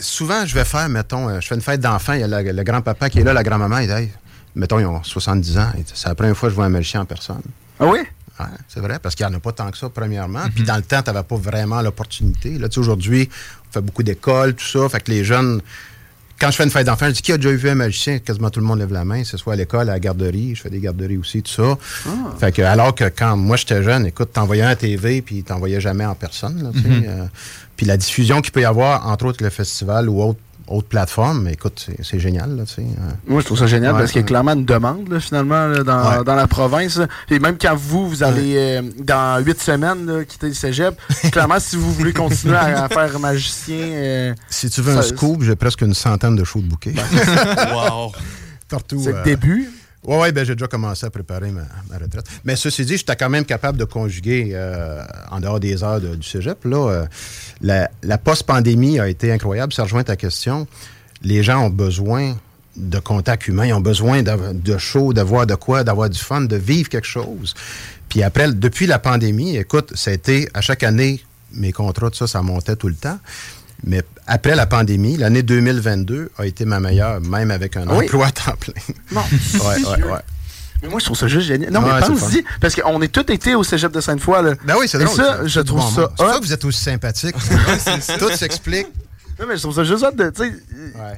[0.00, 2.52] souvent, je vais faire, mettons, euh, je fais une fête d'enfants, il y a le,
[2.52, 4.12] le grand-papa qui est là, la grand-maman, il dit Hey,
[4.54, 5.72] mettons, ils ont 70 ans.
[5.94, 7.42] C'est la première fois que je vois un magicien en personne.
[7.78, 7.98] Ah oui?
[8.38, 10.44] Ouais, c'est vrai, parce qu'il n'y en a pas tant que ça, premièrement.
[10.54, 12.56] Puis dans le temps, tu n'avais pas vraiment l'opportunité.
[12.58, 13.28] Là, tu sais, aujourd'hui,
[13.72, 14.88] fait beaucoup d'écoles, tout ça.
[14.88, 15.60] Fait que les jeunes,
[16.40, 18.18] quand je fais une fête d'enfants, je dis qui a déjà vu un magicien?
[18.18, 19.22] Quasiment tout le monde lève la main.
[19.24, 20.54] C'est soit à l'école, à la garderie.
[20.54, 21.76] Je fais des garderies aussi, tout ça.
[22.38, 26.06] Fait que, alors que quand moi j'étais jeune, écoute, t'envoyais un TV, puis t'envoyais jamais
[26.06, 26.62] en personne.
[26.62, 27.04] là, Mhm.
[27.06, 27.24] euh,
[27.76, 30.38] puis la diffusion qu'il peut y avoir, entre autres le festival ou autre,
[30.70, 32.56] autre plateforme, écoute, c'est- génial.
[32.56, 33.10] Là, sais, euh.
[33.26, 35.66] Moi, je trouve ça génial Ouais, parce qu'il y a clairement une demande, là, finalement,
[35.66, 36.24] là, dans, Ouais.
[36.24, 37.00] dans la province.
[37.30, 40.94] Et même quand vous, vous allez, euh, dans huit semaines, là, quitter le cégep,
[41.32, 43.76] clairement, si vous voulez continuer à, à faire magicien.
[43.76, 46.94] euh, Si tu veux un scoop, j'ai presque une centaine de shows de bouquets.
[47.72, 48.12] wow!
[48.68, 49.00] Partout.
[49.02, 49.68] C'est le euh, début.
[50.04, 51.62] Oui, ouais, ben, j'ai déjà commencé à préparer ma,
[51.98, 52.24] retraite.
[52.44, 56.16] Mais ceci dit, j'étais quand même capable de conjuguer, euh, en dehors des heures de-
[56.16, 57.06] du cégep, là,
[57.62, 59.72] euh, la, post-pandémie a été incroyable.
[59.74, 60.66] Ça rejoint ta question.
[61.22, 62.36] Les gens ont besoin
[62.76, 66.18] de contact humain, ils ont besoin de, de show, de voir de quoi, d'avoir du
[66.18, 67.54] fun, de vivre quelque chose.
[68.08, 71.22] Puis après, depuis la pandémie, écoute, ça a été, à chaque année,
[71.52, 73.18] mes contrats, tout ça, ça montait tout le temps.
[73.84, 78.04] Mais après la pandémie, l'année 2022 a été ma meilleure, même avec un oui?
[78.06, 78.72] emploi à temps plein.
[79.12, 79.20] Non.
[79.20, 80.18] ouais, ouais, ouais.
[80.82, 81.70] Mais moi, je trouve ça juste génial.
[81.72, 84.42] Non, mais pense-y, parce qu'on est tous été au cégep de Sainte-Foy.
[84.42, 84.54] Là.
[84.64, 85.16] Ben oui, c'est Et drôle.
[85.16, 86.10] ça, je trouve bon ça.
[86.18, 87.34] C'est ça que vous êtes aussi sympathique.
[88.18, 88.86] Tout s'explique.
[89.40, 90.52] Non, mais je trouve ça juste hot de, tu sais,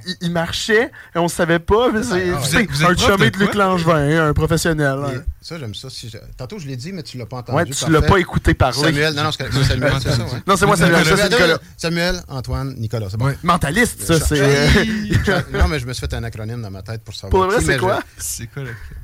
[0.06, 1.90] il, il marchait et on savait pas.
[1.90, 3.54] mais c'est Ah, tu vous sais, êtes- vous êtes un de chumé de Luc?
[3.54, 4.96] Langevin, un professionnel.
[5.04, 5.22] Hein.
[5.40, 5.90] ça, j'aime ça.
[5.90, 7.56] Si je- Tantôt, je l'ai dit, mais tu l'as pas entendu.
[7.58, 8.78] Ouais, tu l'as pas écouté parler.
[8.78, 10.18] Samuel, non, non, c'est Samuel, c'est ça.
[10.24, 10.42] ouais.
[10.46, 11.58] Non, c'est moi, Samuel, ça, c'est Nicolas.
[11.76, 13.34] Samuel, Antoine, Nicolas, c'est bon.
[13.42, 14.40] Mentaliste, ça, c'est.
[14.40, 17.30] euh, Non, mais je me suis fait un acronyme dans ma tête pour savoir.
[17.30, 18.00] Pour vrai, c'est quoi?
[18.18, 18.62] C'est quoi?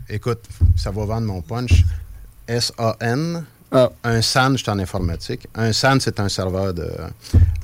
[0.08, 0.44] Écoute,
[0.76, 1.82] ça va vendre mon punch.
[2.46, 3.44] S-A-N.
[3.70, 3.90] Ah.
[4.02, 5.46] Un SAN, je suis en informatique.
[5.54, 6.88] Un SAN, c'est un serveur de,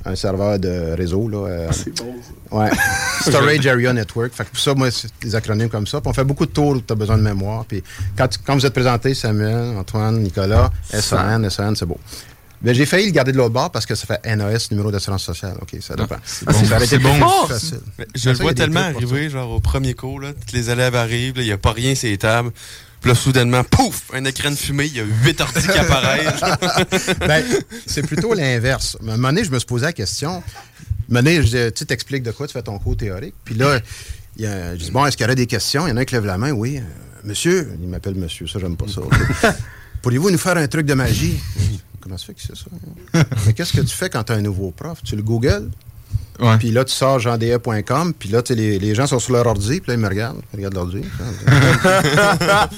[0.05, 1.27] un serveur de réseau.
[1.27, 2.13] Là, euh, c'est bon.
[2.51, 2.69] Ouais.
[3.21, 4.31] Storage Area Network.
[4.33, 6.01] Fait que pour ça, moi, c'est des acronymes comme ça.
[6.01, 7.65] Puis on fait beaucoup de tours où tu as besoin de mémoire.
[7.65, 7.83] Puis
[8.15, 11.99] quand, tu- quand vous êtes présenté, Samuel, Antoine, Nicolas, SAN, SAN, c'est beau.
[12.61, 15.23] Ben, j'ai failli le garder de l'autre bord parce que ça fait NAS, numéro d'assurance
[15.23, 15.55] sociale.
[15.61, 16.15] OK, ça dépend.
[16.23, 16.63] c'est Ah, bon.
[16.65, 17.19] ça aurait été C'est bon.
[17.19, 17.79] plus facile.
[18.15, 18.85] Je Ça, le vois tellement ça.
[18.95, 21.93] arriver, genre au premier cours, là, tous les élèves arrivent, il n'y a pas rien
[22.01, 22.51] les tables.
[23.05, 26.41] Puis là, soudainement, pouf, un écran de fumée, il y a huit ordi qui apparaissent.
[27.19, 27.43] Ben,
[27.85, 28.97] c'est plutôt l'inverse.
[28.99, 30.31] À un moment donné, je me suis posé la question.
[30.31, 30.41] À un
[31.09, 33.35] moment donné, je disais, tu t'expliques de quoi tu fais ton cours théorique.
[33.43, 33.79] Puis là,
[34.37, 35.85] il y a- je dis, bon, est-ce qu'il y aurait des questions?
[35.85, 36.77] Il y en a un qui lève la main, oui.
[36.79, 36.81] Euh,
[37.23, 39.01] monsieur, il m'appelle monsieur, ça, j'aime pas ça.
[40.01, 41.39] Pourriez-vous nous faire un truc de magie?
[42.01, 43.23] Comment ça fait que c'est ça?
[43.45, 44.97] Mais qu'est-ce que tu fais quand tu as un nouveau prof?
[45.03, 45.69] Tu le googles?
[46.59, 49.89] Puis là, tu sors jeande.com, puis là, les, les gens sont sur leur ordi, puis
[49.89, 50.41] là, ils me regardent.
[50.53, 51.01] Ils regardent l'ordi.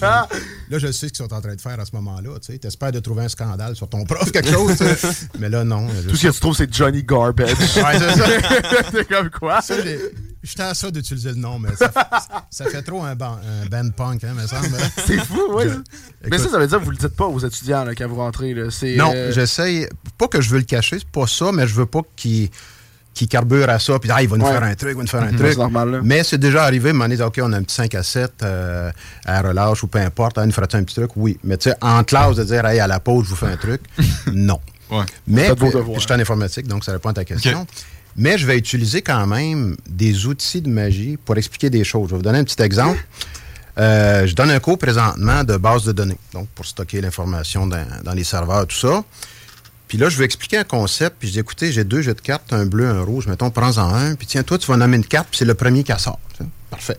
[0.01, 0.27] là,
[0.71, 2.31] je sais ce qu'ils sont en train de faire à ce moment-là.
[2.39, 4.77] Tu sais, espères de trouver un scandale sur ton prof, quelque chose.
[4.77, 5.27] tu sais.
[5.39, 5.87] Mais là, non.
[6.07, 7.47] Tout ce que tu trouves, c'est Johnny Garbage.
[7.77, 8.25] Ouais, c'est ça.
[8.91, 9.61] c'est comme quoi?
[9.61, 9.99] Ça, j'ai-
[10.43, 13.65] J'étais à ça d'utiliser le nom, mais ça, fait- ça fait trop un, ban- un
[13.67, 14.69] band punk, hein, me semble.
[15.05, 15.65] C'est fou, oui.
[15.67, 18.07] Je- Mais ça, ça veut dire que vous le dites pas aux étudiants là, quand
[18.07, 18.53] vous rentrez.
[18.53, 18.69] Là.
[18.71, 19.87] C'est, Non, euh, j'essaye.
[20.17, 22.49] Pas que je veux le cacher, c'est pas ça, mais je veux pas qu'il
[23.17, 24.51] qu'il carbure à ça, puis ah, il va nous Ouais.
[24.51, 25.49] faire un truc, il va nous faire un truc.
[25.51, 25.99] C'est normal, là.
[26.03, 28.91] Mais c'est déjà arrivé, m'en dit, OK, on a un petit 5 à 7 euh,
[29.25, 31.11] à relâche ou peu importe, hein, nous ferait un petit truc?
[31.15, 31.37] Oui.
[31.43, 33.57] Mais tu sais, en classe, de dire, hey, à la pause, je vous fais un
[33.57, 33.81] truc,
[34.33, 34.59] non.
[35.27, 35.49] Mais
[35.95, 37.67] je suis en informatique, donc ça répond à ta question.
[38.15, 42.05] Mais je vais utiliser quand même des outils de magie pour expliquer des choses.
[42.07, 42.97] Je vais vous donner un petit exemple.
[43.79, 47.85] Euh, je donne un cours présentement de base de données, donc pour stocker l'information dans,
[48.03, 49.03] dans les serveurs, tout ça.
[49.87, 52.21] Puis là, je vais expliquer un concept, puis je dis, écoutez, j'ai deux jeux de
[52.21, 55.05] cartes, un bleu, un rouge, mettons, prends-en un, puis tiens, toi, tu vas nommer une
[55.05, 56.19] carte, puis c'est le premier qui sort.
[56.69, 56.97] Parfait.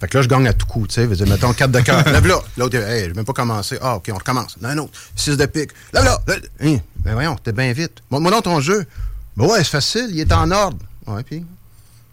[0.00, 1.06] Fait que là, je gagne à tout coup, tu sais.
[1.06, 2.40] Mettons, carte de cœur, lève là.
[2.56, 3.78] L'autre, hey, je vais même pas commencer.
[3.80, 4.56] Ah, OK, on recommence.
[4.60, 4.92] Non, un autre.
[5.16, 5.70] Six de pique.
[5.92, 6.22] Lève là.
[6.60, 8.02] Hein, ben voyons, t'es bien vite.
[8.10, 8.84] Montre-moi ton jeu.
[9.36, 10.78] Ben ouais, c'est facile, il est en ordre.
[11.06, 11.44] Ouais, puis.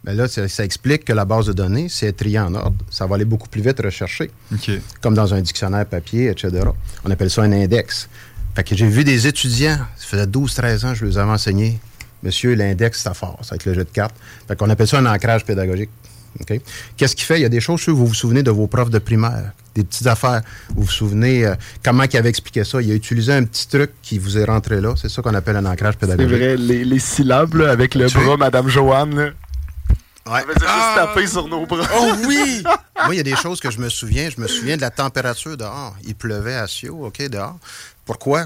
[0.03, 2.77] Ben là, ça, ça explique que la base de données, c'est trié en ordre.
[2.91, 4.31] Ça va aller beaucoup plus vite rechercher.
[5.01, 6.51] Comme dans un dictionnaire papier, etc.
[7.03, 8.07] On appelle ça un index.
[8.55, 11.79] Fait que j'ai vu des étudiants, ça faisait 12-13 ans, je les avais enseigné.
[12.23, 14.15] Monsieur, l'index, c'est fort, ça être le jeu de cartes.
[14.47, 15.89] Fait qu'on appelle ça un ancrage pédagogique.
[16.97, 17.39] Qu'est-ce qu'il fait?
[17.39, 19.83] Il y a des choses, sûr, vous vous souvenez de vos profs de primaire, des
[19.83, 20.41] petites affaires.
[20.75, 22.81] Vous vous souvenez euh, comment il avait expliqué ça?
[22.81, 24.95] Il a utilisé un petit truc qui vous est rentré là.
[24.97, 26.37] C'est ça qu'on appelle un ancrage c'est pédagogique.
[26.37, 28.37] vrai, les, les syllabes là, avec le Tu bras?
[28.37, 29.15] Madame Joanne.
[29.15, 29.29] Là.
[30.27, 30.41] Ouais.
[30.47, 31.85] On faisait juste taper sur nos bras.
[31.95, 32.63] Oh oui!
[33.05, 34.29] Moi, il y a des choses que je me souviens.
[34.35, 35.95] Je me souviens de la température dehors.
[36.03, 37.57] Il pleuvait à Sio, OK, dehors.
[38.05, 38.45] Pourquoi?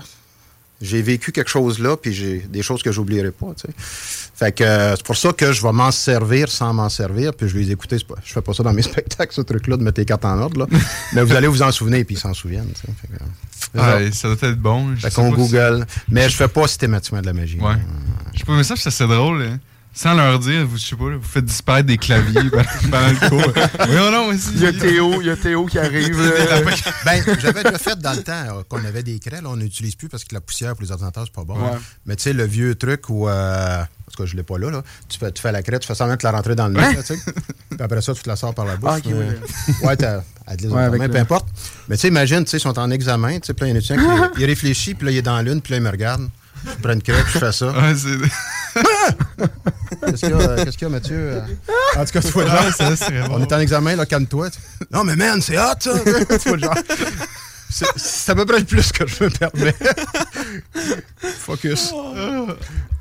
[0.82, 3.74] J'ai vécu quelque chose là, puis j'ai des choses que j'oublierai pas, tu sais.
[3.78, 7.50] Fait que euh, c'est pour ça que je vais m'en servir sans m'en servir, puis
[7.50, 7.98] je les écouter.
[8.08, 10.38] Pas, je fais pas ça dans mes spectacles, ce truc-là, de mettre les cartes en
[10.40, 10.68] ordre, là.
[11.12, 12.94] Mais vous allez vous en souvenir, puis ils s'en souviennent, tu sais.
[13.02, 14.36] Fait que, euh, c'est Ah, ça.
[14.36, 14.96] doit être bon.
[14.96, 15.86] Je Fait qu'on si- Google.
[16.08, 17.60] Mais je fais pas systématiquement de la magie.
[17.60, 17.76] Ouais.
[18.34, 19.42] Je sais pas, mais ça, c'est assez drôle.
[19.42, 19.60] hein.
[19.94, 22.50] Sans leur dire, vous, je sais pas, vous faites disparaître des claviers
[22.92, 23.54] pendant le cours.
[23.56, 24.50] Oui, oh non, aussi.
[24.56, 26.18] Il y a Théo, il y a Théo qui arrive.
[26.40, 26.62] là.
[27.06, 29.96] ben, j'avais déjà fait dans le temps euh, qu'on avait des craies, là, on n'utilise
[29.96, 31.56] plus parce que la poussière pour les ordinateurs, c'est pas bon.
[31.56, 31.78] Ouais.
[32.06, 33.28] Mais tu sais, le vieux truc où.
[33.28, 34.84] Euh, en tout cas, je l'ai pas là, là.
[35.08, 36.74] Tu, fais, tu fais la craie, tu fais semblant de te la rentrer dans le
[36.74, 37.18] nez, tu sais.
[37.70, 38.90] Puis après ça, tu te la sors par la bouche.
[39.06, 39.34] Ah, Euh,
[39.82, 39.88] ouais.
[39.88, 40.22] ouais, t'as.
[40.60, 41.48] les Ouais, avec examens, le- peu importe.
[41.88, 43.70] Mais tu sais, imagine, tu sais, ils sont en examen, tu sais, puis là, il
[43.70, 45.78] y a un étudiant qui il réfléchit, puis là, il est dans l'une, puis là,
[45.78, 46.28] il me regarde.
[46.66, 47.68] Je prends une crêpe, je fais ça.
[47.72, 48.82] Ouais, c'est.
[50.12, 51.16] Qu'est-ce qu'il y a, euh, qu'est-ce qu'il y a, Mathieu?
[51.18, 51.42] Euh,
[51.98, 52.74] En tout cas, tu vois le Ah, genre.
[52.74, 53.36] ça serait bon.
[53.38, 54.50] On est en examen, là, calme-toi.
[54.92, 55.92] Non, mais man, c'est hot, ça!
[56.40, 56.76] tu vois le genre.
[57.72, 59.76] C'est c'est à peu près le plus que je me permets.
[61.40, 61.94] Focus.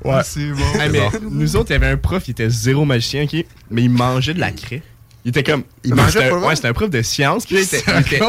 [0.03, 0.21] Ouais.
[0.23, 0.79] C'est bon.
[0.79, 3.45] Hey, mais nous autres, il y avait un prof, il était zéro magicien, ok?
[3.71, 4.83] Mais il mangeait de la craie.
[5.25, 5.63] Il était comme.
[5.83, 6.43] Il mangeait pour?
[6.45, 7.45] Ouais, c'était un prof de sciences.
[7.45, 7.83] Puis là, il était.
[7.87, 8.19] il était-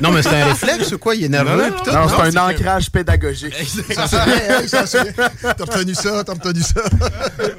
[0.00, 1.14] Non, mais c'est un réflexe ou quoi?
[1.14, 3.54] Il est nerveux, Non, c'est un c'est ancrage pédagogique.
[3.94, 4.06] Ça,
[4.66, 5.12] c'est- c'est-
[5.42, 6.82] T'as retenu ça, t'as retenu ça.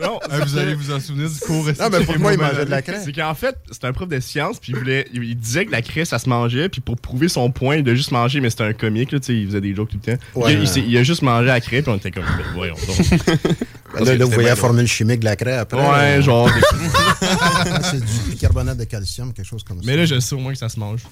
[0.01, 1.65] Non, Ah, vous allez vous en souvenir du cours.
[1.79, 3.01] Non, mais pourquoi il mangeait de la craie?
[3.03, 5.71] C'est qu'en fait, c'était un prof de sciences, puis il, voulait, il, il disait que
[5.71, 8.63] la craie, ça se mangeait, puis pour prouver son point de juste manger, mais c'était
[8.63, 10.21] un comique, là, tu sais, il faisait des jokes tout le temps.
[10.35, 10.53] Ouais.
[10.53, 13.19] il, il il a juste mangé la craie, puis on était comme, ben, voyons donc.
[13.97, 15.79] Là, là, vous voyez la formule chimique de la craie après.
[15.79, 16.49] Ouais, genre.
[17.81, 19.83] c'est du bicarbonate de calcium, quelque chose comme ça.
[19.85, 21.01] Mais là, je sais au moins que ça se mange.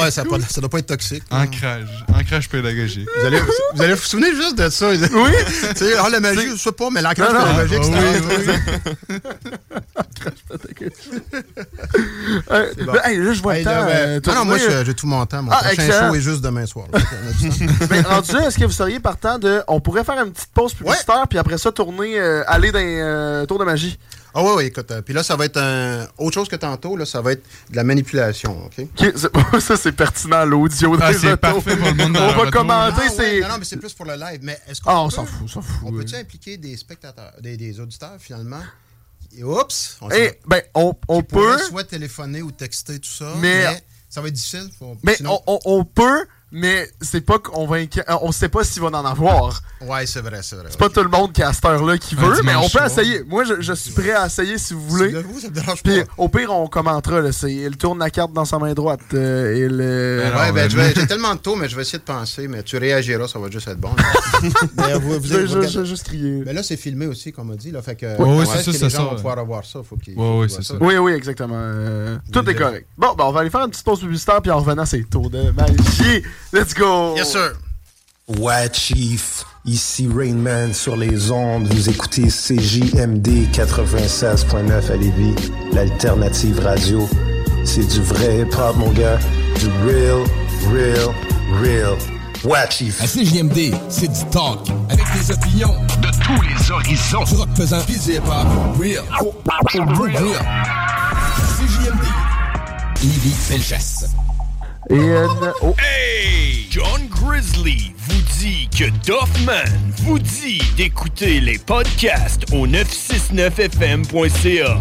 [0.00, 1.22] Ouais, ça, a pas- ça doit pas être toxique.
[1.30, 2.04] Ancrage.
[2.12, 3.08] Ancrage pédagogique.
[3.20, 3.40] Vous allez,
[3.74, 4.88] vous allez vous souvenir juste de ça.
[4.90, 4.98] Oui.
[5.70, 7.54] tu sais, ah, la magie, je sais pas, mais l'ancrage Non, non.
[7.56, 7.94] pédagogique,
[9.96, 10.02] Ah,
[10.62, 10.82] c'est
[12.50, 12.92] Euh, C'est bon.
[12.92, 13.76] ben, hey, là, je vois Hey, le temps.
[13.76, 15.42] là, ben, euh, non, non, moi, j'ai tout mon temps.
[15.42, 16.08] Mon Ah, prochain excellent.
[16.08, 16.86] show est juste demain soir.
[16.92, 17.00] là.
[17.00, 17.06] Temps.
[17.88, 19.62] Ben, rendu est-ce que vous seriez partant de.
[19.68, 22.82] On pourrait faire une petite pause publicitaire, puis après ça, tourner, euh, aller dans un
[22.82, 23.98] euh, tour de magie?
[24.34, 24.90] Ah oui, oui, écoute.
[24.90, 26.06] euh, Puis là, ça va être un...
[26.18, 28.78] autre chose que tantôt, là, ça va être de la manipulation, OK?
[28.80, 31.36] Ok, c'est- ça, c'est pertinent, l'audio Ah, des c'est autos.
[31.38, 33.92] parfait pour le monde dans On va commenter, Ah, ouais, non, non, mais c'est plus
[33.94, 34.40] pour le live.
[34.42, 35.76] Mais est-ce qu'on Ah, on peut- s'en fout, on s'en fout.
[35.84, 35.98] On oui.
[35.98, 38.60] peut-tu impliquer des spectateurs, des, des auditeurs, finalement?
[39.36, 39.96] Et oups!
[40.00, 41.58] On Eh, s'en- ben, on, on peut.
[41.58, 43.32] soit téléphoner ou texter, tout ça.
[43.40, 44.68] Mais- Mais, ça va être difficile.
[44.78, 48.32] Faut- Mais sinon- on, on- on peut, mais c'est pas qu'on va inqui- euh, On
[48.32, 49.60] sait pas s'il va en avoir.
[49.80, 50.66] Ouais, c'est vrai, c'est vrai.
[50.70, 52.86] C'est pas tout le monde qui a cette heure-là qui veut, mais on peut soir.
[52.86, 53.22] essayer.
[53.24, 55.08] Moi, je, je suis prêt à essayer si vous voulez.
[55.22, 56.12] Vous, ça me dérange Puis pas.
[56.16, 57.20] au pire, on commentera.
[57.20, 59.00] Là, c'est, il tourne la carte dans sa main droite.
[59.14, 60.22] euh, et le...
[60.26, 62.04] Alors, ouais, ben, euh, je vais- j'ai tellement de taux, mais je vais essayer de
[62.04, 62.48] penser.
[62.48, 63.90] Mais tu réagiras, ça va juste être bon.
[63.96, 64.48] là.
[64.76, 66.42] mais vous, je juste crier.
[66.44, 67.70] Mais là, c'est filmé aussi, comme on dit.
[67.70, 69.16] Là, fait que, ouais, ouais, c'est ça, c'est les ça, gens vont ouais.
[69.16, 69.80] pouvoir avoir ça.
[69.88, 70.74] Faut Ouais, voient ça.
[70.80, 71.54] Oui, oui, exactement.
[71.58, 72.86] Euh, tout Oui, est correct.
[72.96, 75.30] Bon, ben, on va aller faire une petite pause publicitaire, puis en revenant, c'est tour
[75.30, 76.22] de magie.
[76.52, 77.14] Let's go!
[77.16, 77.52] Yes, sir.
[78.38, 79.44] Ouais, Chief.
[79.64, 81.66] Ici Rainman sur les ondes.
[81.72, 85.34] Vous écoutez CJMD 96.9 à Lévis,
[85.72, 87.08] l'alternative radio.
[87.64, 89.18] C'est du vrai hip-hop, mon gars.
[89.58, 90.24] Du real,
[90.72, 91.14] real,
[91.62, 91.98] real.
[92.44, 93.02] Ouais, Chief.
[93.02, 94.68] À CJMD, c'est du talk.
[94.90, 97.24] Avec des opinions de tous les horizons.
[97.24, 98.78] Du rock pesant pis du hip-hop.
[98.78, 99.04] Real.
[99.74, 100.24] Real.
[101.56, 102.06] CJMD.
[103.02, 104.04] Lévis, Bellechasse.
[104.90, 105.28] Et euh,
[105.62, 106.66] oh, Hey!
[106.70, 109.64] John Grizzly vous dit que Doffman
[109.98, 114.76] vous dit d'écouter les podcasts au 969fm.ca.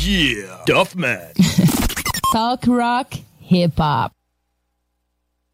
[0.00, 0.62] Yeah!
[0.66, 1.18] Doffman.
[2.32, 3.08] Talk rock,
[3.50, 4.12] hip hop.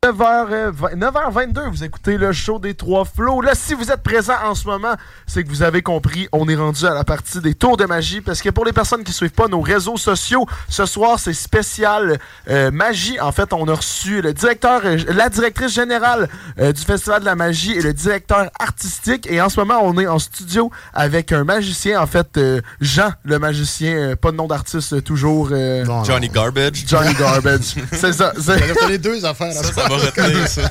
[0.04, 3.40] 9h, 9h22, vous écoutez le show des trois flots.
[3.40, 4.94] Là, si vous êtes présent en ce moment,
[5.26, 8.20] c'est que vous avez compris, on est rendu à la partie des tours de magie.
[8.20, 11.32] Parce que pour les personnes qui ne suivent pas nos réseaux sociaux, ce soir, c'est
[11.32, 12.18] spécial
[12.50, 13.18] euh, magie.
[13.18, 16.28] En fait, on a reçu le directeur, euh, la directrice générale
[16.58, 19.26] euh, du Festival de la magie et le directeur artistique.
[19.30, 23.08] Et en ce moment, on est en studio avec un magicien, en fait, euh, Jean,
[23.24, 25.48] le magicien, euh, pas de nom d'artiste euh, toujours.
[25.52, 26.84] euh, Johnny Garbage.
[26.86, 27.74] Johnny Garbage.
[27.92, 28.34] c'est ça.
[28.38, 29.50] c'est- les deux affaires.
[29.54, 30.70] Ça, ça va retenir, ça.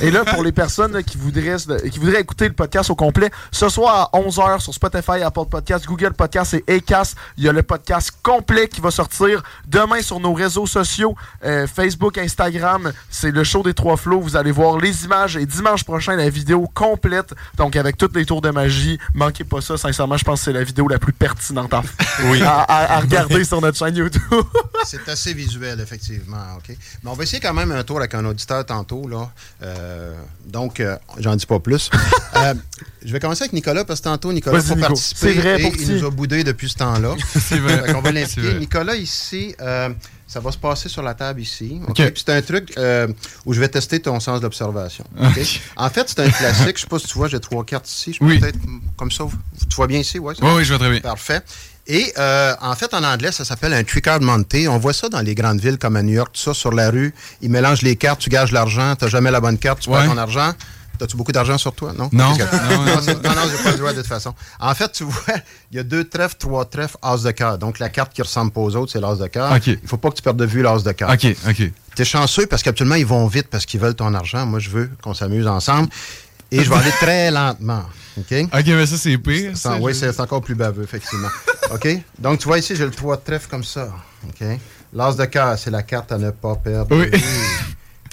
[0.00, 1.56] et là, pour les personnes là, qui, voudraient,
[1.90, 5.84] qui voudraient écouter le podcast au complet, ce soir à 11h sur Spotify, Apple Podcast,
[5.86, 10.20] Google Podcast et Acast, il y a le podcast complet qui va sortir demain sur
[10.20, 11.14] nos réseaux sociaux,
[11.44, 12.92] euh, Facebook, Instagram.
[13.10, 14.20] C'est le show des trois flots.
[14.20, 17.34] Vous allez voir les images et dimanche prochain, la vidéo complète.
[17.56, 18.98] Donc, avec toutes les tours de magie.
[19.14, 19.76] Manquez pas ça.
[19.76, 21.82] Sincèrement, je pense que c'est la vidéo la plus pertinente à,
[22.26, 22.42] Oui.
[22.42, 24.20] à, à- à regarder sur notre chaîne YouTube.
[24.84, 26.36] C'est assez visuel, effectivement.
[26.56, 26.76] OK?
[27.02, 29.06] Mais on va essayer quand même un tour avec un auditeur tantôt.
[29.08, 29.30] Là.
[29.62, 30.14] Euh,
[30.46, 31.90] donc, euh, j'en dis pas plus.
[32.36, 32.52] Euh,
[33.04, 35.20] je vais commencer avec Nicolas parce que tantôt, Nicolas participer.
[35.20, 37.14] C'est vrai, et il nous a boudé depuis ce temps-là.
[37.40, 37.94] C'est vrai.
[37.94, 38.54] on va l'impliquer.
[38.54, 41.80] Nicolas, ici, ça va se passer sur la table ici.
[41.96, 42.74] C'est un truc
[43.46, 45.04] où je vais tester ton sens d'observation.
[45.76, 46.76] En fait, c'est un classique.
[46.76, 48.14] Je sais pas si tu vois, j'ai trois cartes ici.
[48.14, 48.40] Je peux Oui.
[48.40, 49.24] peut-être mm, comme ça.
[49.68, 50.18] Tu vois bien ici?
[50.18, 51.00] Ouais, Oui, oui, je vois très bien.
[51.00, 51.40] Parfait.
[51.86, 54.68] Et euh, en fait, en anglais, ça s'appelle un trick monté.
[54.68, 56.90] On voit ça dans les grandes villes comme à New York, tout ça sur la
[56.90, 57.12] rue.
[57.42, 59.98] Ils mélangent les cartes, tu gages l'argent, tu jamais la bonne carte, tu Ouais.
[60.00, 60.52] perds ton argent.
[60.96, 62.08] T'as-tu beaucoup d'argent sur toi, non?
[62.12, 62.36] Non.
[62.36, 62.42] Que-
[62.74, 63.00] Non, non, non,
[63.50, 64.32] j'ai pas le droit de toute façon.
[64.60, 65.34] En fait, tu vois,
[65.72, 67.58] il y a deux trèfles, trois trèfles, as de cœur.
[67.58, 69.52] Donc, la carte qui ressemble pas aux autres, c'est l'as de cœur.
[69.52, 69.66] OK.
[69.66, 71.10] Il faut pas que tu perdes de vue l'as de cœur.
[71.10, 71.62] OK, OK.
[71.96, 74.46] T'es chanceux parce qu'habituellement, ils vont vite parce qu'ils veulent ton argent.
[74.46, 75.88] Moi, je veux qu'on s'amuse ensemble.
[76.54, 77.84] Et je vais aller très lentement.
[78.16, 78.32] OK?
[78.52, 79.56] OK, mais ça, c'est pire.
[79.56, 81.28] Ça, oui, c'est encore plus baveux, effectivement.
[81.72, 81.88] OK?
[82.18, 83.92] Donc, tu vois ici, j'ai le 3 de trèfle comme ça.
[84.28, 84.46] OK?
[84.92, 86.96] L'as de cœur, c'est la carte à ne pas perdre.
[86.96, 87.10] Oui.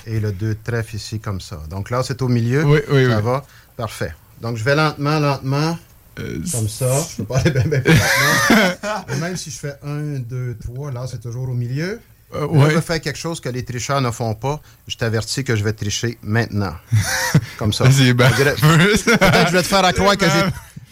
[0.07, 1.61] Et le 2 de trèfle ici, comme ça.
[1.69, 2.63] Donc, là, c'est au milieu.
[2.63, 3.23] Oui, oui, ça oui.
[3.23, 3.45] va?
[3.77, 4.13] Parfait.
[4.41, 5.77] Donc, je vais lentement, lentement.
[6.19, 6.89] Euh, comme ça.
[7.11, 9.05] Je peux pas aller bien, bien lentement.
[9.15, 11.99] Et même si je fais 1, 2, 3, là, c'est toujours au milieu.
[12.33, 12.69] Euh, ouais.
[12.69, 14.61] je vais faire quelque chose que les tricheurs ne font pas.
[14.87, 16.73] Je t'avertis que je vais tricher maintenant.
[17.57, 17.85] Comme ça.
[17.91, 18.13] C'est ça.
[18.15, 20.45] Peut-être que je vais te faire à croire que C'est j'ai.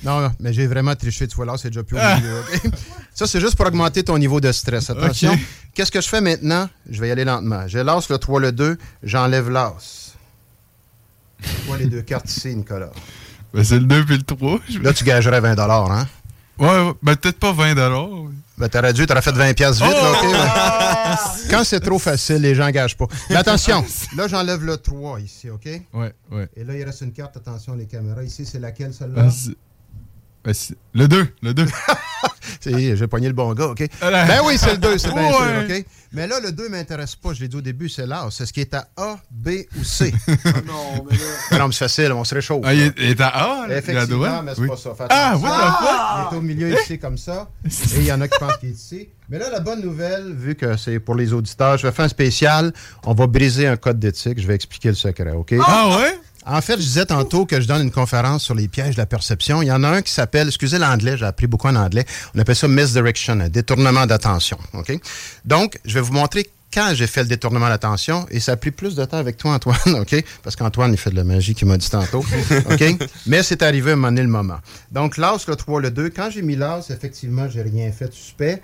[0.04, 2.44] Non, mais j'ai vraiment triché, tu vois, là, c'est déjà plus au milieu.
[3.14, 4.90] Ça, c'est juste pour augmenter ton niveau de stress.
[4.90, 5.38] Attention.
[5.74, 6.70] Qu'est-ce que je fais maintenant?
[6.90, 7.68] Je vais y aller lentement.
[7.68, 9.76] Je lance le 3, le 2, j'enlève l'as.
[11.42, 12.92] Tu vois les deux cartes ici, Nicolas?
[13.54, 14.60] Ben, c'est le 2 puis le 3.
[14.82, 16.08] Là, tu gagerais 20 hein?
[16.60, 16.94] Ouais, ouais.
[17.02, 17.76] Ben, peut-être pas 20
[18.60, 20.24] Ben, t'aurais dû, t'aurais fait 20 pièces vite, là, OK?
[20.24, 21.48] ouais.
[21.50, 23.06] Quand c'est trop facile, les gens gagent pas.
[23.30, 23.86] Mais attention,
[24.18, 25.66] là, j'enlève le 3 ici, OK?
[25.94, 26.50] Ouais, ouais.
[26.58, 28.22] Et là, il reste une carte, attention, les caméras.
[28.24, 29.24] Ici, c'est laquelle, celle-là?
[29.24, 29.56] Ben, c'est-
[30.44, 31.66] ben, c'est- le 2, le 2.
[32.66, 33.84] J'ai pogné le bon gars, OK?
[34.02, 34.26] Voilà.
[34.26, 35.68] Ben oui, c'est le 2, c'est bien Ouais.
[35.68, 35.86] sûr, OK?
[36.12, 38.28] Mais là, le 2 ne m'intéresse pas, je l'ai dit au début, c'est l'as.
[38.32, 40.12] C'est ce qui est à A, B ou C?
[40.66, 41.24] non, mais là...
[41.60, 42.62] Non, mais c'est facile, on se réchauffe.
[42.66, 44.68] Ah, il est, à A, là, Effectivement, la mais c'est Oui.
[44.68, 44.96] pas ça.
[44.96, 45.52] Fais Ah, the fuck?
[45.52, 47.50] Il est au milieu ici, comme ça.
[47.66, 49.10] Et il y en a qui pensent qu'il est ici.
[49.30, 52.10] Mais là, la bonne nouvelle, vu que c'est pour les auditeurs, je vais faire un
[52.10, 52.74] spécial.
[53.06, 54.40] On va briser un code d'éthique.
[54.42, 55.54] Je vais expliquer le secret, OK?
[55.66, 56.19] Ah ouais?
[56.46, 59.06] En fait, je disais tantôt que je donne une conférence sur les pièges de la
[59.06, 59.62] perception.
[59.62, 62.06] Il y en a un qui s'appelle, excusez l'anglais, j'ai appris beaucoup en anglais,
[62.36, 64.58] on appelle ça misdirection, un détournement d'attention.
[65.46, 68.72] Donc, je vais vous montrer quand j'ai fait le détournement d'attention, et ça a pris
[68.72, 70.24] plus de temps avec toi, Antoine, OK?
[70.44, 72.20] Parce qu'Antoine, il fait de la magie, qui m'a dit tantôt,
[72.72, 72.84] OK?
[73.26, 74.60] Mais c'est arrivé à un moment donné le moment.
[74.92, 78.14] Donc, l'as, le 3, le 2, quand j'ai mis l'as, effectivement, j'ai rien fait de
[78.14, 78.62] suspect.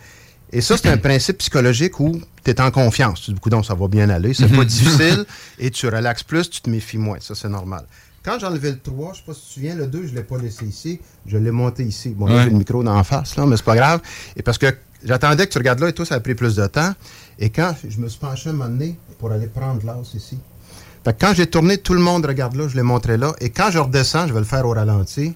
[0.52, 3.22] Et ça, c'est un principe psychologique où tu es en confiance.
[3.22, 5.26] Tu dis, ça va bien aller, c'est pas difficile,
[5.60, 7.18] et tu relaxes plus, tu te méfies moins.
[7.20, 7.86] Ça, c'est normal.
[8.24, 10.12] Quand j'ai enlevé le 3, je sais pas si tu te souviens, le 2, je
[10.12, 12.10] ne l'ai pas laissé ici, je l'ai monté ici.
[12.10, 12.44] Bon, là, Ouais.
[12.46, 14.02] j'ai le micro d'en face, là, mais c'est pas grave.
[14.36, 16.66] Et parce que j'attendais que tu regardes là et tout, ça a pris plus de
[16.66, 16.92] temps.
[17.38, 20.40] Et quand je me suis penché un moment donné pour aller prendre l'as ici.
[21.04, 23.36] Fait que quand j'ai tourné, tout le monde regarde là, je l'ai montré là.
[23.40, 25.36] Et quand je redescends, je vais le faire au ralenti,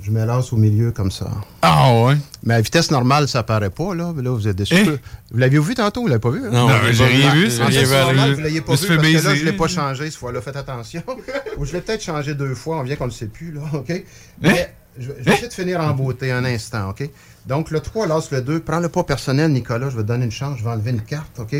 [0.00, 1.30] je me lance au milieu comme ça.
[1.62, 2.16] Ah ouais?
[2.44, 4.12] Mais à vitesse normale, ça paraît pas, là.
[4.16, 4.74] Là, vous êtes déçus.
[4.76, 4.84] Eh?
[5.30, 6.46] Vous l'aviez vu tantôt, vous l'avez pas vu?
[6.46, 6.50] hein?
[6.50, 7.64] Non, j'ai rien vu, ça.
[7.64, 8.36] En fait, J'ai rien normal vu.
[8.36, 10.40] que vous pas Je vu parce que là, je l'ai pas changé cette fois-là.
[10.40, 11.02] Faites attention.
[11.58, 12.78] Ou je l'ai peut-être changé deux fois.
[12.78, 13.60] On vient qu'on ne le sait plus, là.
[13.72, 13.92] OK?
[14.40, 17.08] Mais je, je vais essayer de finir en beauté un instant, OK?
[17.46, 18.60] Donc, le 3, lance le 2.
[18.60, 19.90] Prends-le pas personnel, Nicolas.
[19.90, 20.58] Je vais te donner une chance.
[20.58, 21.56] Je vais enlever une carte, OK?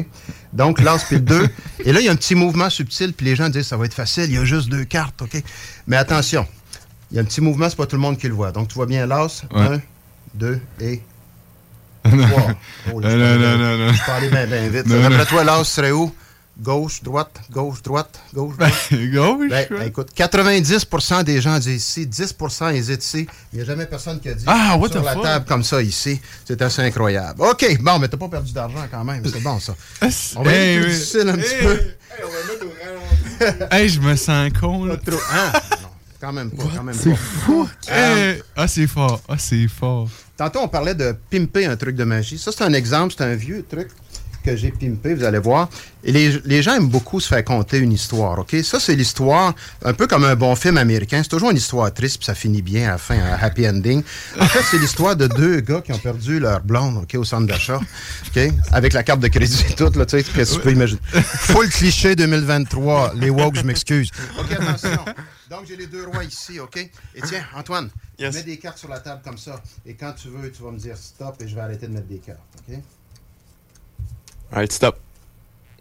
[0.53, 1.49] Donc, lance puis le 2.
[1.85, 3.13] Et là, il y a un petit mouvement subtil.
[3.15, 4.25] Puis les gens disent, ça va être facile.
[4.25, 5.43] Il y a juste deux cartes, OK?
[5.87, 6.47] Mais attention.
[7.11, 7.69] Il y a un petit mouvement.
[7.71, 8.53] C'est pas tout le monde qui le voit.
[8.53, 9.43] Donc, tu vois bien l'as.
[9.53, 9.61] Ouais.
[9.61, 9.81] Un,
[10.35, 11.03] deux et
[12.13, 12.27] Non.
[12.29, 12.47] trois.
[12.93, 13.93] Oh, là, Non, peux non, aller- non, non.
[13.93, 14.87] Je peux aller bien, bien vite.
[14.87, 15.25] Non, D'après non.
[15.25, 16.15] toi, l'as serait où?
[16.61, 18.73] Gauche, droite, gauche, droite, gauche, droite.
[18.91, 19.49] Gauche?
[19.49, 23.29] Ben, ben, écoute, 90% des gens disent ici, 10% hésitent ici.
[23.53, 25.23] Il n'y a jamais personne qui a dit Ah, what sur the la fuck?
[25.23, 26.21] table comme ça ici.
[26.45, 27.41] C'est assez incroyable.
[27.43, 29.23] OK, bon, mais t'as pas perdu d'argent quand même.
[29.25, 29.77] C'est bon, ça.
[30.37, 30.99] On va Hey, être plus oui.
[30.99, 31.63] difficile un petit Hey.
[31.65, 31.81] peu.
[33.71, 34.97] Hey, je me sens con, là.
[34.97, 35.53] Trop- Hein?
[36.21, 36.65] Quand même pas.
[36.77, 37.17] Quand même C'est pas.
[37.17, 37.69] fou.
[37.91, 39.21] Euh, Hey, Ah, c'est fort.
[39.29, 40.09] Ah, c'est fort.
[40.37, 42.39] Tantôt, on parlait de pimper un truc de magie.
[42.39, 43.89] Ça, c'est un exemple, c'est un vieux truc
[44.51, 45.69] que j'ai pimpé, vous allez voir.
[46.05, 48.55] Et les, les gens aiment beaucoup se faire conter une histoire, OK?
[48.63, 49.55] Ça, c'est l'histoire,
[49.85, 51.21] un peu comme un bon film américain.
[51.23, 54.03] C'est toujours une histoire triste, puis ça finit bien à la fin, un happy ending.
[54.41, 57.47] En fait, c'est l'histoire de deux gars qui ont perdu leur blonde, OK, au centre
[57.47, 57.81] d'achat,
[58.29, 58.41] OK?
[58.71, 61.01] Avec la carte de crédit et tout, là, tu sais, qu'est-ce que tu peux imaginer?
[61.13, 63.15] Full cliché 2023.
[63.17, 64.11] Les woke, je m'excuse.
[64.39, 65.05] OK, attention.
[65.51, 66.77] Donc, j'ai les deux rois ici, OK?
[66.79, 66.91] Et
[67.27, 68.35] tiens, Antoine, Yes.
[68.35, 69.63] mets des cartes sur la table comme ça.
[69.87, 72.09] Et quand tu veux, tu vas me dire stop et je vais arrêter de mettre
[72.09, 72.77] des cartes, OK?
[74.53, 74.99] Alright, stop.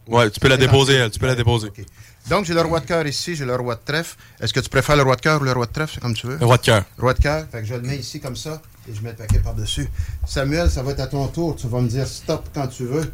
[0.07, 1.67] Ouais, tu peux la déposer, elle, tu peux la déposer.
[1.67, 1.85] OK.
[2.29, 4.17] Donc, j'ai le roi de cœur ici, j'ai le roi de trèfle.
[4.39, 5.93] Est-ce que tu préfères le roi de cœur ou le roi de trèfle?
[5.95, 6.37] C'est comme tu veux?
[6.37, 6.83] Le roi de cœur.
[6.97, 7.47] Roi de cœur.
[7.49, 9.87] Fait que je le mets ici comme ça et je mets le paquet par-dessus.
[10.25, 11.55] Samuel, ça va être à ton tour.
[11.55, 13.11] Tu vas me dire stop quand tu veux.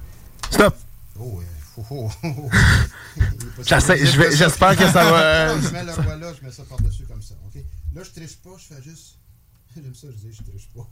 [0.52, 0.76] Stop!
[1.20, 1.46] Oh, ouais.
[1.90, 2.08] Oh,
[3.64, 7.22] j'espère que ça va- Non, je mets le roi là, je mets ça par-dessus comme
[7.22, 7.34] ça.
[7.48, 7.62] OK?
[7.96, 9.16] Là, je triche pas, je fais juste.
[9.76, 10.88] J'aime ça, je dis, je triche pas.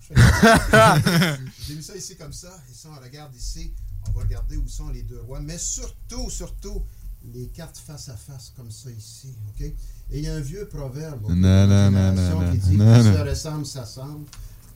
[1.67, 2.49] J'ai mis ça ici comme ça.
[2.69, 3.73] Et ça, on regarde ici.
[4.07, 5.39] On va regarder où sont les deux rois.
[5.41, 6.83] Mais surtout, surtout,
[7.33, 9.33] les cartes face à face, comme ça ici.
[9.49, 9.65] OK?
[9.65, 9.73] Et
[10.19, 13.01] il y a un vieux proverbe ok, Non, non, non, qui dit non.
[13.03, 14.25] se ressemble, s'assemble.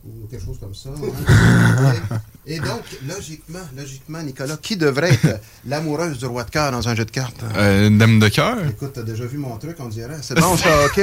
[0.06, 0.89] ou quelque chose comme ça.
[0.89, 2.19] hein.
[2.45, 6.93] Et donc, logiquement, logiquement, Nicolas, qui devrait être l'amoureuse du roi de cœur dans un
[6.95, 7.43] jeu de cartes?
[7.56, 8.64] Euh, une dame de cœur.
[8.68, 10.19] Écoute, t'as déjà vu mon truc, on dirait.
[10.22, 11.02] C'est bon, ça, OK?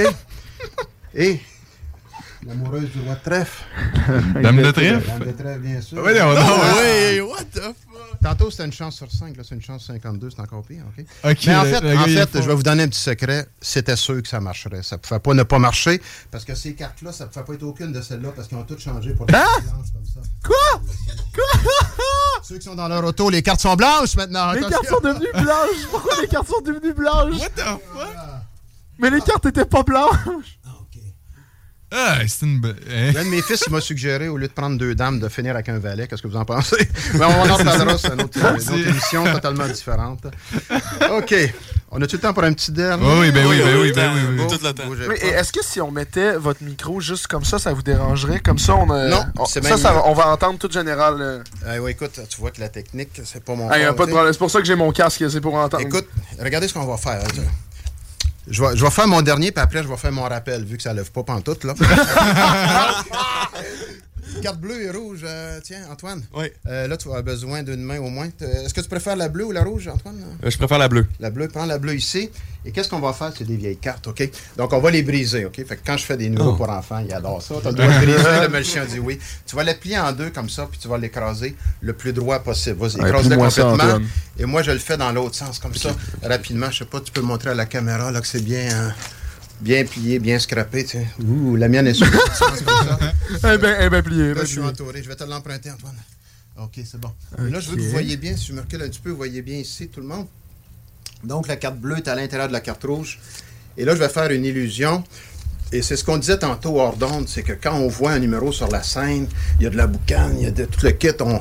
[1.15, 1.41] Et
[2.47, 3.63] l'amoureuse du roi de trèfle.
[4.43, 5.07] Dame de trèfle?
[5.09, 6.03] Dame de trèfle, bien sûr.
[6.03, 7.77] Ouais, non, non, Ah, ouais, what the fuck?
[8.23, 11.05] Tantôt, c'était une chance sur 5, là, c'est une chance 52, c'est encore pire, OK?
[11.25, 13.47] Ok, Mais en fait, le en fait je vais vous donner un petit secret.
[13.61, 14.83] C'était sûr que ça marcherait.
[14.83, 16.01] Ça pouvait pas ne pas marcher
[16.31, 18.63] parce que ces cartes-là, ça ne pouvait pas être aucune de celles-là parce qu'ils ont
[18.65, 20.21] toutes changé pour des silences comme ça.
[20.45, 20.81] Quoi?
[21.35, 21.61] Quoi?
[22.45, 24.53] Ceux qui sont dans leur auto, les cartes sont blanches maintenant.
[24.53, 24.71] Les attention.
[24.81, 25.87] cartes sont devenues blanches.
[25.91, 27.41] Pourquoi les cartes sont devenues blanches?
[27.41, 28.09] What the fuck?
[28.99, 30.59] Mais les cartes étaient pas blanches.
[31.95, 32.61] Ah, c'est une.
[32.65, 33.13] hein?
[33.15, 35.55] L'un de mes fils il m'a suggéré, au lieu de prendre deux dames, de finir
[35.55, 36.07] avec un valet.
[36.09, 36.89] Qu'est-ce que vous en pensez?
[37.15, 40.25] Mais on en reparlera, c'est une autre, une autre C'est- émission totalement différente.
[41.11, 41.35] OK.
[41.95, 43.05] On a tout le temps pour un petit dernier?
[43.07, 44.37] Oh oui, ben oui, ben oui, ben oui, oui.
[44.39, 44.87] Bon, Tout le temps.
[44.87, 47.83] bougez Oui, et est-ce que si on mettait votre micro juste comme ça, ça vous
[47.83, 48.41] dérangerait?
[48.41, 49.09] Comme ça, on a.
[49.09, 51.17] Non, on- ça, on va entendre tout général.
[51.21, 51.79] euh.
[51.83, 54.33] Oui, écoute, tu vois que la technique, c'est pas mon Ah, pas de problème.
[54.33, 55.83] C'est pour ça que j'ai mon casque, c'est pour entendre.
[55.87, 56.09] Écoute,
[56.41, 57.21] regardez ce qu'on va faire.
[57.23, 57.43] hein.
[58.49, 60.77] Je vais, je vais faire mon dernier, puis après, je vais faire mon rappel, vu
[60.77, 61.75] que ça lève pas pantoute, là.
[64.41, 66.23] Carte bleue et rouge, euh, tiens, Antoine.
[66.35, 66.47] Oui.
[66.67, 68.29] Euh, là, tu avoir besoin d'une main au moins.
[68.41, 70.17] Est-ce que tu préfères la bleue ou la rouge, Antoine?
[70.45, 71.07] Euh, je préfère la bleue.
[71.21, 72.31] La bleue, prends la bleue ici.
[72.65, 73.33] Et qu'est-ce qu'on va faire?
[73.37, 74.29] C'est des vieilles cartes, OK?
[74.57, 75.57] Donc, on va les briser, OK?
[75.57, 76.57] Fait que quand je fais des numéros Oh.
[76.57, 77.57] pour enfants, ils adorent ça.
[77.63, 79.19] T'as le droit de briser, le magicien dit oui.
[79.47, 82.39] Tu vas les plier en deux comme ça, puis tu vas l'écraser le plus droit
[82.41, 82.79] possible.
[82.79, 84.07] Vas-y, Ouais, écrase-le ça, complètement.
[84.39, 85.91] Et moi, je le fais dans l'autre sens, comme ça,
[86.23, 86.71] rapidement.
[86.71, 88.95] Je sais pas, tu peux montrer à la caméra là, que c'est bien...
[89.63, 91.07] Bien plié, bien scrappé, tu sais.
[91.25, 92.21] Ouh, la mienne est sur plié.
[93.41, 94.69] eh Là, ben je suis plié.
[94.69, 95.03] entouré.
[95.03, 95.95] Je vais te l'emprunter, Antoine.
[96.59, 97.11] OK, c'est bon.
[97.39, 99.17] Là, je veux que vous voyez bien, si je me recule un petit peu, vous
[99.17, 100.27] voyez bien ici, tout le monde.
[101.23, 103.21] Donc, la carte bleue est à l'intérieur de la carte rouge.
[103.77, 105.05] Et là, je vais faire une illusion.
[105.75, 108.53] Et c'est ce qu'on disait tantôt hors d'onde, c'est que quand on voit un numéro
[108.53, 109.27] sur la scène,
[109.59, 111.41] il y a de la boucane, il y a de, tout le kit, on- on-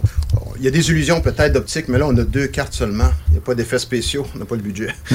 [0.57, 3.11] il y a des illusions peut-être d'optique, mais là, on a deux cartes seulement.
[3.27, 4.93] Il n'y a pas d'effets spéciaux, on n'a pas le budget.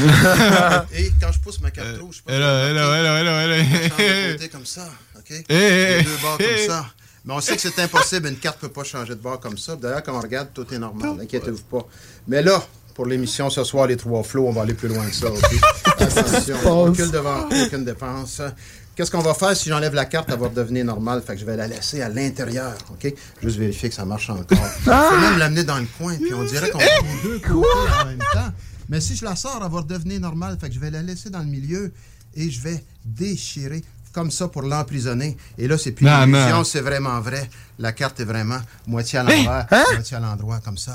[0.94, 2.32] Et quand je pousse ma carte rouge, je
[4.32, 4.86] côté comme ça,
[5.16, 5.24] OK?
[5.30, 6.44] Eh, Les eh, deux bords eh.
[6.44, 6.86] comme ça.
[7.24, 9.59] Mais on sait que c'est impossible, une carte ne peut pas changer de bord comme
[9.59, 9.74] ça.
[9.74, 11.86] D'ailleurs, quand on regarde, tout est normal, inquiétez-vous pas.
[12.28, 12.62] Mais là,
[12.97, 15.44] pour l'émission ce soir, les trois flots, on va aller plus loin que ça, OK?
[15.85, 18.40] Attention, on recule devant aucune dépense.
[18.97, 20.31] Qu'est-ce qu'on va faire si j'enlève la carte?
[20.32, 21.20] Elle va redevenir normale.
[21.20, 23.12] Fait que je vais la laisser à l'intérieur, OK?
[23.43, 24.47] Juste vérifier que ça marche encore.
[24.81, 27.68] Je peux même l'amener dans le coin, puis on dirait qu'on prend deux côtés
[28.01, 28.51] en même temps.
[28.89, 30.56] Mais si je la sors, elle va redevenir normale.
[30.59, 31.93] Fait que je vais la laisser dans le milieu
[32.35, 35.36] et je vais déchirer comme ça pour l'emprisonner.
[35.59, 37.51] Et là, c'est plus une illusion, c'est vraiment vrai.
[37.78, 40.94] La carte est vraiment moitié à l'envers, moitié à l'endroit, comme ça.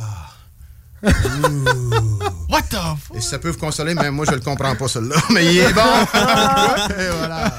[1.03, 3.15] What the fuck?
[3.17, 5.15] Et si ça peut vous consoler, mais moi, je le comprends pas, celui-là.
[5.31, 5.81] Mais il est bon!
[6.99, 7.53] Et voilà.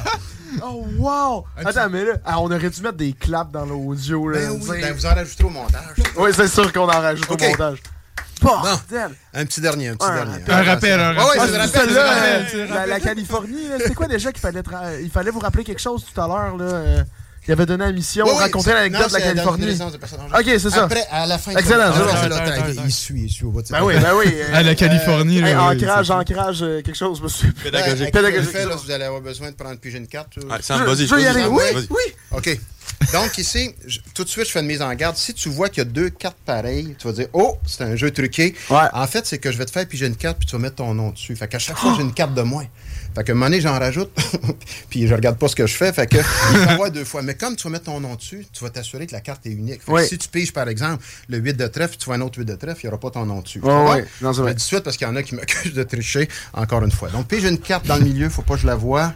[0.65, 1.45] Oh, wow!
[1.57, 4.29] Attends, mais là, ah, on aurait dû mettre des claps dans l'audio.
[4.29, 5.97] là, Ben oui, ben vous en rajouterez au montage.
[6.17, 7.79] Oui, c'est sûr qu'on en rajoute au montage.
[8.43, 9.11] Bon, Bordel!
[9.35, 10.33] un petit dernier, un petit Un dernier.
[10.33, 10.55] rappel.
[10.55, 11.71] Un rappel, un Ah ouais, rappel.
[11.73, 14.63] c'est c'est la, la Californie, c'était quoi déjà qu'il fallait,
[15.03, 16.57] il fallait vous rappeler quelque chose tout à l'heure?
[16.57, 17.03] là, euh,
[17.49, 19.79] Il avait donné la mission, Oui, raconter l'anecdote de la Californie.
[20.33, 20.85] Ok, c'est ça.
[20.85, 21.51] Après, à la fin.
[21.57, 22.67] Excellent, Ah.
[22.85, 24.27] Il suit, il suit au bout de Ben oui, ben oui.
[24.33, 27.51] euh, Ah, la Californie, ancrage, euh, quelque chose, je me suis.
[27.51, 28.13] Pédagogique.
[28.13, 28.57] Pédagogique.
[28.85, 30.39] vous allez avoir besoin de prendre puis j'ai une carte.
[30.61, 31.07] Sam, vas-y.
[31.07, 32.13] je veux y vas-y, Oui, oui.
[32.31, 32.59] OK.
[33.13, 35.17] Donc, ici, je- tout de suite, je fais une mise en garde.
[35.17, 37.97] Si tu vois qu'il y a deux cartes pareilles, tu vas dire Oh, c'est un
[37.97, 38.55] jeu truqué.
[38.71, 38.77] Ouais.
[38.93, 40.77] En fait, c'est que je vais te faire piger une carte puis tu vas mettre
[40.77, 41.35] ton nom dessus.
[41.35, 42.67] Fait qu'à chaque fois, j'ai une carte de moins.
[43.15, 44.11] Fait que un moment donné, j'en rajoute,
[44.91, 45.93] puis je regarde pas ce que je fais.
[45.93, 47.23] Fait que il deux fois.
[47.23, 49.51] Mais comme tu vas mettre ton nom dessus, tu vas t'assurer que la carte est
[49.51, 49.83] unique.
[49.83, 52.39] Fait que si tu piges, par exemple, le 8 de trèfle, tu vois un autre
[52.39, 53.61] 8 de trèfle, il n'y aura pas ton nom dessus.
[53.61, 53.85] Va?
[53.85, 54.07] ouais.
[54.21, 56.91] Non, tout de suite parce qu'il y en a qui m'accusent de tricher, encore une
[56.91, 57.09] fois.
[57.11, 59.13] Donc, pige une carte dans le milieu, faut pas que je la vois.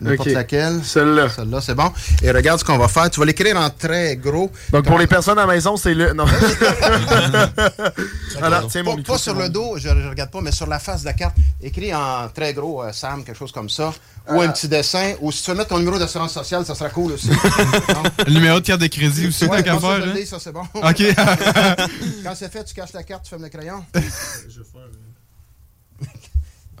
[0.00, 0.80] N'importe laquelle.
[0.84, 1.28] Celle-là.
[1.28, 1.90] Celle-là, c'est bon.
[2.22, 3.10] Et regarde ce qu'on va faire.
[3.10, 4.50] Tu vas l'écrire en très gros.
[4.72, 6.12] Donc, pour les personnes à la maison, c'est le.
[6.12, 6.24] Non.
[8.42, 10.66] Alors, tiens, mon Pas, micro, pas sur le dos, je, je regarde pas, mais sur
[10.66, 13.92] la face de la carte, écrit en très gros euh, Sam, quelque chose comme ça,
[14.30, 16.90] ou un petit dessin, ou si tu veux mettre ton numéro d'assurance sociale, ça sera
[16.90, 17.30] cool aussi.
[18.26, 20.14] Le numéro de carte de crédit aussi, Ouais, ça, je hein?
[20.26, 20.62] ça c'est bon.
[20.74, 20.82] OK.
[22.24, 23.84] Quand c'est fait, tu caches la carte, tu fermes le crayon.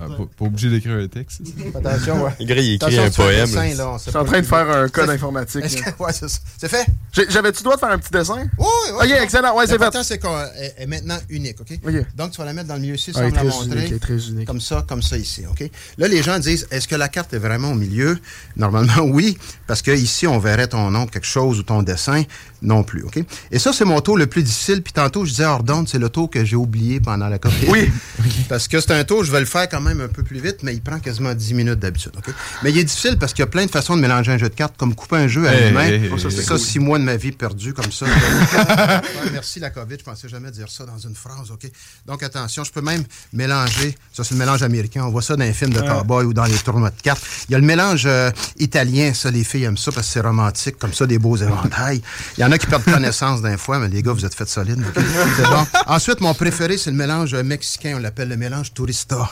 [0.00, 1.40] Ah, pas, pas obligé d'écrire un texte.
[1.74, 2.30] Attention, ouais.
[2.46, 3.46] Gris, il écrit Attention, un poème.
[3.46, 3.96] dessin, là.
[3.98, 5.62] Je suis en train de faire un code informatique.
[5.62, 6.38] Que- Ouais, c'est ça.
[6.56, 6.86] C'est fait?
[7.28, 8.46] J'avais-tu le droit de faire un petit dessin?
[8.58, 8.66] Oui,
[9.00, 9.06] oui.
[9.12, 9.56] Ok, excellent.
[9.56, 9.78] Ouais, c'est fait.
[9.78, 11.78] L'important, c'est qu'elle est maintenant unique, OK?
[11.84, 11.94] Ok.
[12.16, 13.64] Donc, tu vas la mettre dans le milieu ici, Ah, sans elle me la montrer.
[13.66, 14.46] unique, elle est très unique.
[14.46, 15.68] Comme ça, comme ça ici, OK?
[15.98, 18.18] Là, les gens disent, est-ce que la carte est vraiment au milieu?
[18.56, 22.22] Normalement, oui, parce que ici, on verrait ton nom, quelque chose, ou ton dessin,
[22.62, 23.18] non plus, OK?
[23.50, 24.82] Et ça, c'est mon tour le plus difficile.
[24.82, 27.66] Puis tantôt, je disais hors d'onde, c'est le tour que j'ai oublié pendant la copie.
[27.68, 27.90] Oui.
[28.48, 30.58] Parce que c'est un tour, je vais le faire quand même un peu plus vite,
[30.62, 32.12] mais il prend quasiment 10 minutes d'habitude.
[32.16, 32.32] OK?
[32.62, 34.48] Mais il est difficile parce qu'il y a plein de façons de mélanger un jeu
[34.48, 35.84] de cartes, comme couper un jeu à Hey, l'humain.
[35.84, 38.06] hey, hey, ça, six mois de ma vie perdue comme ça.
[38.58, 41.50] Ouais, merci la COVID, je pensais jamais dire ça dans une phrase.
[41.50, 41.70] OK?
[42.06, 43.96] Donc attention, je peux même mélanger.
[44.12, 45.02] Ça, c'est le mélange américain.
[45.04, 45.86] On voit ça dans les films de Ouais.
[45.86, 47.22] cowboy ou dans les tournois de cartes.
[47.48, 50.20] Il y a le mélange euh, italien, ça, les filles aiment ça parce que c'est
[50.20, 52.02] romantique, comme ça, des beaux éventails.
[52.36, 54.48] Il y en a qui perdent connaissance d'un fois, mais les gars, vous êtes fait
[54.48, 54.80] solide.
[54.96, 55.02] OK?
[55.36, 55.66] C'est bon.
[55.86, 57.94] Ensuite, mon préféré, c'est le mélange euh, mexicain.
[57.96, 59.30] On l'appelle le mélange tourista.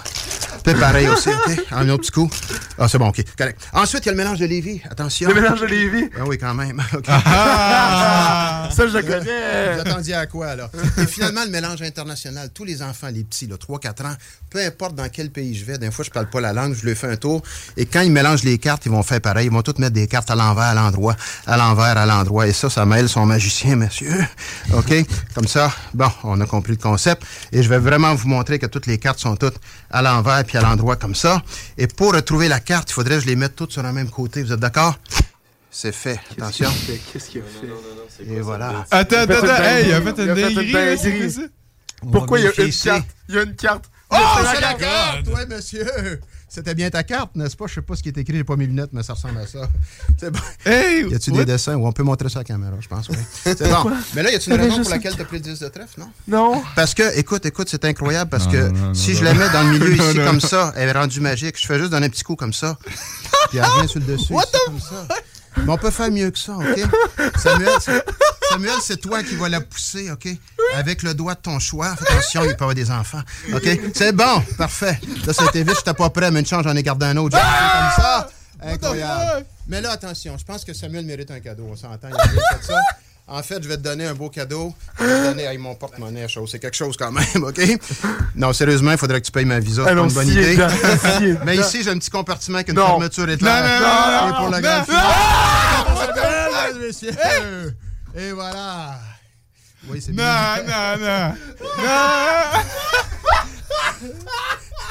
[0.63, 1.65] Peu pareil aussi, OK?
[1.71, 2.31] Un autre petit coup.
[2.79, 3.23] Ah, c'est bon, OK.
[3.37, 3.61] Correct.
[3.73, 4.81] Ensuite, il y a le mélange de Lévis.
[4.91, 5.29] Attention.
[5.29, 6.11] Le mélange de Lévis?
[6.19, 6.83] Ah oui, quand même.
[7.09, 8.69] Ah!
[8.75, 9.75] Ça, je le connais.
[9.75, 10.71] Vous attendiez à quoi, alors?
[10.99, 12.51] Et finalement, le mélange international.
[12.53, 14.17] Tous les enfants, les petits, là, 3-4 ans,
[14.51, 16.87] peu importe dans quel pays je vais, des fois, je parle pas la langue, je
[16.87, 17.43] leur fais un tour.
[17.77, 19.47] Et quand ils mélangent les cartes, ils vont faire pareil.
[19.47, 21.17] Ils vont tous mettre des cartes à l'envers, à l'endroit,
[21.47, 22.47] à l'envers, à l'endroit.
[22.47, 24.25] Et ça, ça mêle son magicien, monsieur.
[24.75, 24.93] OK?
[25.35, 27.23] Comme ça, bon, on a compris le concept.
[27.53, 29.57] Et je vais vraiment vous montrer que toutes les cartes sont toutes
[29.91, 31.43] à l'envers puis à l'endroit comme ça.
[31.79, 34.11] Et pour retrouver la carte, il faudrait que je les mette toutes sur le même
[34.11, 34.43] côté.
[34.43, 34.99] Vous êtes d'accord?
[35.71, 36.19] C'est fait.
[36.33, 36.71] Attention.
[37.13, 37.45] Qu'est-ce qu'il a?
[37.45, 38.25] Fait?
[38.25, 38.87] Et voilà.
[38.91, 39.63] Attends, attends, attends.
[39.63, 41.51] Hey, il a fait une dinguerie.
[42.11, 43.07] Pourquoi il y a une carte?
[43.29, 43.85] Il y a une carte.
[44.11, 44.17] Oh,
[44.55, 45.27] C'est la carte!
[45.27, 46.21] Oui, monsieur!
[46.49, 47.67] C'était bien ta carte, n'est-ce pas?
[47.67, 49.47] Je sais pas ce qui est écrit, j'ai pas mes lunettes, mais ça ressemble à
[49.47, 49.69] ça.
[50.19, 50.39] C'est bon.
[50.65, 51.09] Hey!
[51.11, 51.39] Y a-tu what?
[51.39, 51.75] des dessins?
[51.75, 53.17] Ou on peut montrer ça à la caméra, je pense, oui.
[53.43, 53.91] C'est bon.
[54.15, 56.09] Mais là, y a-tu une raison pour laquelle t'as pris le 10 de trèfle, non?
[56.29, 56.63] Non.
[56.77, 59.49] Parce que, écoute, écoute, c'est incroyable parce Non, que non, non, si je la mets
[59.51, 61.61] dans le milieu ici comme ça, elle est rendue magique.
[61.61, 62.79] Je fais juste donner un petit coup comme ça.
[63.51, 64.33] Puis elle revient sur le dessus.
[64.33, 65.07] ici, comme ça.
[65.57, 66.81] Mais on peut faire mieux que ça, OK?
[67.37, 68.05] Samuel, c'est-
[68.51, 70.29] Samuel, c'est toi qui vas la pousser, OK?
[70.75, 71.95] Avec le doigt de ton choix.
[71.97, 73.23] Fais attention, il peut avoir des enfants.
[73.53, 73.69] OK?
[73.95, 74.99] C'est bon, parfait.
[75.27, 77.07] Là, ça a été vite, je n'étais pas prêt, mais une chance, j'en ai gardé
[77.07, 77.37] un autre.
[77.37, 78.29] J'ai fait comme ça.
[78.63, 79.47] Incroyable.
[79.69, 81.69] Mais là, attention, je pense que Samuel mérite un cadeau.
[81.71, 82.81] On s'entend, il a bien fait ça.
[83.29, 84.73] En fait, je vais te donner un beau cadeau.
[85.01, 86.27] Je vais te donner hey, mon porte-monnaie.
[86.49, 87.61] C'est quelque chose quand même, OK?
[88.37, 89.83] Non, sérieusement, il faudrait que tu payes ma visa.
[89.85, 90.55] Ah C'est non, une bonne si, idée.
[91.19, 91.35] si.
[91.45, 92.87] Mais ici, j'ai un petit compartiment avec une Non.
[92.87, 93.63] fermeture éclair.
[93.65, 95.03] Non, non, non, Et pour non, la grande finale.
[95.05, 96.69] Ah!
[96.81, 97.77] Messieurs.
[98.17, 98.99] Et voilà.
[99.89, 100.63] Oui, c'est Non, bien.
[100.63, 101.35] non, non.
[101.79, 102.61] Non!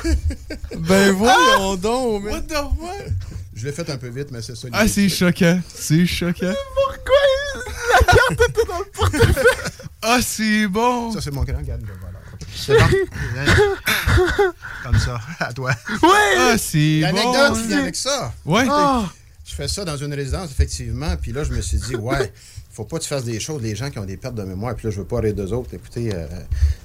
[0.77, 2.31] Ben voyons donc, mais.
[2.33, 3.24] What the fuck?
[3.65, 4.67] Je l'ai fait un peu vite, mais c'est ça.
[4.73, 5.59] Ah, c'est choquant.
[5.73, 6.53] C'est choquant.
[6.75, 7.15] Pourquoi
[7.97, 9.43] la carte était dans le portefeuille?
[10.03, 11.11] Ah, c'est bon.
[11.11, 12.21] Ça, c'est mon grand gamme de valeur.
[12.55, 12.85] C'est bon.
[14.83, 15.71] Comme ça, à toi.
[15.89, 16.09] Oui!
[16.37, 17.07] Ah, c'est bon.
[17.07, 18.31] L'anecdote avec ça.
[18.45, 18.67] Ouais.
[18.69, 19.09] Ah!
[19.43, 21.17] Je fais ça dans une résidence, effectivement.
[21.19, 22.31] Puis là, je me suis dit, ouais,
[22.75, 24.75] faut pas que tu fasses des choses, les gens qui ont des pertes de mémoire.
[24.75, 25.69] Puis là, je veux pas rire d'eux autres.
[25.73, 26.27] Écoutez, euh,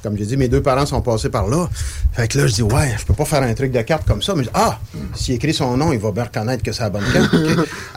[0.05, 1.69] comme j'ai dit, mes deux parents sont passés par là.
[2.13, 4.23] Fait que là, je dis, ouais, je peux pas faire un truc de carte comme
[4.23, 4.37] ça.
[4.37, 4.79] Mais dis, ah,
[5.17, 7.35] s'il écrit son nom, il va bien reconnaître que c'est la bonne carte.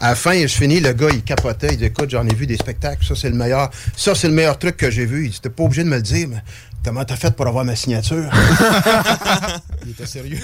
[0.02, 1.74] À la fin, je finis, le gars, il capotait.
[1.74, 3.06] Il dit, écoute, j'en ai vu des spectacles.
[3.06, 3.70] Ça, c'est le meilleur.
[3.95, 5.28] Ça, c'est le meilleur truc que j'ai vu.
[5.28, 6.41] Il pas obligé de me le dire, mais
[6.84, 8.26] comment t'as fait pour avoir ma signature?
[9.86, 10.40] il était sérieux.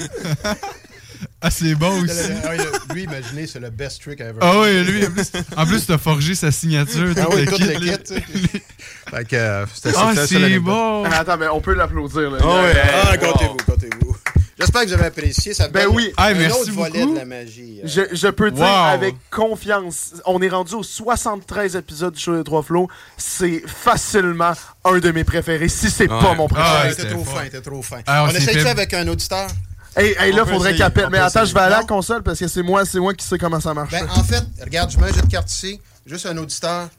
[1.42, 2.14] Ah, c'est bon aussi.
[2.44, 4.40] Ah, lui, imaginez, c'est le best trick ever.
[4.42, 7.14] Ah oui, lui, en plus, en plus t'as forgé sa signature.
[7.18, 7.80] Ah oui, le tout kit, le
[8.20, 8.62] kit.
[9.10, 11.04] Fait que, euh, c'était Ah, c'est bon.
[11.06, 12.30] Ah, Attends, mais on peut l'applaudir.
[12.32, 12.40] là.
[12.42, 12.74] Ah, ouais.
[13.12, 14.18] Ah, comptez-vous, comptez-vous.
[14.60, 15.54] J'espère que vous avez apprécié.
[15.54, 16.12] Ça Ben oui.
[16.18, 17.80] Ah, un merci autre volet de la magie.
[17.82, 17.88] euh.
[17.88, 22.44] Je, je peux dire avec confiance, on est rendu aux 73 épisodes du show des
[22.44, 22.90] Trois Flots.
[23.16, 24.52] C'est facilement
[24.84, 26.20] un de mes préférés, si c'est Ouais.
[26.20, 26.90] pas mon Ah, préféré.
[26.90, 28.00] t'es c'était trop fin, t'es trop fin.
[28.06, 29.48] Ah, on essaye fait- ça avec un auditeur?
[29.96, 31.06] Hey, hey, là, faudrait appelle.
[31.08, 33.14] on Mais attends, je vais aller à la console parce que c'est moi, c'est moi
[33.14, 33.92] qui sais comment ça marche.
[33.92, 35.82] Ben, en fait, regarde, je mets un jeu de cartes ici.
[36.06, 36.90] Juste un auditeur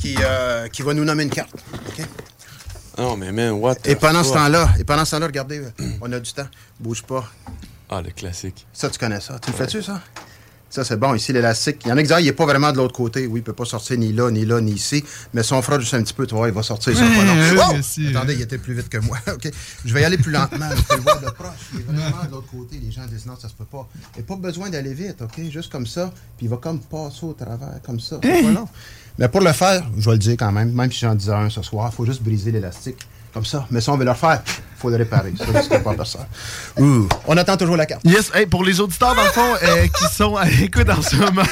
[0.00, 1.50] qui, euh, qui va nous nommer une carte.
[1.72, 2.06] OK?
[2.98, 5.70] Non, mais man, what the Et pendant ce temps-là, et pendant ce temps-là, regardez, euh,
[6.00, 6.48] on a du temps.
[6.80, 7.24] Bouge pas.
[7.90, 8.66] Ah, le classique.
[8.72, 9.38] Ça, tu connais ça.
[9.38, 10.00] Tu le fais-tu, ça?
[10.76, 11.14] Ça, c'est bon.
[11.14, 11.80] Ici, l'élastique.
[11.86, 13.26] Il y en a qui disent, ah, il n'est pas vraiment de l'autre côté.
[13.26, 15.02] Oui, il peut pas sortir ni là, ni là, ni ici.
[15.32, 16.92] Mais si on frotte juste un petit peu, tu vois, il va sortir.
[16.94, 17.02] Ouais,
[17.56, 18.10] Oh!
[18.10, 19.16] Attendez, il était plus vite que moi.
[19.32, 19.50] OK.
[19.86, 20.68] Je vais y aller plus lentement.
[20.76, 21.48] Je peux le voir de proche.
[21.72, 22.78] Il est vraiment de l'autre côté.
[22.78, 23.88] Les gens disent, non, ça se peut pas.
[24.14, 25.40] Il n'y a pas besoin d'aller vite, OK?
[25.50, 26.12] Juste comme ça.
[26.36, 28.20] Puis il va comme passer au travers, comme ça.
[28.22, 28.68] Long.
[29.18, 31.48] Mais pour le faire, je vais le dire quand même, même si j'en disais un
[31.48, 32.98] ce soir, il faut juste briser l'élastique.
[33.44, 33.66] Ça.
[33.70, 35.32] Mais si on veut le refaire, il faut le réparer.
[36.04, 36.26] Ça.
[37.26, 38.02] On attend toujours la carte.
[38.04, 41.16] Yes, hey, pour les auditeurs, dans le fond, euh, qui sont à l'écoute en ce
[41.16, 41.42] moment,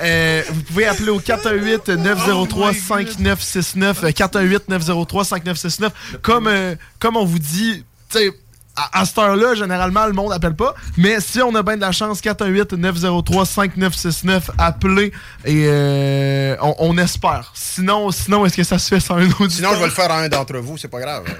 [0.00, 4.04] euh, vous pouvez appeler au 418-903-5969.
[4.04, 5.90] euh, 418-903-5969.
[6.22, 8.30] Comme, euh, comme on vous dit, tu sais,
[8.76, 10.74] à, à cette heure-là, généralement, le monde n'appelle pas.
[10.96, 15.12] Mais si on a bien de la chance, 418-903-5969, appelez
[15.44, 17.52] et euh, on, on espère.
[17.54, 19.50] Sinon, sinon est-ce que ça se fait sans un auditeur?
[19.50, 21.24] Sinon, je vais le faire à un d'entre vous, c'est pas grave.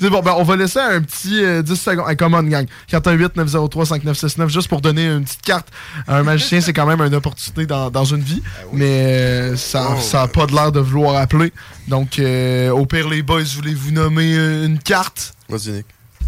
[0.00, 2.08] C'est bon, ben on va laisser un petit euh, 10 secondes.
[2.08, 2.66] Hey, come on, gang.
[2.90, 5.68] 418-903-5969, juste pour donner une petite carte
[6.08, 8.42] à un magicien, c'est quand même une opportunité dans, dans une vie.
[8.72, 11.52] Mais euh, ça Oh, ça a pas de l'air de vouloir appeler.
[11.88, 15.34] Donc, euh, au pire, les boys, voulez-vous nommer euh, une carte?
[15.48, 15.86] Vas-y, Nick.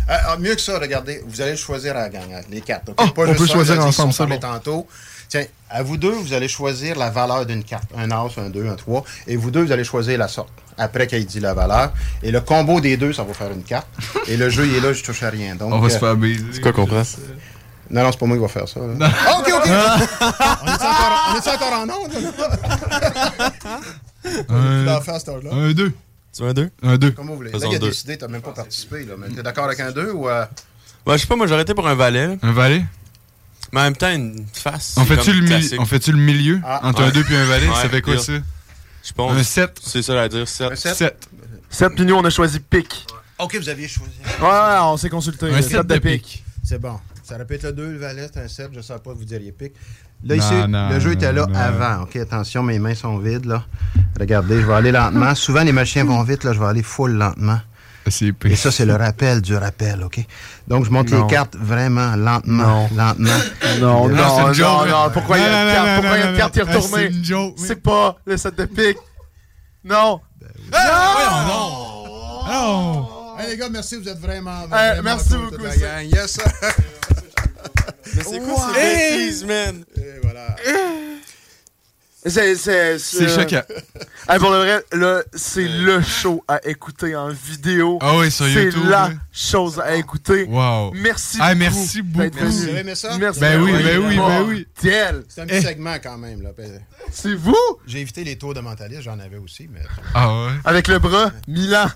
[0.08, 2.92] Euh, ah, mieux que ça, regardez, vous allez choisir à la gang, hein, les quatre.
[2.96, 4.38] Oh, Pas on juste peut ça, choisir ensemble, on c'est bon.
[4.38, 4.86] tantôt.
[5.28, 7.88] Tiens, à vous deux, vous allez choisir la valeur d'une carte.
[7.96, 9.02] Un as, un 2, un 3.
[9.26, 10.50] Et vous deux, vous allez choisir la sorte.
[10.78, 11.92] Après qu'il dit la valeur.
[12.22, 13.88] Et le combo des deux, ça va faire une carte.
[14.28, 15.56] Et le jeu, il est là, je touche à rien.
[15.56, 16.44] Donc, On va se euh, faire baiser.
[16.52, 17.02] C'est quoi qu'on prend?
[17.90, 18.78] Non, non, c'est pas moi qui va faire ça.
[18.80, 19.10] là.
[19.26, 19.66] Ah, ok, ok.
[20.62, 22.12] on est encore, on est encore en onde?
[24.48, 25.00] Un-?
[25.52, 25.92] Un 2.
[26.36, 26.70] Tu veux un 2?
[26.82, 27.10] Un 2.
[27.12, 27.50] Comme vous voulez.
[27.50, 27.88] Là, Faisons il a deux.
[27.88, 29.04] décidé, t'as même pas participé.
[29.04, 30.28] Là, mais t'es d'accord avec un 2 ou.
[30.28, 30.44] euh,
[31.06, 32.26] Ouais, je sais pas, moi j'aurais été pour un valet.
[32.28, 32.34] là.
[32.42, 32.84] Un valet?
[33.72, 34.94] Mais en même temps, une face.
[34.96, 36.80] On fait-tu le, on fait-tu le milieu Ah.
[36.86, 37.12] entre un Ouais.
[37.12, 37.68] 2 et un valet?
[37.68, 38.22] Ouais, ça fait quoi pire.
[38.22, 38.32] ça?
[39.04, 39.32] Je pense.
[39.32, 39.80] Un 7.
[39.82, 40.72] C'est ça à dire, 7.
[40.72, 40.94] Un 7?
[40.96, 41.28] 7.
[41.70, 43.06] 7, puis nous, on a choisi pique.
[43.38, 44.12] Ok, vous aviez choisi.
[44.40, 45.46] Ouais, on s'est consulté.
[45.46, 46.44] Un Le 7 set de pique.
[46.64, 46.98] C'est bon.
[47.26, 48.68] Ça répète le 2, le valet, c'est un 7.
[48.72, 49.72] Je ne savais pas, vous diriez pique.
[50.24, 51.54] Là, Non, ici, non, le jeu était là non.
[51.58, 52.02] avant.
[52.04, 53.64] OK, attention, mes mains sont vides, là.
[54.20, 55.34] Regardez, je vais aller lentement.
[55.34, 56.52] Souvent, les machins vont vite, là.
[56.52, 57.58] Je vais aller full lentement.
[58.44, 60.20] Et ça, c'est le rappel du rappel, OK?
[60.68, 61.26] Donc, je monte Non.
[61.26, 63.28] les cartes vraiment lentement, lentement.
[63.80, 65.10] Non, Euh, non, non, non.
[65.12, 65.86] Pourquoi il y a Non, une non, carte?
[65.88, 67.02] non, Pourquoi il y a non, une carte qui est non, retournée?
[67.10, 68.98] c'est une joke, mais- C'est pas le set de pique.
[69.84, 70.20] Non.
[72.48, 73.34] Oh!
[73.38, 74.66] Hey, les gars, merci, vous êtes vraiment.
[75.02, 75.64] Merci beaucoup.
[76.12, 76.38] Yes.
[78.16, 78.80] Mais c'est quoi ces
[79.18, 79.84] bêtises, man?
[79.96, 80.56] Et voilà.
[82.28, 83.62] C'est c'est C'est choquant.
[84.28, 87.98] Hey, pour le vrai, là, c'est le show à écouter en vidéo.
[88.02, 88.82] Ah oui, sur C'est YouTube.
[88.86, 89.10] la là.
[89.32, 90.42] chose à écouter.
[90.48, 90.90] Wow.
[90.94, 91.58] Merci Ah, beaucoup.
[91.60, 92.36] merci beaucoup.
[92.36, 92.48] venu.
[92.50, 93.16] Vous avez aimé ça?
[93.16, 93.38] Merci.
[93.38, 94.66] Ben oui, ben oui, ben oui.
[94.80, 95.22] Tel.
[95.28, 96.50] C'est un petit segment quand même, là.
[97.12, 97.54] C'est vous?
[97.86, 99.82] J'ai évité les tours de mentaliste, j'en avais aussi, mais.
[100.12, 100.52] Ah ouais.
[100.64, 101.86] Avec le bras, Milan.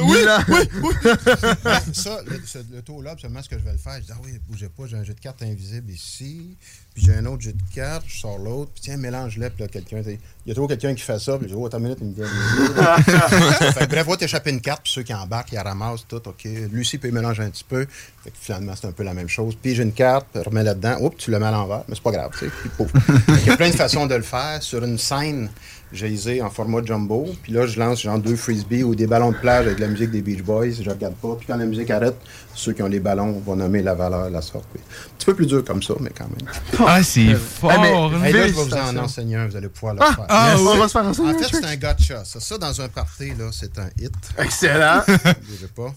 [0.00, 0.18] Oui,
[0.48, 0.94] oui, oui.
[1.92, 3.94] ça, le, ce- le tour-là, absolument ce que je vais le faire.
[3.96, 6.56] Je dis, ah oui, bougez pas, j'ai un jeu de cartes invisible ici,
[6.94, 9.68] puis j'ai un autre jeu de cartes, je sors l'autre, puis tiens, mélange-les, puis là,
[9.68, 11.84] quelqu'un, il y a toujours quelqu'un qui fait ça, puis je dis, oh, attends une
[11.84, 12.14] minute, il me
[13.72, 16.26] fait que bref, va t'échapper une carte, puis ceux qui embarquent, ils la ramassent tout,
[16.28, 16.48] OK.
[16.78, 17.86] Aussi peut mélanger un petit peu.
[18.24, 19.56] Fait que finalement, c'est un peu la même chose.
[19.60, 22.10] Puis j'ai une carte, remets là-dedans, oups, tu le mets à l'envers, mais c'est pas
[22.12, 22.90] grave, tu sais, puis pouf.
[22.92, 24.62] Fait qu'il y a plein de façons de le faire.
[24.62, 25.48] Sur une scène,
[25.92, 29.30] j'ai isé en format jumbo, puis là, je lance genre deux frisbees ou des ballons
[29.30, 31.36] de plage avec la musique des Beach Boys, je regarde pas.
[31.38, 32.16] Puis quand la musique arrête,
[32.54, 34.64] ceux qui ont les ballons vont nommer la valeur, la sorte.
[34.72, 36.48] Puis Un petit peu plus dur comme ça, mais quand même.
[36.86, 37.70] Ah, c'est fort.
[37.80, 38.26] mais- là.
[38.26, 40.26] Hey, là, je vais vous en enseigner un, vous allez pouvoir le Ah, faire.
[40.28, 42.24] ah, on va se faire enseigner En fait, c'est un gotcha.
[42.24, 44.12] Ça, ça, dans un party, là, c'est un hit.
[44.38, 45.02] Excellent.
[45.06, 45.94] Bougez pas.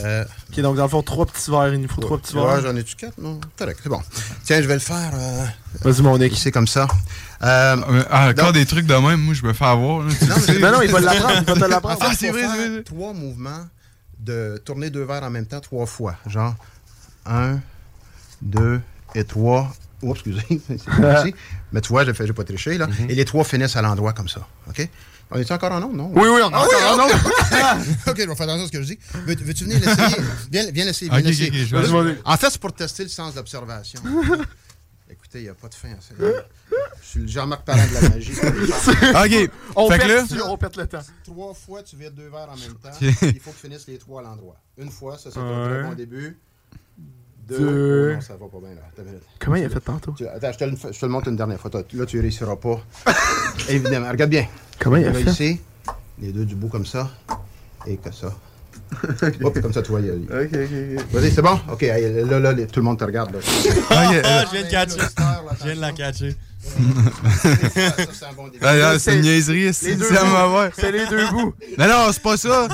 [0.00, 1.72] Euh, ok, donc dans le fond, trois petits verres.
[1.72, 2.62] Il nous faut trois petits ouais, verres.
[2.62, 3.16] j'en ai-tu quatre?
[3.16, 4.00] Non, correct, c'est bon.
[4.42, 5.12] Tiens, je vais le faire.
[5.14, 5.44] Euh,
[5.82, 6.36] Vas-y, mon Nick.
[6.36, 6.88] c'est comme ça.
[7.44, 10.02] Euh, Ah, encore Donc- des trucs de même, moi je me fais avoir.
[10.04, 10.58] là, tu sais.
[10.58, 11.34] Non, non, il va l'apprendre.
[11.40, 11.98] Il va te En l'apprendre.
[12.00, 12.82] fait, Ah, c'est faut vrai, c'est vrai.
[12.82, 13.66] Trois mouvements
[14.18, 16.16] de tourner deux verres en même temps trois fois.
[16.26, 16.54] Genre,
[17.26, 17.60] un,
[18.40, 18.80] deux
[19.14, 19.72] et trois.
[20.02, 21.34] Oh, excusez, c'est.
[21.72, 22.86] Mais tu vois, j'ai fait- j'ai pas triché, là.
[23.08, 24.46] Et les trois finissent à l'endroit comme ça.
[24.68, 24.88] OK?
[25.30, 26.12] On est encore en nom, non?
[26.14, 27.30] Oui, oui, on a Ah encore un autre.
[28.10, 28.98] OK, je vais faire attention à ce que je dis.
[29.26, 30.16] Veux- Veux-tu venir l'essayer?
[30.52, 31.10] Viens, viens l'essayer.
[31.10, 31.48] Viens Ok, ok, l'essayer.
[31.50, 32.18] ok, je vais Juste- aller.
[32.24, 34.00] En fait, c'est pour tester le sens d'observation.
[35.34, 36.14] Écoutez, il n'y a pas de fin à ça.
[37.02, 38.32] Je suis le Jean-Marc Parent de la magie.
[39.44, 39.50] Ok.
[39.76, 41.00] On fait que pète, là, tu- on pète le temps.
[41.24, 42.96] Trois fois, tu vides deux verres en même temps.
[43.00, 44.56] Il faut que tu finisses les trois à l'endroit.
[44.78, 46.38] Une fois, ça c'est un très bon début.
[47.48, 47.58] Deux.
[47.58, 48.10] Deux.
[48.12, 48.82] Oh non, ça va pas bien là.
[49.40, 50.12] Comment il a fait tantôt?
[50.16, 51.70] Tu- attends, je te, le, je te le montre une dernière fois.
[51.92, 52.80] Là, tu réussiras pas.
[53.68, 54.10] Évidemment.
[54.10, 54.46] Regarde bien.
[54.78, 55.30] Comment il a Là, fait?
[55.30, 55.60] ici,
[56.20, 57.10] les deux du bout comme ça.
[57.86, 58.32] Et que ça.
[59.42, 60.00] Hop, comme ça, tu vois.
[60.00, 61.12] il y a- Ok, ok, ok.
[61.12, 61.58] Vas-y, c'est bon?
[61.70, 63.32] OK, là, là, les- tout le monde te regarde.
[63.34, 63.38] Là.
[63.90, 65.00] Ah, euh, je viens de catcher.
[65.60, 66.36] Je viens de la catcher.
[66.64, 68.50] C'est un bon.
[68.62, 71.54] Ah, ah, une niaiserie, c'est les deux bouts.
[71.78, 72.68] Non, non, c'est pas ça.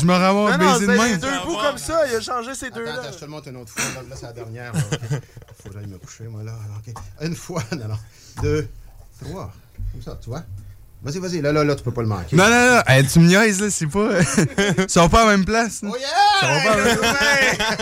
[0.00, 2.06] Je me ramasse Non, non, baisé c'est de les deux bouts comme ça.
[2.08, 2.94] Il a changé ces deux-là.
[2.94, 4.02] attends, je te le montre une autre fois.
[4.08, 4.72] Là, c'est la dernière.
[4.74, 6.54] Faut que j'aille me coucher, moi, là.
[7.20, 7.98] Une fois, non, non.
[8.42, 8.66] Deux,
[9.22, 9.52] trois.
[9.92, 10.42] Comme ça, tu vois?
[11.04, 11.40] Vas-y, vas-y.
[11.42, 12.34] Là, là, là, tu peux pas le manquer.
[12.34, 14.08] Non, non, non, hey, tu me niaises, là, c'est pas.
[14.78, 15.82] Ils sont pas à la même place.
[15.82, 15.90] là.
[15.92, 16.08] Oh yeah!
[16.40, 17.76] Ça va pas, Hey, ouais.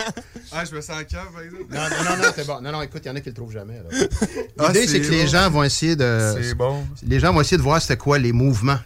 [0.51, 1.63] Ah, je me sens en cave, par exemple.
[1.71, 2.61] Non, non, non, non, c'est bon.
[2.61, 3.81] Non, non, écoute, il y en a qui le trouvent jamais.
[4.59, 6.35] Ah, L'idée, c'est que les gens vont essayer de.
[6.41, 6.83] C'est bon.
[7.07, 8.79] Les gens vont essayer de voir c'était quoi les mouvements.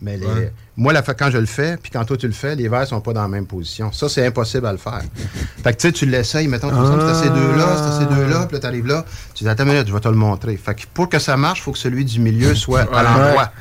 [0.00, 0.52] Mais les- Ouais.
[0.76, 2.86] Moi, la fois quand je le fais, puis quand toi tu le fais, les verres
[2.86, 3.92] sont pas dans la même position.
[3.92, 5.02] Ça, c'est impossible à le faire.
[5.64, 8.46] Fait que tu sais, tu l'essayes, mettons, tu c'est à ces deux-là, c'est ces deux-là,
[8.46, 9.04] puis là, tu arrives là,
[9.34, 10.56] tu dis, attends une minute, je vais te le montrer.
[10.56, 13.52] Fait que pour que ça marche, il faut que celui du milieu soit à l'endroit.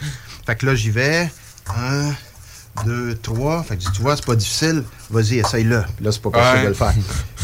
[0.46, 1.32] Fait que là, j'y vais.
[1.78, 2.12] Un,
[2.84, 3.64] deux, trois.
[3.64, 4.84] Fait que je dis, tu vois, c'est pas difficile.
[5.10, 5.84] Vas-y, essaye-le.
[6.02, 6.64] Là, c'est pas possible Ouais.
[6.64, 6.94] de le faire.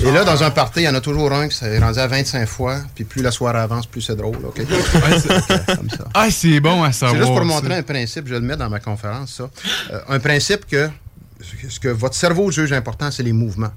[0.03, 2.07] Et là, dans un party, il y en a toujours un qui s'est rendu à
[2.07, 2.77] 25 fois.
[2.95, 4.37] Puis plus la soirée avance, plus c'est drôle.
[4.43, 4.61] OK?
[4.65, 6.05] Comme ça.
[6.13, 7.11] Ah, c'est bon à savoir.
[7.21, 9.49] C'est juste pour montrer un principe, je le mets dans ma conférence, ça.
[9.91, 10.89] Euh, un principe que
[11.69, 13.71] ce que votre cerveau juge important, c'est les mouvements.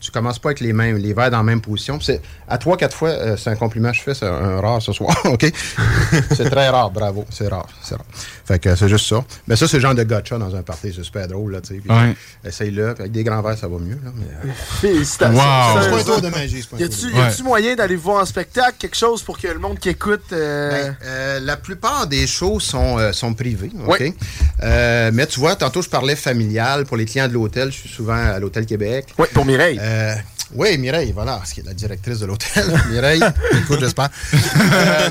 [0.00, 2.00] Tu commences pas avec les mêmes, les verres dans la même position.
[2.00, 4.80] C'est- à trois, quatre fois, euh, c'est un compliment que je fais, c'est un rare
[4.82, 5.46] ce soir, OK?
[6.34, 8.04] c'est très rare, bravo, c'est rare, c'est rare.
[8.44, 9.24] Fait que c'est juste ça.
[9.46, 11.74] Mais ça, c'est le genre de gotcha dans un party, c'est super drôle, là, tu
[11.80, 11.92] sais.
[11.92, 12.14] Ouais.
[12.44, 14.10] Essaye-le, avec des grands verres, ça va mieux, là.
[14.16, 15.38] mais, euh, Félicitations.
[15.38, 15.82] Wow.
[15.82, 18.26] C'est pas un tour de magie, c'est pas un Y a-tu moyen d'aller voir en
[18.26, 20.32] spectacle, quelque chose pour que le monde qui écoute.
[20.32, 23.70] euh, Ben, euh, la plupart des shows sont, euh, sont privés.
[23.86, 23.96] OK?
[24.00, 24.14] Oui.
[24.62, 26.84] Euh, mais tu vois, tantôt, je parlais familial.
[26.86, 29.06] Pour les clients de l'hôtel, je suis souvent à l'Hôtel Québec.
[29.18, 29.78] Oui, pour Mireille.
[29.90, 30.14] Euh,
[30.54, 32.66] oui, Mireille, voilà, ce qui est la directrice de l'hôtel.
[32.90, 33.22] Mireille,
[33.62, 34.08] écoute, j'espère.
[34.32, 35.10] Euh,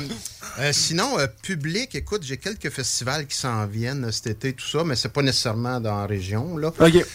[0.60, 4.96] euh, sinon, public, écoute, j'ai quelques festivals qui s'en viennent cet été, tout ça, mais
[4.96, 6.70] c'est pas nécessairement dans la région, là.
[6.80, 7.06] OK.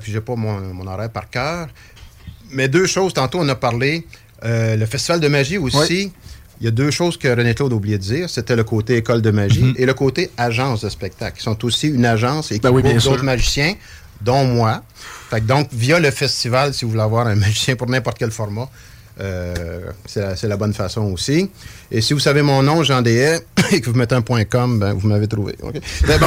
[0.00, 1.68] Puis j'ai pas mon, mon horaire par cœur.
[2.50, 4.06] Mais deux choses, tantôt on a parlé,
[4.42, 6.12] le festival de magie aussi.
[6.60, 8.30] Il y a deux choses que René Claude a oublié de dire.
[8.30, 11.38] C'était le côté école de magie et le côté agence de spectacle.
[11.40, 13.74] Ils sont aussi une agence et qui Ben oui, d'autres magiciens,
[14.20, 14.84] dont moi.
[15.40, 18.68] Donc, via le festival, si vous voulez avoir un magicien pour n'importe quel format,
[19.20, 21.50] euh, c'est la, c'est la bonne façon aussi.
[21.90, 23.40] Et si vous savez mon nom, Jean Dehaye,
[23.72, 25.56] et que vous mettez un point .com, ben, vous m'avez trouvé.
[26.06, 26.26] Ben bon.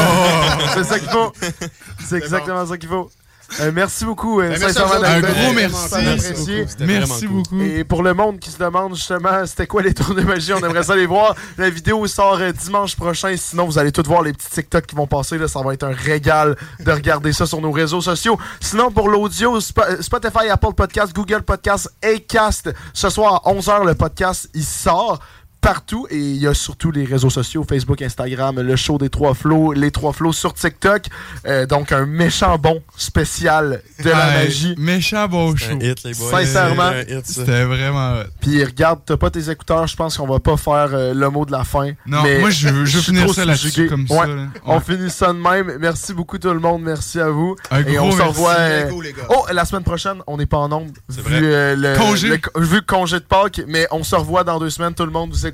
[0.74, 1.34] c'est ça qu'il faut.
[2.06, 3.10] C'est exactement ça qu'il faut.
[3.60, 4.42] Euh, merci beaucoup.
[4.42, 5.96] euh, Ben, merci Un gros merci.
[5.96, 6.64] apprécié.
[6.66, 6.84] beaucoup.
[6.86, 7.36] Merci cool.
[7.44, 7.62] beaucoup.
[7.62, 10.58] Et pour le monde qui se demande justement c'était quoi les tours de magie, on
[10.60, 11.36] aimerait ça les voir.
[11.58, 13.36] La vidéo sort euh, dimanche prochain.
[13.38, 15.38] Sinon, vous allez tous voir les petits TikTok qui vont passer.
[15.38, 18.38] Là, ça va être un régal de regarder ça sur nos réseaux sociaux.
[18.60, 22.74] Sinon, pour l'audio, Sp- Spotify, Apple Podcast, Google Podcast, Acast.
[22.94, 25.20] Ce soir à 11h, le podcast, il sort
[25.66, 29.34] partout et il y a surtout les réseaux sociaux Facebook, Instagram, le show des trois
[29.34, 31.06] flots, les trois flots sur TikTok.
[31.48, 34.76] Euh, donc un méchant bon spécial de la magie.
[34.78, 35.28] Méchant
[35.58, 35.74] C'est show.
[35.74, 36.30] un hit, les boys.
[36.32, 36.92] Sincèrement.
[37.24, 38.24] C'était vraiment hot.
[38.42, 41.46] Puis regarde, t'as pas tes écouteurs, je pense qu'on va pas faire euh, le mot
[41.46, 41.92] de la fin.
[42.06, 44.28] Non, mais moi, je veux- je veux suis finir ça là-dessus, comme ça, Ouais.
[44.66, 45.78] On finit ça de même.
[45.80, 47.56] Merci beaucoup tout le monde, merci à vous.
[47.72, 48.54] Un Et gros on se revoit.
[48.60, 48.92] euh.
[49.30, 50.92] Oh, la semaine prochaine, on n'est pas en nombre.
[51.10, 51.40] Vu, vrai.
[51.42, 52.28] euh, le, Congé.
[52.30, 54.94] le co- vu le congé de Pâques, mais on se revoit dans deux semaines.
[54.94, 55.46] Tout le monde, vous